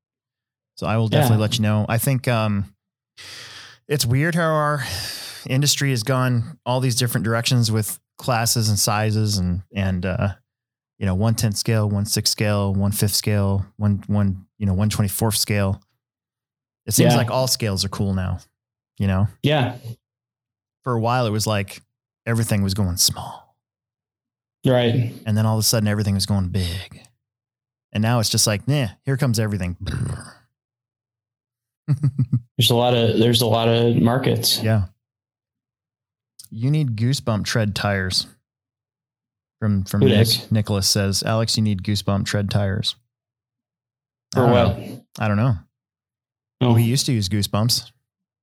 So 0.76 0.86
I 0.86 0.96
will 0.98 1.08
definitely 1.08 1.36
Yeah. 1.38 1.40
let 1.40 1.56
you 1.58 1.62
know. 1.62 1.86
I 1.88 1.96
think 1.98 2.28
um 2.28 2.74
it's 3.88 4.04
weird 4.06 4.34
how 4.34 4.44
our 4.52 4.84
industry 5.46 5.90
has 5.90 6.02
gone 6.02 6.58
all 6.66 6.80
these 6.80 6.96
different 6.96 7.24
directions 7.24 7.70
with 7.72 7.98
classes 8.18 8.68
and 8.68 8.78
sizes 8.78 9.38
and 9.38 9.62
and 9.74 10.04
uh 10.06 10.28
you 10.98 11.06
know 11.06 11.14
one 11.14 11.34
tenth 11.34 11.56
scale, 11.56 11.88
one 11.88 12.04
sixth 12.04 12.30
scale, 12.32 12.72
one 12.74 12.92
fifth 12.92 13.14
scale, 13.14 13.66
one 13.76 14.02
one 14.06 14.46
you 14.58 14.66
know 14.66 14.74
one 14.74 14.88
twenty 14.90 15.08
fourth 15.08 15.36
scale. 15.36 15.80
It 16.86 16.92
seems 16.94 17.12
Yeah. 17.12 17.18
like 17.18 17.30
all 17.30 17.46
scales 17.48 17.84
are 17.84 17.88
cool 17.88 18.14
now. 18.14 18.38
You 18.98 19.06
know, 19.08 19.26
yeah, 19.42 19.76
for 20.84 20.92
a 20.92 21.00
while 21.00 21.26
it 21.26 21.30
was 21.30 21.46
like 21.46 21.80
everything 22.26 22.62
was 22.62 22.74
going 22.74 22.96
small, 22.98 23.56
right. 24.66 25.12
and 25.26 25.36
then 25.36 25.44
all 25.46 25.56
of 25.56 25.60
a 25.60 25.64
sudden 25.64 25.88
everything 25.88 26.14
was 26.14 26.26
going 26.26 26.48
big, 26.50 27.00
and 27.92 28.02
now 28.02 28.20
it's 28.20 28.28
just 28.28 28.46
like, 28.46 28.68
nah, 28.68 28.88
here 29.04 29.16
comes 29.16 29.40
everything. 29.40 29.76
There's 32.56 32.70
a 32.70 32.76
lot 32.76 32.94
of 32.94 33.18
there's 33.18 33.42
a 33.42 33.46
lot 33.46 33.68
of 33.68 33.96
markets. 33.96 34.62
Yeah. 34.62 34.84
You 36.54 36.70
need 36.70 36.96
goosebump 36.96 37.44
tread 37.44 37.74
tires. 37.74 38.26
From 39.58 39.84
from 39.84 40.00
Nick. 40.00 40.28
Nicholas 40.52 40.88
says, 40.90 41.22
Alex, 41.22 41.56
you 41.56 41.62
need 41.62 41.82
goosebump 41.82 42.26
tread 42.26 42.50
tires. 42.50 42.94
I 44.34 44.38
For 44.38 44.40
don't 44.46 44.50
what? 44.50 44.78
know. 44.78 45.04
I 45.18 45.28
don't 45.28 45.36
know. 45.36 45.54
Oh, 46.60 46.74
We 46.74 46.82
used 46.82 47.06
to 47.06 47.12
use 47.12 47.28
goosebumps 47.28 47.90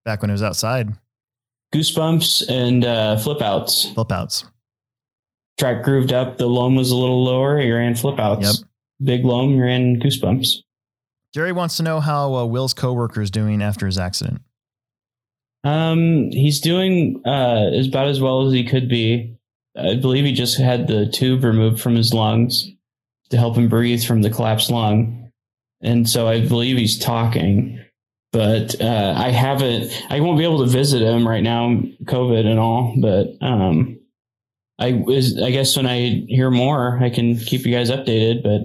back 0.05 0.21
when 0.21 0.29
it 0.29 0.33
was 0.33 0.43
outside. 0.43 0.89
goosebumps 1.73 2.49
and 2.49 2.83
uh, 2.85 3.17
flip 3.17 3.41
outs. 3.41 3.91
Flip 3.93 4.11
outs. 4.11 4.45
Track 5.59 5.83
grooved 5.83 6.13
up. 6.13 6.37
The 6.37 6.47
loam 6.47 6.75
was 6.75 6.89
a 6.91 6.95
little 6.95 7.23
lower. 7.23 7.61
You 7.61 7.75
ran 7.75 7.95
flip 7.95 8.17
outs. 8.19 8.45
Yep. 8.45 8.69
Big 9.03 9.25
loam. 9.25 9.51
You 9.51 9.61
ran 9.63 9.99
goosebumps. 9.99 10.47
Jerry 11.33 11.51
wants 11.51 11.77
to 11.77 11.83
know 11.83 11.99
how 11.99 12.33
uh, 12.33 12.45
Will's 12.45 12.73
coworker 12.73 13.21
is 13.21 13.29
doing 13.29 13.61
after 13.61 13.85
his 13.85 13.97
accident. 13.97 14.41
Um, 15.69 16.31
he's 16.31 16.59
doing 16.59 17.21
uh, 17.25 17.69
about 17.87 18.07
as 18.07 18.19
well 18.19 18.47
as 18.47 18.53
he 18.53 18.63
could 18.63 18.89
be. 18.89 19.35
I 19.77 19.95
believe 19.95 20.25
he 20.25 20.33
just 20.33 20.57
had 20.57 20.87
the 20.87 21.05
tube 21.07 21.43
removed 21.43 21.79
from 21.79 21.95
his 21.95 22.13
lungs 22.13 22.67
to 23.29 23.37
help 23.37 23.55
him 23.55 23.69
breathe 23.69 24.03
from 24.03 24.23
the 24.23 24.29
collapsed 24.31 24.71
lung, 24.71 25.31
and 25.81 26.09
so 26.09 26.27
I 26.27 26.41
believe 26.47 26.77
he's 26.77 26.97
talking. 26.97 27.79
but 28.31 28.79
uh, 28.81 29.13
I 29.17 29.29
haven't. 29.29 29.91
I 30.09 30.19
won't 30.19 30.37
be 30.37 30.43
able 30.43 30.59
to 30.59 30.71
visit 30.71 31.01
him 31.01 31.27
right 31.27 31.43
now, 31.43 31.81
COVID 32.03 32.45
and 32.45 32.59
all. 32.59 32.95
But 32.99 33.27
um, 33.41 33.99
I 34.77 34.93
was. 34.93 35.41
I 35.41 35.51
guess 35.51 35.75
when 35.75 35.87
I 35.87 36.25
hear 36.27 36.51
more, 36.51 36.99
I 37.01 37.09
can 37.09 37.37
keep 37.37 37.65
you 37.65 37.73
guys 37.73 37.89
updated. 37.91 38.43
But 38.43 38.61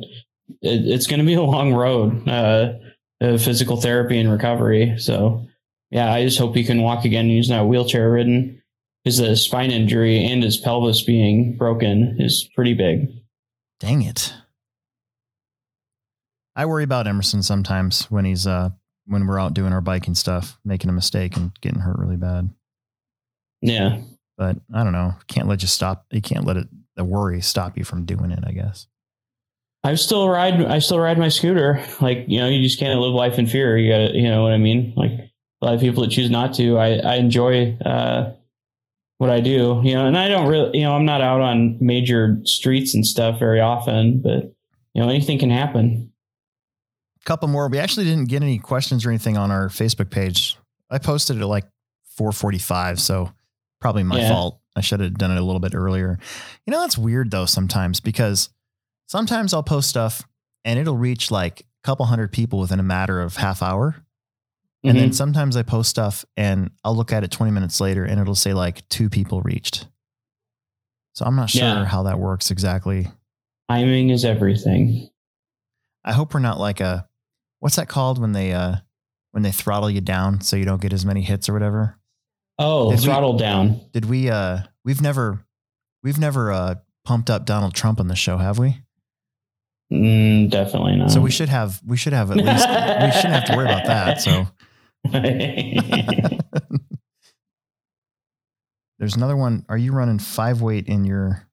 it, 0.62 0.86
it's 0.86 1.06
going 1.06 1.20
to 1.20 1.26
be 1.26 1.34
a 1.34 1.42
long 1.42 1.72
road 1.72 2.28
uh, 2.28 2.74
of 3.20 3.42
physical 3.42 3.76
therapy 3.80 4.18
and 4.18 4.30
recovery. 4.30 4.96
So 4.98 5.46
yeah, 5.90 6.12
I 6.12 6.24
just 6.24 6.38
hope 6.38 6.54
he 6.54 6.64
can 6.64 6.82
walk 6.82 7.04
again. 7.04 7.28
He's 7.28 7.48
not 7.48 7.68
wheelchair 7.68 8.10
ridden. 8.10 8.62
His 9.04 9.20
uh, 9.20 9.36
spine 9.36 9.70
injury 9.70 10.24
and 10.24 10.42
his 10.42 10.56
pelvis 10.56 11.02
being 11.02 11.56
broken 11.56 12.16
is 12.18 12.48
pretty 12.54 12.74
big. 12.74 13.08
Dang 13.80 14.02
it. 14.02 14.32
I 16.56 16.66
worry 16.66 16.84
about 16.84 17.06
Emerson 17.06 17.42
sometimes 17.42 18.10
when 18.10 18.24
he's 18.24 18.46
uh 18.46 18.70
when 19.06 19.26
we're 19.26 19.40
out 19.40 19.54
doing 19.54 19.72
our 19.72 19.80
biking 19.80 20.14
stuff, 20.14 20.58
making 20.64 20.88
a 20.88 20.94
mistake 20.94 21.36
and 21.36 21.52
getting 21.60 21.80
hurt 21.80 21.98
really 21.98 22.16
bad. 22.16 22.48
Yeah. 23.60 24.00
But 24.38 24.56
I 24.72 24.82
don't 24.82 24.92
know. 24.92 25.14
Can't 25.26 25.48
let 25.48 25.62
you 25.62 25.68
stop. 25.68 26.06
You 26.10 26.22
can't 26.22 26.44
let 26.44 26.56
it 26.56 26.68
the 26.96 27.04
worry 27.04 27.40
stop 27.40 27.76
you 27.76 27.84
from 27.84 28.04
doing 28.04 28.30
it, 28.30 28.44
I 28.46 28.52
guess. 28.52 28.86
I 29.82 29.96
still 29.96 30.28
ride 30.28 30.64
I 30.64 30.78
still 30.78 30.98
ride 30.98 31.18
my 31.18 31.28
scooter. 31.28 31.84
Like, 32.00 32.24
you 32.26 32.38
know, 32.38 32.48
you 32.48 32.62
just 32.62 32.78
can't 32.78 32.98
live 33.00 33.12
life 33.12 33.38
in 33.38 33.46
fear. 33.46 33.76
You 33.76 33.92
gotta 33.92 34.16
you 34.16 34.28
know 34.28 34.42
what 34.42 34.52
I 34.52 34.58
mean? 34.58 34.94
Like 34.96 35.23
a 35.64 35.66
lot 35.66 35.74
of 35.74 35.80
people 35.80 36.02
that 36.02 36.10
choose 36.10 36.30
not 36.30 36.52
to. 36.54 36.76
I, 36.78 36.96
I 36.98 37.14
enjoy 37.16 37.76
uh 37.84 38.32
what 39.18 39.30
I 39.30 39.40
do, 39.40 39.80
you 39.84 39.94
know, 39.94 40.06
and 40.06 40.18
I 40.18 40.28
don't 40.28 40.48
really, 40.48 40.78
you 40.78 40.84
know, 40.84 40.92
I'm 40.94 41.04
not 41.06 41.20
out 41.20 41.40
on 41.40 41.78
major 41.80 42.40
streets 42.44 42.94
and 42.94 43.06
stuff 43.06 43.38
very 43.38 43.60
often, 43.60 44.20
but 44.20 44.52
you 44.92 45.02
know, 45.02 45.08
anything 45.08 45.38
can 45.38 45.50
happen. 45.50 46.12
A 47.20 47.24
couple 47.24 47.48
more. 47.48 47.68
We 47.68 47.78
actually 47.78 48.04
didn't 48.04 48.28
get 48.28 48.42
any 48.42 48.58
questions 48.58 49.06
or 49.06 49.10
anything 49.10 49.36
on 49.38 49.50
our 49.50 49.68
Facebook 49.68 50.10
page. 50.10 50.58
I 50.90 50.98
posted 50.98 51.36
it 51.36 51.40
at 51.40 51.46
like 51.48 51.64
4:45, 52.20 53.00
so 53.00 53.32
probably 53.80 54.02
my 54.02 54.18
Yeah. 54.20 54.28
fault. 54.28 54.60
I 54.76 54.80
should 54.80 55.00
have 55.00 55.14
done 55.14 55.30
it 55.30 55.38
a 55.38 55.42
little 55.44 55.60
bit 55.60 55.74
earlier. 55.74 56.18
You 56.66 56.72
know, 56.72 56.80
that's 56.80 56.98
weird 56.98 57.30
though 57.30 57.46
sometimes 57.46 58.00
because 58.00 58.50
sometimes 59.06 59.54
I'll 59.54 59.62
post 59.62 59.88
stuff 59.88 60.26
and 60.64 60.78
it'll 60.78 60.96
reach 60.96 61.30
like 61.30 61.60
a 61.60 61.64
couple 61.86 62.04
hundred 62.06 62.32
people 62.32 62.58
within 62.58 62.80
a 62.80 62.84
matter 62.84 63.20
of 63.20 63.36
half 63.36 63.62
hour. 63.62 64.04
And 64.84 64.98
then 64.98 65.10
Mhm. 65.10 65.14
sometimes 65.14 65.56
I 65.56 65.62
post 65.62 65.88
stuff 65.90 66.24
and 66.36 66.70
I'll 66.84 66.94
look 66.94 67.10
at 67.12 67.24
it 67.24 67.30
20 67.30 67.50
minutes 67.50 67.80
later 67.80 68.04
and 68.04 68.20
it'll 68.20 68.34
say 68.34 68.52
like 68.52 68.86
two 68.90 69.08
people 69.08 69.40
reached. 69.42 69.88
So 71.14 71.24
I'm 71.24 71.36
not 71.36 71.48
sure 71.50 71.62
Yeah. 71.62 71.84
how 71.86 72.02
that 72.04 72.18
works 72.18 72.50
exactly. 72.50 73.08
timing 73.70 74.10
is 74.10 74.26
everything. 74.26 75.08
I 76.04 76.12
hope 76.12 76.34
we're 76.34 76.40
not 76.40 76.60
like 76.60 76.80
a 76.80 77.08
what's 77.60 77.76
that 77.76 77.88
called 77.88 78.18
when 78.20 78.32
they 78.32 78.52
uh 78.52 78.76
when 79.30 79.42
they 79.42 79.52
throttle 79.52 79.88
you 79.90 80.02
down 80.02 80.42
so 80.42 80.54
you 80.56 80.66
don't 80.66 80.82
get 80.82 80.92
as 80.92 81.06
many 81.06 81.22
hits 81.22 81.48
or 81.48 81.54
whatever. 81.54 81.98
Oh, 82.58 82.90
Did 82.94 83.00
we- 83.00 83.38
down. 83.38 83.80
Did 83.92 84.04
we 84.04 84.28
uh 84.28 84.58
we've 84.84 85.00
never 85.00 85.46
we've 86.02 86.18
never 86.18 86.52
uh 86.52 86.74
pumped 87.06 87.30
up 87.30 87.46
Donald 87.46 87.72
Trump 87.74 88.00
on 88.00 88.08
the 88.08 88.14
show, 88.16 88.36
have 88.36 88.58
we? 88.58 88.82
Mm, 89.92 90.50
definitely 90.50 90.96
not. 90.96 91.10
So 91.10 91.20
we 91.22 91.30
should 91.30 91.48
have 91.48 91.80
we 91.86 91.96
should 91.96 92.12
have 92.12 92.30
at 92.32 92.36
least 92.36 92.48
we 92.68 93.10
shouldn't 93.12 93.34
have 93.34 93.44
to 93.46 93.56
worry 93.56 93.64
about 93.66 93.86
that. 93.86 94.20
So 94.20 94.46
there's 98.98 99.16
another 99.16 99.36
one. 99.36 99.64
Are 99.68 99.76
you 99.76 99.92
running 99.92 100.18
five 100.18 100.60
weight 100.62 100.86
in 100.86 101.04
your 101.04 101.46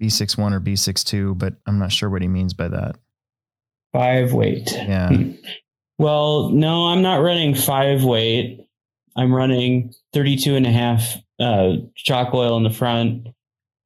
B61 0.00 0.52
or 0.52 0.60
B62? 0.60 1.36
But 1.38 1.54
I'm 1.66 1.78
not 1.78 1.92
sure 1.92 2.08
what 2.08 2.22
he 2.22 2.28
means 2.28 2.54
by 2.54 2.68
that. 2.68 2.96
five 3.92 4.32
weight. 4.32 4.70
Yeah. 4.72 5.10
Well, 5.98 6.48
no, 6.48 6.86
I'm 6.88 7.02
not 7.02 7.22
running 7.22 7.54
five 7.54 8.02
weight. 8.02 8.66
I'm 9.14 9.32
running 9.32 9.92
32 10.14 10.56
and 10.56 10.66
a 10.66 10.72
half 10.72 11.16
uh, 11.38 11.74
shock 11.94 12.34
oil 12.34 12.56
in 12.56 12.64
the 12.64 12.70
front 12.70 13.28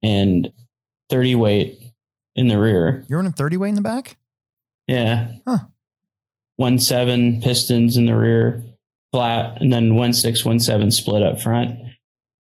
and 0.01 0.51
30 1.11 1.35
weight 1.35 1.77
in 2.35 2.47
the 2.47 2.57
rear. 2.57 3.03
You're 3.07 3.19
running 3.19 3.33
30 3.33 3.57
weight 3.57 3.69
in 3.69 3.75
the 3.75 3.81
back? 3.81 4.17
Yeah. 4.87 5.33
Huh. 5.47 5.59
One 6.57 6.79
seven 6.79 7.41
pistons 7.41 7.97
in 7.97 8.05
the 8.05 8.15
rear, 8.15 8.63
flat, 9.11 9.61
and 9.61 9.71
then 9.71 9.95
one 9.95 10.13
six, 10.13 10.43
one 10.43 10.59
seven 10.59 10.91
split 10.91 11.23
up 11.23 11.39
front. 11.39 11.79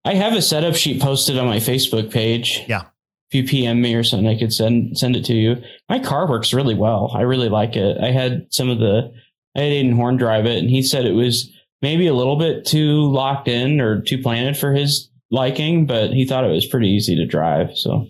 I 0.06 0.14
have 0.14 0.34
a 0.34 0.42
setup 0.42 0.76
sheet 0.76 1.02
posted 1.02 1.38
on 1.38 1.48
my 1.48 1.58
Facebook 1.58 2.12
page. 2.12 2.64
Yeah. 2.68 2.84
If 3.30 3.36
you 3.36 3.44
PM 3.44 3.82
me 3.82 3.96
or 3.96 4.04
something, 4.04 4.28
I 4.28 4.38
could 4.38 4.54
send 4.54 4.98
send 4.98 5.16
it 5.16 5.26
to 5.26 5.34
you. 5.34 5.58
My 5.90 6.00
car 6.00 6.30
works 6.30 6.54
really 6.54 6.76
well. 6.76 7.12
I 7.14 7.22
really 7.22 7.50
like 7.50 7.76
it. 7.76 7.98
I 8.02 8.12
had 8.12 8.48
some 8.52 8.70
of 8.70 8.80
the 8.80 9.12
I 9.56 9.62
had 9.62 9.72
Aiden 9.72 9.96
Horn 9.96 10.18
drive 10.18 10.46
it, 10.46 10.60
and 10.60 10.70
he 10.70 10.84
said 10.84 11.06
it 11.06 11.14
was 11.14 11.52
maybe 11.82 12.08
a 12.08 12.14
little 12.14 12.38
bit 12.38 12.66
too 12.66 13.12
locked 13.12 13.48
in 13.48 13.82
or 13.82 14.02
too 14.02 14.22
planted 14.22 14.58
for 14.58 14.74
his 14.74 15.10
liking, 15.32 15.86
but 15.86 16.12
he 16.12 16.26
thought 16.26 16.44
it 16.44 16.52
was 16.52 16.66
pretty 16.66 16.90
easy 16.90 17.16
to 17.16 17.26
drive. 17.26 17.76
So 17.76 18.08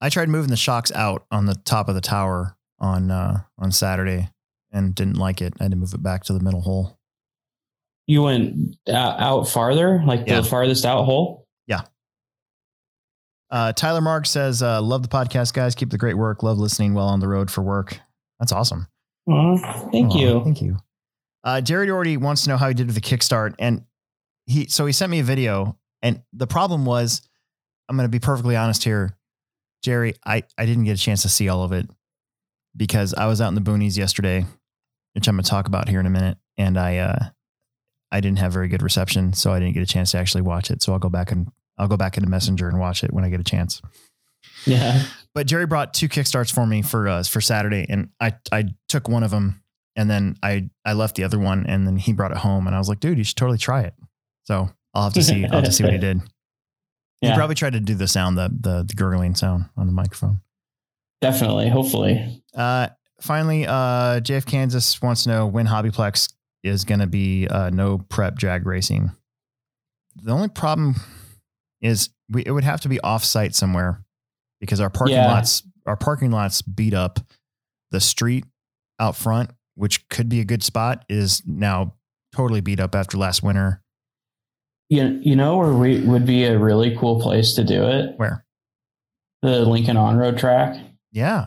I 0.00 0.10
tried 0.10 0.28
moving 0.28 0.50
the 0.50 0.56
shocks 0.56 0.92
out 0.92 1.26
on 1.30 1.46
the 1.46 1.54
top 1.54 1.88
of 1.88 1.94
the 1.94 2.00
tower 2.00 2.56
on 2.78 3.10
uh 3.10 3.40
on 3.58 3.72
Saturday 3.72 4.30
and 4.72 4.94
didn't 4.94 5.16
like 5.16 5.40
it. 5.40 5.54
I 5.60 5.64
had 5.64 5.72
to 5.72 5.76
move 5.76 5.94
it 5.94 6.02
back 6.02 6.24
to 6.24 6.32
the 6.32 6.40
middle 6.40 6.60
hole. 6.62 6.98
you 8.08 8.22
went 8.22 8.76
uh, 8.88 8.92
out 8.92 9.48
farther, 9.48 10.00
like 10.06 10.28
Yeah. 10.28 10.40
the 10.40 10.48
farthest 10.48 10.84
out 10.84 11.04
hole. 11.04 11.46
Yeah. 11.66 11.82
Uh, 13.50 13.72
Tyler 13.72 14.00
Mark 14.00 14.26
says, 14.26 14.62
uh, 14.62 14.80
"Love 14.82 15.02
the 15.02 15.08
podcast, 15.08 15.52
guys. 15.54 15.74
Keep 15.74 15.90
the 15.90 15.98
great 15.98 16.16
work. 16.16 16.42
Love 16.42 16.58
listening 16.58 16.94
while 16.94 17.08
on 17.08 17.20
the 17.20 17.28
road 17.28 17.50
for 17.50 17.62
work. 17.62 17.98
That's 18.40 18.52
awesome. 18.52 18.86
Aw, 19.28 19.56
thank 19.92 20.12
Aw, 20.12 20.18
you. 20.18 20.44
Thank 20.44 20.62
you." 20.62 20.76
Uh, 21.44 21.60
Jerry 21.60 21.86
Doherty 21.86 22.16
wants 22.16 22.42
to 22.44 22.50
know 22.50 22.56
how 22.56 22.68
he 22.68 22.74
did 22.74 22.86
with 22.86 22.94
the 22.96 23.00
Kickstart, 23.00 23.54
and 23.58 23.84
he 24.46 24.66
so 24.66 24.84
he 24.86 24.92
sent 24.92 25.10
me 25.10 25.20
a 25.20 25.24
video, 25.24 25.76
and 26.02 26.22
the 26.32 26.46
problem 26.46 26.84
was, 26.84 27.22
I'm 27.88 27.96
going 27.96 28.04
to 28.08 28.10
be 28.10 28.18
perfectly 28.18 28.56
honest 28.56 28.82
here, 28.84 29.16
Jerry. 29.82 30.14
I 30.24 30.42
I 30.58 30.66
didn't 30.66 30.84
get 30.84 30.98
a 30.98 31.02
chance 31.02 31.22
to 31.22 31.28
see 31.28 31.48
all 31.48 31.62
of 31.62 31.72
it 31.72 31.88
because 32.76 33.14
I 33.14 33.26
was 33.26 33.40
out 33.40 33.48
in 33.48 33.54
the 33.54 33.60
boonies 33.60 33.96
yesterday, 33.96 34.44
which 35.14 35.28
I'm 35.28 35.36
going 35.36 35.44
to 35.44 35.50
talk 35.50 35.66
about 35.66 35.88
here 35.88 36.00
in 36.00 36.06
a 36.06 36.10
minute, 36.10 36.38
and 36.56 36.78
I 36.78 36.98
uh, 36.98 37.24
I 38.12 38.20
didn't 38.20 38.38
have 38.38 38.52
very 38.52 38.68
good 38.68 38.82
reception, 38.82 39.32
so 39.32 39.52
I 39.52 39.58
didn't 39.58 39.74
get 39.74 39.82
a 39.82 39.86
chance 39.86 40.12
to 40.12 40.18
actually 40.18 40.42
watch 40.42 40.70
it. 40.70 40.82
So 40.82 40.92
I'll 40.92 40.98
go 40.98 41.08
back 41.08 41.32
and 41.32 41.50
I'll 41.78 41.88
go 41.88 41.96
back 41.96 42.16
into 42.16 42.28
Messenger 42.28 42.68
and 42.68 42.78
watch 42.78 43.02
it 43.04 43.12
when 43.12 43.24
I 43.24 43.30
get 43.30 43.40
a 43.40 43.44
chance. 43.44 43.82
Yeah. 44.64 45.02
But 45.34 45.46
Jerry 45.46 45.66
brought 45.66 45.94
two 45.94 46.08
kickstarts 46.08 46.52
for 46.52 46.66
me 46.66 46.82
for 46.82 47.08
uh, 47.08 47.22
for 47.22 47.40
Saturday, 47.40 47.86
and 47.88 48.10
I 48.20 48.34
I 48.52 48.66
took 48.88 49.08
one 49.08 49.22
of 49.22 49.30
them, 49.30 49.62
and 49.94 50.08
then 50.08 50.36
I 50.42 50.70
I 50.84 50.92
left 50.92 51.16
the 51.16 51.24
other 51.24 51.38
one, 51.38 51.66
and 51.66 51.86
then 51.86 51.96
he 51.96 52.12
brought 52.12 52.30
it 52.30 52.38
home, 52.38 52.66
and 52.66 52.74
I 52.74 52.78
was 52.78 52.88
like, 52.88 53.00
dude, 53.00 53.18
you 53.18 53.24
should 53.24 53.36
totally 53.36 53.58
try 53.58 53.82
it. 53.82 53.94
So 54.44 54.70
I'll 54.94 55.04
have 55.04 55.14
to 55.14 55.22
see 55.22 55.44
I'll 55.44 55.56
have 55.56 55.64
to 55.64 55.72
see 55.72 55.84
what 55.84 55.92
he 55.92 55.98
did. 56.00 56.20
He 57.20 57.34
probably 57.34 57.56
tried 57.56 57.72
to 57.72 57.80
do 57.80 57.94
the 57.94 58.06
sound, 58.06 58.38
the, 58.38 58.48
the 58.48 58.84
the 58.84 58.94
gurgling 58.94 59.34
sound 59.34 59.66
on 59.76 59.86
the 59.86 59.92
microphone. 59.92 60.40
Definitely. 61.20 61.68
Hopefully. 61.68 62.42
Uh, 62.54 62.88
finally, 63.20 63.66
uh, 63.66 64.20
JF 64.20 64.46
Kansas 64.46 65.00
wants 65.00 65.24
to 65.24 65.30
know 65.30 65.46
when 65.46 65.66
Hobbyplex 65.66 66.32
is 66.62 66.84
going 66.84 67.00
to 67.00 67.06
be 67.06 67.46
uh, 67.48 67.70
no 67.70 67.98
prep 67.98 68.36
drag 68.36 68.66
racing. 68.66 69.10
The 70.22 70.32
only 70.32 70.48
problem 70.48 70.96
is 71.80 72.10
we, 72.30 72.42
it 72.44 72.50
would 72.50 72.64
have 72.64 72.80
to 72.82 72.88
be 72.88 73.00
off 73.00 73.24
site 73.24 73.54
somewhere 73.54 74.02
because 74.60 74.80
our 74.80 74.90
parking 74.90 75.16
Yeah. 75.16 75.32
lots 75.32 75.62
our 75.86 75.96
parking 75.96 76.30
lots 76.32 76.62
beat 76.62 76.94
up. 76.94 77.20
The 77.92 78.00
street 78.00 78.44
out 78.98 79.14
front, 79.14 79.50
which 79.76 80.08
could 80.08 80.28
be 80.28 80.40
a 80.40 80.44
good 80.44 80.64
spot, 80.64 81.04
is 81.08 81.42
now 81.46 81.94
totally 82.34 82.60
beat 82.60 82.80
up 82.80 82.94
after 82.96 83.16
last 83.16 83.42
winter. 83.42 83.82
You, 84.88 85.20
you 85.22 85.36
know 85.36 85.56
where 85.58 85.72
we 85.72 86.00
would 86.00 86.26
be 86.26 86.44
a 86.44 86.58
really 86.58 86.96
cool 86.96 87.20
place 87.20 87.54
to 87.54 87.62
do 87.64 87.84
it? 87.86 88.14
Where? 88.16 88.44
The 89.42 89.60
Lincoln 89.64 89.96
On 89.96 90.16
Road 90.16 90.38
track. 90.38 90.76
Yeah. 91.16 91.46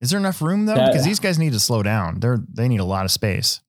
Is 0.00 0.10
there 0.10 0.20
enough 0.20 0.40
room 0.40 0.66
though? 0.66 0.74
That- 0.76 0.92
because 0.92 1.04
these 1.04 1.18
guys 1.20 1.38
need 1.38 1.52
to 1.52 1.60
slow 1.60 1.82
down. 1.82 2.20
They're 2.20 2.38
they 2.48 2.68
need 2.68 2.80
a 2.80 2.84
lot 2.84 3.04
of 3.04 3.10
space. 3.10 3.60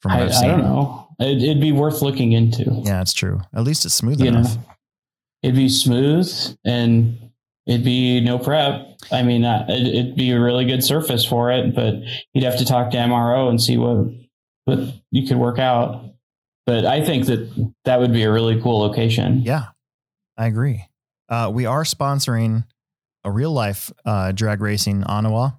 From 0.00 0.12
what 0.12 0.20
I, 0.22 0.24
I've 0.24 0.30
I 0.30 0.32
seen. 0.34 0.48
don't 0.50 0.62
know. 0.62 1.08
It, 1.20 1.42
it'd 1.42 1.60
be 1.60 1.72
worth 1.72 2.02
looking 2.02 2.32
into. 2.32 2.64
Yeah, 2.84 3.00
it's 3.00 3.12
true. 3.12 3.40
At 3.54 3.62
least 3.62 3.84
it's 3.84 3.94
smooth 3.94 4.20
You 4.20 4.32
know, 4.32 4.38
enough. 4.40 4.56
it'd 5.42 5.54
be 5.56 5.68
smooth 5.68 6.30
and 6.64 7.18
it'd 7.66 7.84
be 7.84 8.20
no 8.20 8.38
prep. 8.38 8.86
I 9.12 9.22
mean, 9.22 9.44
uh, 9.44 9.64
it, 9.68 9.86
it'd 9.86 10.16
be 10.16 10.30
a 10.32 10.40
really 10.40 10.64
good 10.64 10.82
surface 10.82 11.24
for 11.24 11.50
it, 11.52 11.74
but 11.74 11.94
you'd 12.32 12.44
have 12.44 12.58
to 12.58 12.64
talk 12.64 12.90
to 12.90 12.96
MRO 12.96 13.48
and 13.48 13.62
see 13.62 13.76
what 13.76 14.08
what 14.64 14.78
you 15.10 15.26
could 15.28 15.36
work 15.36 15.58
out. 15.58 16.04
But 16.66 16.84
I 16.86 17.04
think 17.04 17.26
that 17.26 17.70
that 17.84 18.00
would 18.00 18.12
be 18.12 18.22
a 18.24 18.32
really 18.32 18.60
cool 18.60 18.78
location. 18.80 19.42
Yeah, 19.42 19.66
I 20.36 20.46
agree. 20.46 20.86
Uh, 21.28 21.50
we 21.54 21.64
are 21.66 21.84
sponsoring 21.84 22.64
a 23.24 23.30
real 23.30 23.52
life 23.52 23.90
uh, 24.04 24.32
drag 24.32 24.60
racing 24.60 25.04
Ottawa, 25.04 25.50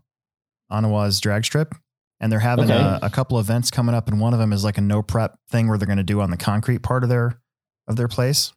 Ottawa's 0.69 1.19
drag 1.19 1.45
strip, 1.45 1.75
and 2.19 2.31
they're 2.31 2.39
having 2.39 2.65
Okay. 2.65 2.73
a, 2.75 2.99
a 3.03 3.09
couple 3.09 3.39
events 3.39 3.71
coming 3.71 3.95
up, 3.95 4.07
and 4.07 4.19
one 4.19 4.33
of 4.33 4.39
them 4.39 4.53
is 4.53 4.63
like 4.63 4.77
a 4.77 4.81
no 4.81 5.01
prep 5.01 5.37
thing 5.49 5.67
where 5.67 5.77
they're 5.77 5.85
going 5.87 5.97
to 5.97 6.03
do 6.03 6.21
on 6.21 6.31
the 6.31 6.37
concrete 6.37 6.79
part 6.83 7.03
of 7.03 7.09
their 7.09 7.39
of 7.87 7.95
their 7.95 8.07
place, 8.07 8.53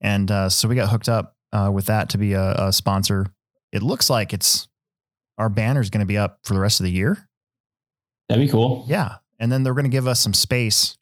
and 0.00 0.30
uh, 0.30 0.48
so 0.48 0.68
we 0.68 0.74
got 0.74 0.90
hooked 0.90 1.08
up 1.08 1.36
uh, 1.52 1.70
with 1.72 1.86
that 1.86 2.10
to 2.10 2.18
be 2.18 2.32
a, 2.34 2.52
a 2.54 2.72
sponsor. 2.72 3.26
It 3.72 3.82
looks 3.82 4.10
like 4.10 4.32
it's 4.32 4.68
our 5.38 5.48
banner 5.48 5.80
is 5.80 5.88
going 5.90 6.00
to 6.00 6.06
be 6.06 6.18
up 6.18 6.40
for 6.44 6.52
the 6.54 6.60
rest 6.60 6.80
of 6.80 6.84
the 6.84 6.90
year. 6.92 7.28
That'd 8.28 8.44
be 8.46 8.50
cool. 8.50 8.84
Yeah. 8.88 9.16
and 9.38 9.50
then 9.50 9.62
they're 9.62 9.74
going 9.74 9.84
to 9.84 9.90
give 9.90 10.06
us 10.06 10.20
some 10.20 10.34
space 10.34 10.96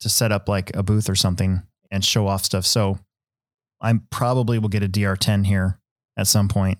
to 0.00 0.08
set 0.08 0.32
up 0.32 0.48
like 0.48 0.74
a 0.76 0.82
booth 0.82 1.08
or 1.08 1.14
something 1.14 1.62
and 1.90 2.04
show 2.04 2.26
off 2.26 2.44
stuff. 2.44 2.66
So 2.66 2.98
I 3.80 3.94
probably 4.10 4.58
will 4.58 4.68
get 4.68 4.82
a 4.82 4.88
DR10 4.88 5.46
here 5.46 5.78
at 6.16 6.26
some 6.26 6.48
point, 6.48 6.78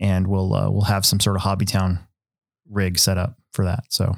and 0.00 0.26
we'll 0.26 0.54
uh, 0.54 0.70
we'll 0.70 0.82
have 0.82 1.04
some 1.06 1.20
sort 1.20 1.36
of 1.36 1.42
Hobbytown 1.42 2.00
rig 2.70 2.98
set 2.98 3.18
up 3.18 3.36
for 3.52 3.64
that. 3.64 3.84
So 3.90 4.16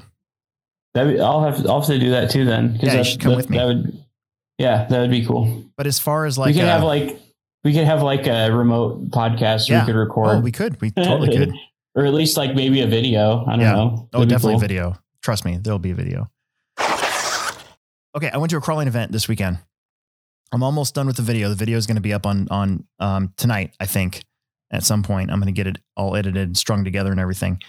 That'd 0.93 1.15
be, 1.15 1.21
I'll 1.21 1.43
have 1.43 1.65
I'll 1.67 1.79
have 1.81 1.87
to 1.87 1.99
do 1.99 2.11
that 2.11 2.29
too 2.31 2.45
then. 2.45 2.77
Yeah, 2.81 2.91
you 2.91 2.97
that- 2.97 3.05
should 3.05 3.19
come 3.19 3.31
that- 3.31 3.37
with 3.37 3.49
me. 3.49 3.57
That 3.57 3.65
would, 3.65 4.03
yeah, 4.57 4.87
that 4.89 4.99
would 5.01 5.11
be 5.11 5.25
cool. 5.25 5.63
But 5.77 5.85
as 5.87 5.99
far 5.99 6.25
as 6.25 6.37
like 6.37 6.47
we 6.47 6.53
could 6.61 6.63
uh, 6.63 6.71
have 6.71 6.83
like 6.83 7.19
we 7.63 7.73
could 7.73 7.85
have 7.85 8.01
like 8.01 8.25
a 8.27 8.49
remote 8.51 9.09
podcast 9.11 9.69
Yeah. 9.69 9.81
we 9.81 9.87
could 9.87 9.95
record. 9.97 10.29
oh, 10.29 10.39
we 10.39 10.51
could, 10.51 10.79
we 10.81 10.89
totally 10.91 11.35
could. 11.35 11.51
or 11.95 12.05
at 12.05 12.13
least 12.13 12.37
like 12.37 12.55
maybe 12.55 12.81
a 12.81 12.87
video. 12.87 13.43
I 13.45 13.51
don't 13.51 13.59
Yeah. 13.61 13.71
know. 13.73 14.09
Oh, 14.13 14.19
That'd 14.19 14.29
be 14.29 14.33
definitely 14.33 14.53
cool. 14.53 14.59
video. 14.61 14.97
Trust 15.21 15.45
me, 15.45 15.57
there'll 15.57 15.77
be 15.79 15.91
a 15.91 15.95
video. 15.95 16.29
Okay, 18.15 18.29
I 18.31 18.37
went 18.37 18.49
to 18.51 18.57
a 18.57 18.61
crawling 18.61 18.87
event 18.87 19.11
this 19.11 19.27
weekend. 19.27 19.59
I'm 20.51 20.63
almost 20.63 20.95
done 20.95 21.07
with 21.07 21.17
the 21.17 21.21
video. 21.21 21.49
The 21.49 21.55
video 21.55 21.77
is 21.77 21.87
going 21.87 21.95
to 21.95 22.01
be 22.01 22.13
up 22.13 22.25
on 22.25 22.47
on 22.49 22.85
um, 22.99 23.33
tonight, 23.37 23.73
I 23.79 23.85
think. 23.85 24.23
At 24.69 24.83
some 24.83 25.01
point, 25.01 25.31
I'm 25.31 25.39
going 25.39 25.53
to 25.53 25.57
get 25.57 25.67
it 25.67 25.77
all 25.95 26.17
edited, 26.17 26.57
strung 26.57 26.83
together, 26.83 27.11
and 27.11 27.21
everything. 27.21 27.61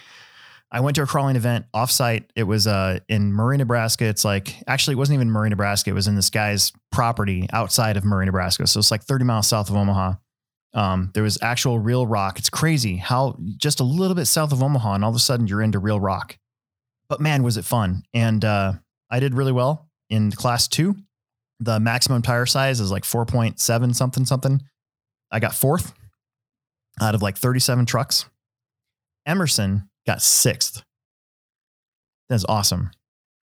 I 0.70 0.80
went 0.80 0.96
to 0.96 1.02
a 1.02 1.06
crawling 1.06 1.36
event 1.36 1.66
offsite. 1.74 2.24
It 2.36 2.42
was 2.42 2.66
uh, 2.66 2.98
in 3.08 3.32
Murray, 3.32 3.56
Nebraska. 3.56 4.04
It's 4.04 4.24
like 4.24 4.54
actually, 4.66 4.94
it 4.94 4.96
wasn't 4.96 5.14
even 5.14 5.30
Murray, 5.30 5.48
Nebraska. 5.48 5.90
It 5.90 5.94
was 5.94 6.08
in 6.08 6.16
this 6.16 6.28
guy's 6.28 6.72
property 6.90 7.48
outside 7.52 7.96
of 7.96 8.04
Murray, 8.04 8.26
Nebraska. 8.26 8.66
So 8.66 8.78
it's 8.80 8.90
like 8.90 9.02
30 9.04 9.24
miles 9.24 9.46
south 9.46 9.70
of 9.70 9.76
Omaha. 9.76 10.14
Um, 10.74 11.10
there 11.14 11.22
was 11.22 11.38
actual 11.40 11.78
real 11.78 12.06
rock. 12.06 12.38
It's 12.38 12.50
crazy 12.50 12.96
how 12.96 13.38
just 13.56 13.80
a 13.80 13.84
little 13.84 14.14
bit 14.14 14.26
south 14.26 14.52
of 14.52 14.62
Omaha, 14.62 14.94
and 14.94 15.04
all 15.04 15.10
of 15.10 15.16
a 15.16 15.20
sudden 15.20 15.46
you're 15.46 15.62
into 15.62 15.78
real 15.78 16.00
rock. 16.00 16.36
But 17.08 17.20
man, 17.20 17.42
was 17.42 17.56
it 17.56 17.64
fun! 17.64 18.02
And 18.12 18.44
uh, 18.44 18.74
I 19.10 19.20
did 19.20 19.34
really 19.34 19.52
well 19.52 19.88
in 20.10 20.30
class 20.30 20.68
two. 20.68 20.96
The 21.60 21.80
maximum 21.80 22.22
tire 22.22 22.46
size 22.46 22.80
is 22.80 22.90
like 22.90 23.02
4.7 23.04 23.94
something 23.94 24.24
something. 24.24 24.62
I 25.30 25.40
got 25.40 25.54
fourth 25.54 25.92
out 27.00 27.14
of 27.14 27.22
like 27.22 27.36
37 27.36 27.84
trucks. 27.86 28.26
Emerson 29.26 29.88
got 30.06 30.22
sixth. 30.22 30.82
That's 32.28 32.44
awesome. 32.48 32.90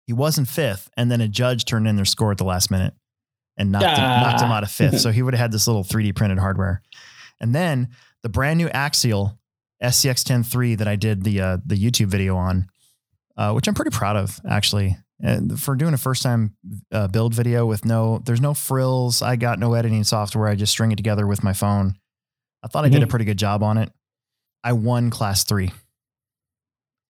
He 0.08 0.14
wasn't 0.14 0.48
fifth, 0.50 0.90
and 0.98 1.10
then 1.12 1.22
a 1.22 1.28
judge 1.28 1.66
turned 1.66 1.88
in 1.88 1.96
their 1.96 2.06
score 2.06 2.32
at 2.32 2.38
the 2.38 2.44
last 2.44 2.70
minute 2.70 2.94
and 3.58 3.72
knocked, 3.72 3.86
him, 3.86 3.94
Ah. 4.06 4.22
knocked 4.22 4.42
him 4.42 4.52
out 4.52 4.64
of 4.64 4.72
fifth. 4.72 5.00
so 5.00 5.12
he 5.12 5.22
would 5.22 5.34
have 5.34 5.40
had 5.40 5.52
this 5.52 5.68
little 5.68 5.84
3D 5.84 6.14
printed 6.16 6.40
hardware. 6.40 6.82
And 7.40 7.54
then 7.56 7.90
the 8.22 8.30
brand 8.30 8.58
new 8.58 8.68
Axial 8.70 9.38
SCX 9.82 10.26
103 10.30 10.76
that 10.76 10.88
I 10.88 10.96
did 10.96 11.24
the 11.24 11.42
uh, 11.42 11.58
the 11.66 11.76
YouTube 11.76 12.08
video 12.08 12.36
on, 12.38 12.68
uh, 13.38 13.52
which 13.54 13.68
I'm 13.68 13.74
pretty 13.74 13.92
proud 13.92 14.16
of 14.16 14.40
actually. 14.48 14.98
And 15.22 15.60
for 15.60 15.76
doing 15.76 15.94
a 15.94 15.98
first 15.98 16.24
time 16.24 16.56
uh, 16.92 17.08
build 17.08 17.34
video 17.34 17.66
with 17.66 17.86
no, 17.86 18.20
there's 18.26 18.42
no 18.42 18.54
frills. 18.54 19.22
I 19.22 19.36
got 19.36 19.60
no 19.60 19.74
editing 19.74 20.04
software. 20.04 20.48
I 20.48 20.56
just 20.56 20.72
string 20.72 20.92
it 20.92 20.96
together 20.98 21.26
with 21.28 21.44
my 21.44 21.54
phone. 21.54 21.96
I 22.64 22.68
thought 22.68 22.84
I 22.86 22.90
did 22.90 23.04
a 23.04 23.06
Mhm. 23.06 23.10
pretty 23.10 23.26
good 23.26 23.38
job 23.38 23.64
on 23.64 23.78
it. 23.78 23.92
I 24.64 24.74
won 24.74 25.10
class 25.10 25.44
three. 25.44 25.72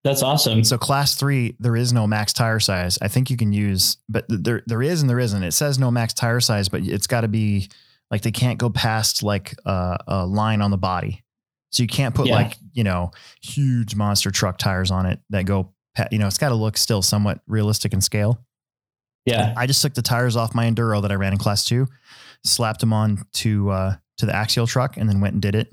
That's 0.03 0.21
awesome. 0.21 0.63
So 0.65 0.77
class 0.77 1.15
three, 1.15 1.55
there 1.59 1.77
is 1.77 1.93
no 1.93 2.05
max 2.05 2.33
tire 2.33 2.59
size. 2.59 2.99
I 3.01 3.07
think 3.07 3.29
you 3.29 3.37
can 3.37 3.53
use, 3.53 3.97
but 4.09 4.25
there 4.27 4.61
there 4.67 4.81
is 4.81 5.01
and 5.01 5.09
there 5.09 5.19
isn't. 5.19 5.43
It 5.43 5.53
says 5.53 5.79
no 5.79 5.89
max 5.91 6.13
tire 6.13 6.41
size, 6.41 6.67
but 6.67 6.81
it's 6.81 7.07
got 7.07 7.21
to 7.21 7.29
be 7.29 7.69
like 8.11 8.21
they 8.21 8.31
can't 8.31 8.59
go 8.59 8.69
past 8.69 9.23
like 9.23 9.55
uh, 9.65 9.97
a 10.07 10.25
line 10.25 10.61
on 10.61 10.71
the 10.71 10.77
body. 10.77 11.23
So 11.71 11.83
you 11.83 11.87
can't 11.87 12.13
put 12.13 12.27
Yeah. 12.27 12.35
like 12.35 12.57
you 12.73 12.83
know 12.83 13.11
huge 13.41 13.95
monster 13.95 14.29
truck 14.29 14.57
tires 14.57 14.91
on 14.91 15.05
it 15.05 15.19
that 15.29 15.45
go. 15.45 15.73
You 16.11 16.19
know, 16.19 16.27
it's 16.27 16.37
got 16.37 16.49
to 16.49 16.55
look 16.55 16.77
still 16.77 17.01
somewhat 17.01 17.39
realistic 17.47 17.93
in 17.93 18.01
scale. 18.01 18.39
yeah. 19.25 19.53
I 19.55 19.67
just 19.67 19.81
took 19.81 19.93
the 19.93 20.01
tires 20.01 20.35
off 20.35 20.55
my 20.55 20.69
enduro 20.69 21.01
that 21.01 21.11
I 21.11 21.15
ran 21.15 21.33
in 21.33 21.39
class 21.39 21.63
two, 21.65 21.87
slapped 22.43 22.79
them 22.79 22.93
on 22.93 23.25
to 23.33 23.69
uh, 23.69 23.95
to 24.17 24.25
the 24.25 24.35
axial 24.35 24.67
truck, 24.67 24.97
and 24.97 25.07
then 25.07 25.21
went 25.21 25.33
and 25.33 25.41
did 25.41 25.55
it. 25.55 25.71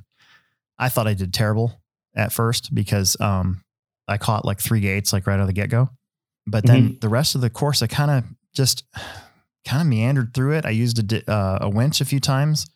I 0.78 0.88
thought 0.88 1.06
I 1.06 1.14
did 1.14 1.34
terrible 1.34 1.80
at 2.14 2.32
first 2.32 2.74
because 2.74 3.16
um, 3.20 3.62
I 4.08 4.18
caught 4.18 4.44
like 4.44 4.60
three 4.60 4.80
gates 4.80 5.12
like 5.12 5.26
right 5.26 5.34
out 5.34 5.40
of 5.40 5.46
the 5.46 5.52
get 5.52 5.70
go, 5.70 5.90
but 6.46 6.66
then 6.66 6.98
the 7.00 7.08
rest 7.08 7.34
of 7.34 7.40
the 7.40 7.50
course 7.50 7.82
I 7.82 7.86
kind 7.86 8.10
of 8.10 8.24
just 8.54 8.84
kind 9.64 9.80
of 9.82 9.86
meandered 9.86 10.34
through 10.34 10.52
it. 10.54 10.66
I 10.66 10.70
used 10.70 10.98
a 10.98 11.02
di- 11.02 11.24
uh, 11.26 11.58
a 11.62 11.68
winch 11.68 12.00
a 12.00 12.04
few 12.04 12.20
times, 12.20 12.66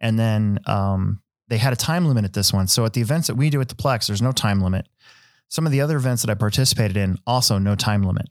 and 0.00 0.18
then 0.18 0.58
um, 0.66 1.20
they 1.48 1.58
had 1.58 1.72
a 1.72 1.76
time 1.76 2.06
limit 2.06 2.24
at 2.24 2.32
this 2.32 2.52
one. 2.52 2.66
So 2.66 2.84
at 2.84 2.92
the 2.92 3.00
events 3.00 3.28
that 3.28 3.36
we 3.36 3.50
do 3.50 3.60
at 3.60 3.68
the 3.68 3.74
Plex, 3.74 4.06
there's 4.06 4.22
no 4.22 4.32
time 4.32 4.60
limit. 4.60 4.88
Some 5.48 5.66
of 5.66 5.72
the 5.72 5.80
other 5.80 5.96
events 5.96 6.22
that 6.22 6.30
I 6.30 6.34
participated 6.34 6.96
in 6.96 7.18
also 7.26 7.58
no 7.58 7.74
time 7.74 8.02
limit 8.02 8.28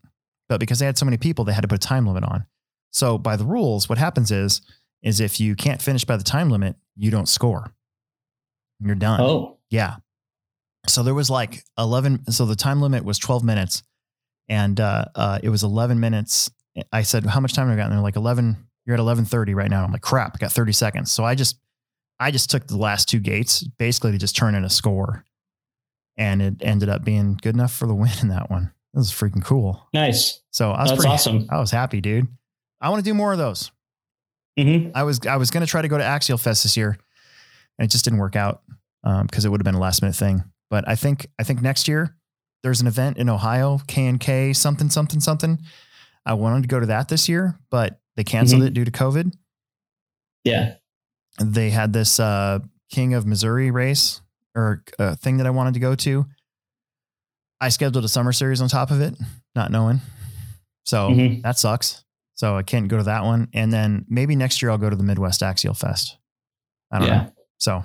but 0.47 0.59
because 0.59 0.80
they 0.80 0.86
had 0.86 0.97
so 0.97 1.05
many 1.05 1.18
people, 1.18 1.45
they 1.45 1.53
had 1.53 1.61
to 1.61 1.68
put 1.68 1.84
a 1.84 1.88
time 1.88 2.05
limit 2.05 2.24
on. 2.24 2.45
So 2.91 3.18
by 3.18 3.36
the 3.36 3.45
rules, 3.45 3.89
what 3.89 3.97
happens 3.97 4.32
is, 4.32 4.61
is 5.01 5.20
if 5.20 5.39
you 5.39 5.55
can't 5.55 5.82
finish 5.82 6.05
by 6.05 6.18
the 6.18 6.24
time 6.24 6.49
limit, 6.49 6.76
you 6.95 7.11
don't 7.11 7.28
score. 7.28 7.74
You're 8.80 8.95
done. 8.95 9.22
Oh, 9.22 9.57
Yeah. 9.70 9.95
So 10.88 11.01
there 11.01 11.13
was 11.13 11.30
like 11.30 11.63
11. 11.78 12.32
So 12.32 12.45
the 12.45 12.55
time 12.55 12.82
limit 12.82 13.03
was 13.03 13.18
12 13.18 13.43
minutes 13.43 13.84
and 14.47 14.80
uh, 14.80 15.05
uh, 15.16 15.39
it 15.41 15.49
was 15.49 15.63
11 15.63 15.99
minutes. 15.99 16.51
I 16.91 17.01
said, 17.01 17.26
how 17.26 17.39
much 17.39 17.53
time 17.53 17.68
have 17.68 17.78
I 17.78 17.82
got? 17.82 17.86
And 17.86 17.93
they're 17.93 18.03
like 18.03 18.18
11, 18.18 18.55
you're 18.86 18.93
at 18.93 18.99
1130 18.99 19.55
right 19.55 19.70
now. 19.70 19.84
I'm 19.84 19.91
like, 19.91 20.01
crap, 20.01 20.34
I 20.36 20.38
got 20.38 20.51
30 20.51 20.74
seconds. 20.74 21.11
So 21.11 21.24
I 21.24 21.34
just, 21.34 21.59
I 22.20 22.32
just 22.32 22.51
took 22.51 22.68
the 22.68 22.78
last 22.78 23.09
two 23.09 23.20
gates 23.20 23.63
basically 23.63 24.11
to 24.11 24.18
just 24.18 24.36
turn 24.36 24.53
in 24.53 24.63
a 24.63 24.70
score 24.70 25.25
and 26.18 26.41
it 26.41 26.55
ended 26.61 26.89
up 26.89 27.03
being 27.03 27.38
good 27.41 27.55
enough 27.55 27.74
for 27.74 27.88
the 27.88 27.95
win 27.95 28.11
in 28.22 28.28
that 28.30 28.49
one. 28.49 28.72
It 28.93 28.97
was 28.97 29.11
freaking 29.11 29.43
cool. 29.43 29.88
nice. 29.93 30.41
So 30.51 30.72
I 30.72 30.82
was 30.84 30.91
That's 30.91 30.99
pretty 31.01 31.13
awesome. 31.13 31.47
I 31.49 31.59
was 31.59 31.72
happy, 31.72 31.99
dude. 31.99 32.28
I 32.80 32.89
want 32.89 33.03
to 33.03 33.09
do 33.09 33.13
more 33.13 33.32
of 33.34 33.38
those. 33.38 33.72
hmm 34.57 34.89
I 34.95 35.03
was 35.03 35.20
I 35.28 35.36
was 35.38 35.51
going 35.51 35.66
to 35.66 35.70
try 35.70 35.82
to 35.82 35.88
go 35.89 35.97
to 35.97 36.03
Axial 36.03 36.38
Fest 36.39 36.63
this 36.63 36.78
year, 36.78 36.97
and 37.78 37.86
it 37.86 37.91
just 37.91 38.05
didn't 38.05 38.20
work 38.20 38.36
out 38.36 38.61
because 39.03 39.43
it 39.45 39.49
would 39.49 39.59
have 39.59 39.66
been 39.66 39.76
a 39.76 39.80
last 39.80 40.01
minute 40.01 40.16
thing. 40.16 40.43
But 40.70 40.88
I 40.88 40.95
think 40.95 41.28
I 41.39 41.43
think 41.43 41.61
next 41.61 41.88
year 41.88 42.16
there's 42.63 42.80
an 42.82 42.88
event 42.88 43.18
in 43.18 43.30
Ohio, 43.30 43.80
K 43.88 44.07
and 44.07 44.20
K 44.20 44.53
something 44.53 44.89
something 44.89 45.20
something. 45.20 45.59
I 46.26 46.34
wanted 46.36 46.61
to 46.63 46.68
go 46.70 46.80
to 46.80 46.86
that 46.88 47.09
this 47.09 47.28
year, 47.30 47.59
but 47.70 47.99
they 48.16 48.24
canceled 48.24 48.61
Mhm. 48.61 48.68
it 48.68 48.74
due 48.74 48.86
to 48.86 48.91
COVID. 48.91 49.34
Yeah. 50.43 50.76
They 51.39 51.70
had 51.70 51.91
this 51.93 52.20
uh, 52.20 52.59
King 52.89 53.13
of 53.13 53.26
Missouri 53.26 53.72
race 53.72 54.22
or 54.56 54.84
a 54.99 55.16
thing 55.16 55.38
that 55.38 55.45
I 55.47 55.49
wanted 55.51 55.74
to 55.76 55.80
go 55.80 55.95
to. 55.95 56.26
I 57.62 57.70
scheduled 57.70 58.03
a 58.06 58.10
summer 58.10 58.32
series 58.32 58.62
on 58.62 58.68
top 58.68 58.91
of 58.91 59.01
it, 59.01 59.16
not 59.56 59.72
knowing. 59.72 60.01
So 60.86 61.10
Mhm. 61.10 61.41
that 61.43 61.58
sucks. 61.58 62.03
So 62.36 62.56
I 62.58 62.64
can't 62.64 62.88
go 62.88 62.97
to 62.97 63.03
that 63.03 63.24
one. 63.24 63.47
And 63.53 63.72
then 63.72 64.06
maybe 64.10 64.36
next 64.36 64.62
year 64.62 64.70
I'll 64.72 64.78
go 64.78 64.89
to 64.89 64.95
the 64.95 65.03
Midwest 65.03 65.41
Axial 65.41 65.74
Fest. 65.74 66.18
I 66.91 66.99
don't 66.99 67.08
Yeah. 67.08 67.24
know. 67.24 67.34
So 67.60 67.84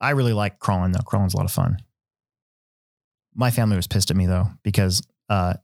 I 0.00 0.10
really 0.10 0.32
like 0.32 0.58
crawling 0.58 0.92
though. 0.92 1.00
Crawling's 1.00 1.34
a 1.34 1.36
lot 1.36 1.46
of 1.46 1.52
fun. 1.52 1.78
My 3.34 3.50
family 3.50 3.76
was 3.76 3.86
pissed 3.86 4.10
at 4.10 4.16
me 4.16 4.26
though, 4.26 4.48
because 4.62 5.02
uh, 5.28 5.54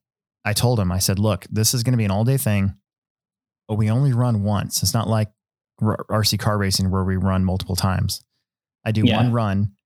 I 0.45 0.53
told 0.55 0.79
them, 0.79 0.91
I 0.91 0.99
said, 0.99 1.19
look, 1.19 1.47
this 1.51 1.75
is 1.75 1.83
going 1.83 1.93
to 1.93 1.99
be 1.99 2.05
an 2.05 2.11
all 2.11 2.25
day 2.25 2.37
thing, 2.39 2.75
but 3.69 3.75
we 3.75 3.91
only 3.91 4.13
run 4.13 4.43
once. 4.43 4.83
It's 4.83 4.95
not 4.95 5.09
like 5.09 5.31
R- 5.83 6.05
RC 6.11 6.39
car 6.39 6.57
racing 6.59 6.91
where 6.91 7.05
we 7.05 7.17
run 7.17 7.45
multiple 7.45 7.77
times. 7.77 8.25
I 8.85 8.93
do 8.93 9.03
Yeah. 9.05 9.17
one 9.19 9.33
run 9.33 9.77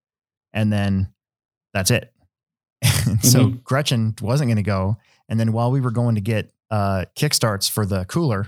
and 0.53 0.73
then 0.73 1.13
that's 1.75 1.91
it. 1.91 2.13
and 3.07 3.25
so. 3.25 3.49
Gretchen 3.49 4.15
wasn't 4.21 4.49
going 4.49 4.57
to 4.57 4.63
go. 4.63 4.97
And 5.29 5.39
then 5.41 5.53
while 5.53 5.71
we 5.71 5.81
were 5.81 5.91
going 5.91 6.15
to 6.17 6.21
get 6.21 6.53
uh, 6.71 7.05
kickstarts 7.17 7.71
for 7.71 7.87
the 7.87 8.05
cooler, 8.07 8.47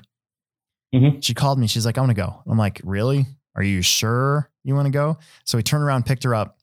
Mhm. 0.95 1.23
she 1.25 1.35
called 1.35 1.59
me. 1.59 1.67
She's 1.67 1.85
like, 1.87 1.99
I 1.99 2.01
want 2.01 2.11
to 2.11 2.15
go. 2.23 2.43
I'm 2.47 2.59
like, 2.59 2.81
really? 2.85 3.27
Are 3.57 3.63
you 3.63 3.83
sure 3.83 4.51
you 4.65 4.75
want 4.75 4.87
to 4.87 4.93
go? 4.93 5.19
So 5.45 5.59
we 5.59 5.63
turned 5.63 5.83
around, 5.83 6.07
picked 6.07 6.23
her 6.25 6.35
up, 6.35 6.59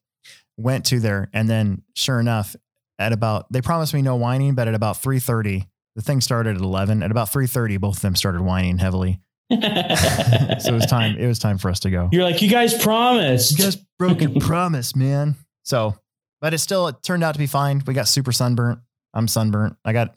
went 0.57 0.85
to 0.87 0.99
there. 0.99 1.29
And 1.33 1.49
then 1.49 1.81
sure 1.95 2.19
enough, 2.19 2.55
at 2.99 3.11
about, 3.13 3.51
they 3.51 3.61
promised 3.61 3.93
me 3.93 4.01
no 4.01 4.15
whining, 4.15 4.53
but 4.55 4.67
at 4.67 4.73
about 4.75 4.95
3.30, 5.01 5.67
the 5.95 6.01
thing 6.01 6.21
started 6.21 6.55
at 6.55 6.61
11. 6.61 7.03
At 7.03 7.11
about 7.11 7.27
3.30, 7.29 7.79
both 7.79 7.97
of 7.97 8.01
them 8.01 8.15
started 8.15 8.41
whining 8.41 8.77
heavily. 8.77 9.19
so 10.59 10.69
it 10.69 10.73
was 10.73 10.85
time. 10.85 11.17
It 11.17 11.27
was 11.27 11.39
time 11.39 11.57
for 11.57 11.69
us 11.69 11.79
to 11.81 11.89
go. 11.89 12.09
You're 12.11 12.23
like, 12.23 12.41
you 12.41 12.49
guys 12.49 12.73
promised. 12.81 13.57
You 13.57 13.65
guys 13.65 13.75
broke 13.99 14.21
your 14.21 14.31
promise, 14.39 14.95
man. 14.95 15.35
So, 15.63 15.95
but 16.39 16.53
it 16.53 16.59
still 16.59 16.87
it 16.87 17.03
turned 17.03 17.23
out 17.23 17.33
to 17.33 17.39
be 17.39 17.47
fine. 17.47 17.81
We 17.85 17.93
got 17.93 18.07
super 18.07 18.31
sunburnt. 18.31 18.79
I'm 19.13 19.27
sunburnt. 19.27 19.75
I 19.83 19.93
got, 19.93 20.15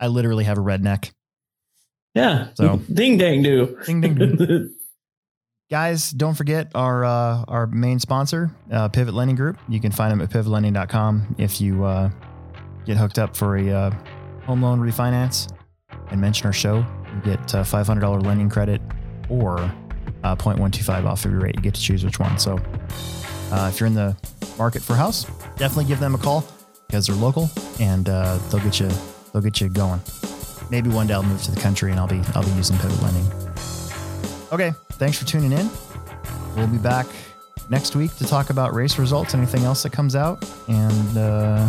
I 0.00 0.08
literally 0.08 0.44
have 0.44 0.58
a 0.58 0.62
red 0.62 0.82
neck. 0.82 1.12
yeah. 2.14 2.48
So- 2.54 2.78
ding 2.92 3.18
dang 3.18 3.42
do. 3.42 3.78
Ding, 3.86 4.00
ding, 4.00 4.14
ding. 4.14 4.74
Guys, 5.70 6.10
don't 6.10 6.34
forget 6.34 6.70
our 6.74 7.02
uh, 7.02 7.44
our 7.48 7.66
main 7.66 7.98
sponsor, 7.98 8.50
uh, 8.70 8.88
Pivot 8.90 9.14
Lending 9.14 9.36
Group. 9.36 9.56
You 9.70 9.80
can 9.80 9.90
find 9.90 10.12
them 10.12 10.20
at 10.20 10.28
pivotlending.com 10.28 11.36
if 11.38 11.62
you 11.62 11.82
uh, 11.84 12.10
get 12.84 12.98
hooked 12.98 13.18
up 13.18 13.34
for 13.34 13.56
a 13.56 13.70
uh, 13.70 13.90
home 14.44 14.60
loan 14.60 14.80
refinance 14.80 15.50
and 16.10 16.20
mention 16.20 16.46
our 16.46 16.52
show. 16.52 16.84
You 17.14 17.20
get 17.22 17.54
uh, 17.54 17.62
$500 17.62 18.24
lending 18.24 18.48
credit 18.48 18.80
or 19.28 19.58
uh, 20.24 20.36
0.125 20.36 21.04
off 21.04 21.24
of 21.24 21.30
your 21.30 21.40
rate. 21.40 21.56
You 21.56 21.62
get 21.62 21.74
to 21.74 21.80
choose 21.80 22.04
which 22.04 22.18
one. 22.18 22.38
So 22.38 22.60
uh, 23.50 23.70
if 23.72 23.80
you're 23.80 23.86
in 23.86 23.94
the 23.94 24.16
market 24.58 24.82
for 24.82 24.94
a 24.94 24.96
house, 24.96 25.24
definitely 25.56 25.86
give 25.86 26.00
them 26.00 26.14
a 26.14 26.18
call 26.18 26.44
because 26.86 27.06
they're 27.06 27.16
local 27.16 27.50
and 27.80 28.08
uh, 28.08 28.38
they'll 28.50 28.62
get 28.62 28.80
you 28.80 28.88
they'll 29.32 29.42
get 29.42 29.60
you 29.60 29.68
going. 29.68 30.00
Maybe 30.70 30.90
one 30.90 31.06
day 31.06 31.14
I'll 31.14 31.22
move 31.22 31.42
to 31.42 31.50
the 31.50 31.60
country 31.60 31.90
and 31.90 32.00
I'll 32.00 32.06
be 32.06 32.20
I'll 32.34 32.44
be 32.44 32.50
using 32.52 32.76
pivot 32.78 33.02
lending. 33.02 33.26
Okay, 34.52 34.72
thanks 34.92 35.18
for 35.18 35.26
tuning 35.26 35.52
in. 35.52 35.68
We'll 36.56 36.66
be 36.66 36.78
back 36.78 37.06
next 37.70 37.96
week 37.96 38.14
to 38.16 38.24
talk 38.26 38.50
about 38.50 38.74
race 38.74 38.98
results, 38.98 39.34
anything 39.34 39.64
else 39.64 39.82
that 39.82 39.92
comes 39.92 40.14
out, 40.14 40.44
and 40.68 41.16
uh, 41.16 41.68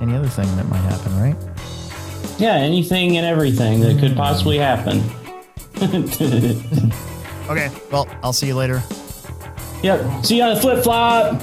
any 0.00 0.14
other 0.14 0.28
thing 0.28 0.54
that 0.56 0.66
might 0.66 0.78
happen, 0.78 1.16
right? 1.20 1.36
Yeah, 2.38 2.54
anything 2.54 3.16
and 3.16 3.26
everything 3.26 3.80
that 3.80 3.98
could 3.98 4.12
hmm. 4.12 4.16
possibly 4.16 4.58
happen. 4.58 5.02
Okay, 7.48 7.70
well, 7.92 8.08
I'll 8.24 8.32
see 8.32 8.48
you 8.48 8.56
later. 8.56 8.82
Yep. 9.82 10.24
See 10.24 10.38
you 10.38 10.42
on 10.42 10.54
the 10.54 10.60
flip 10.60 10.82
flop. 10.82 11.40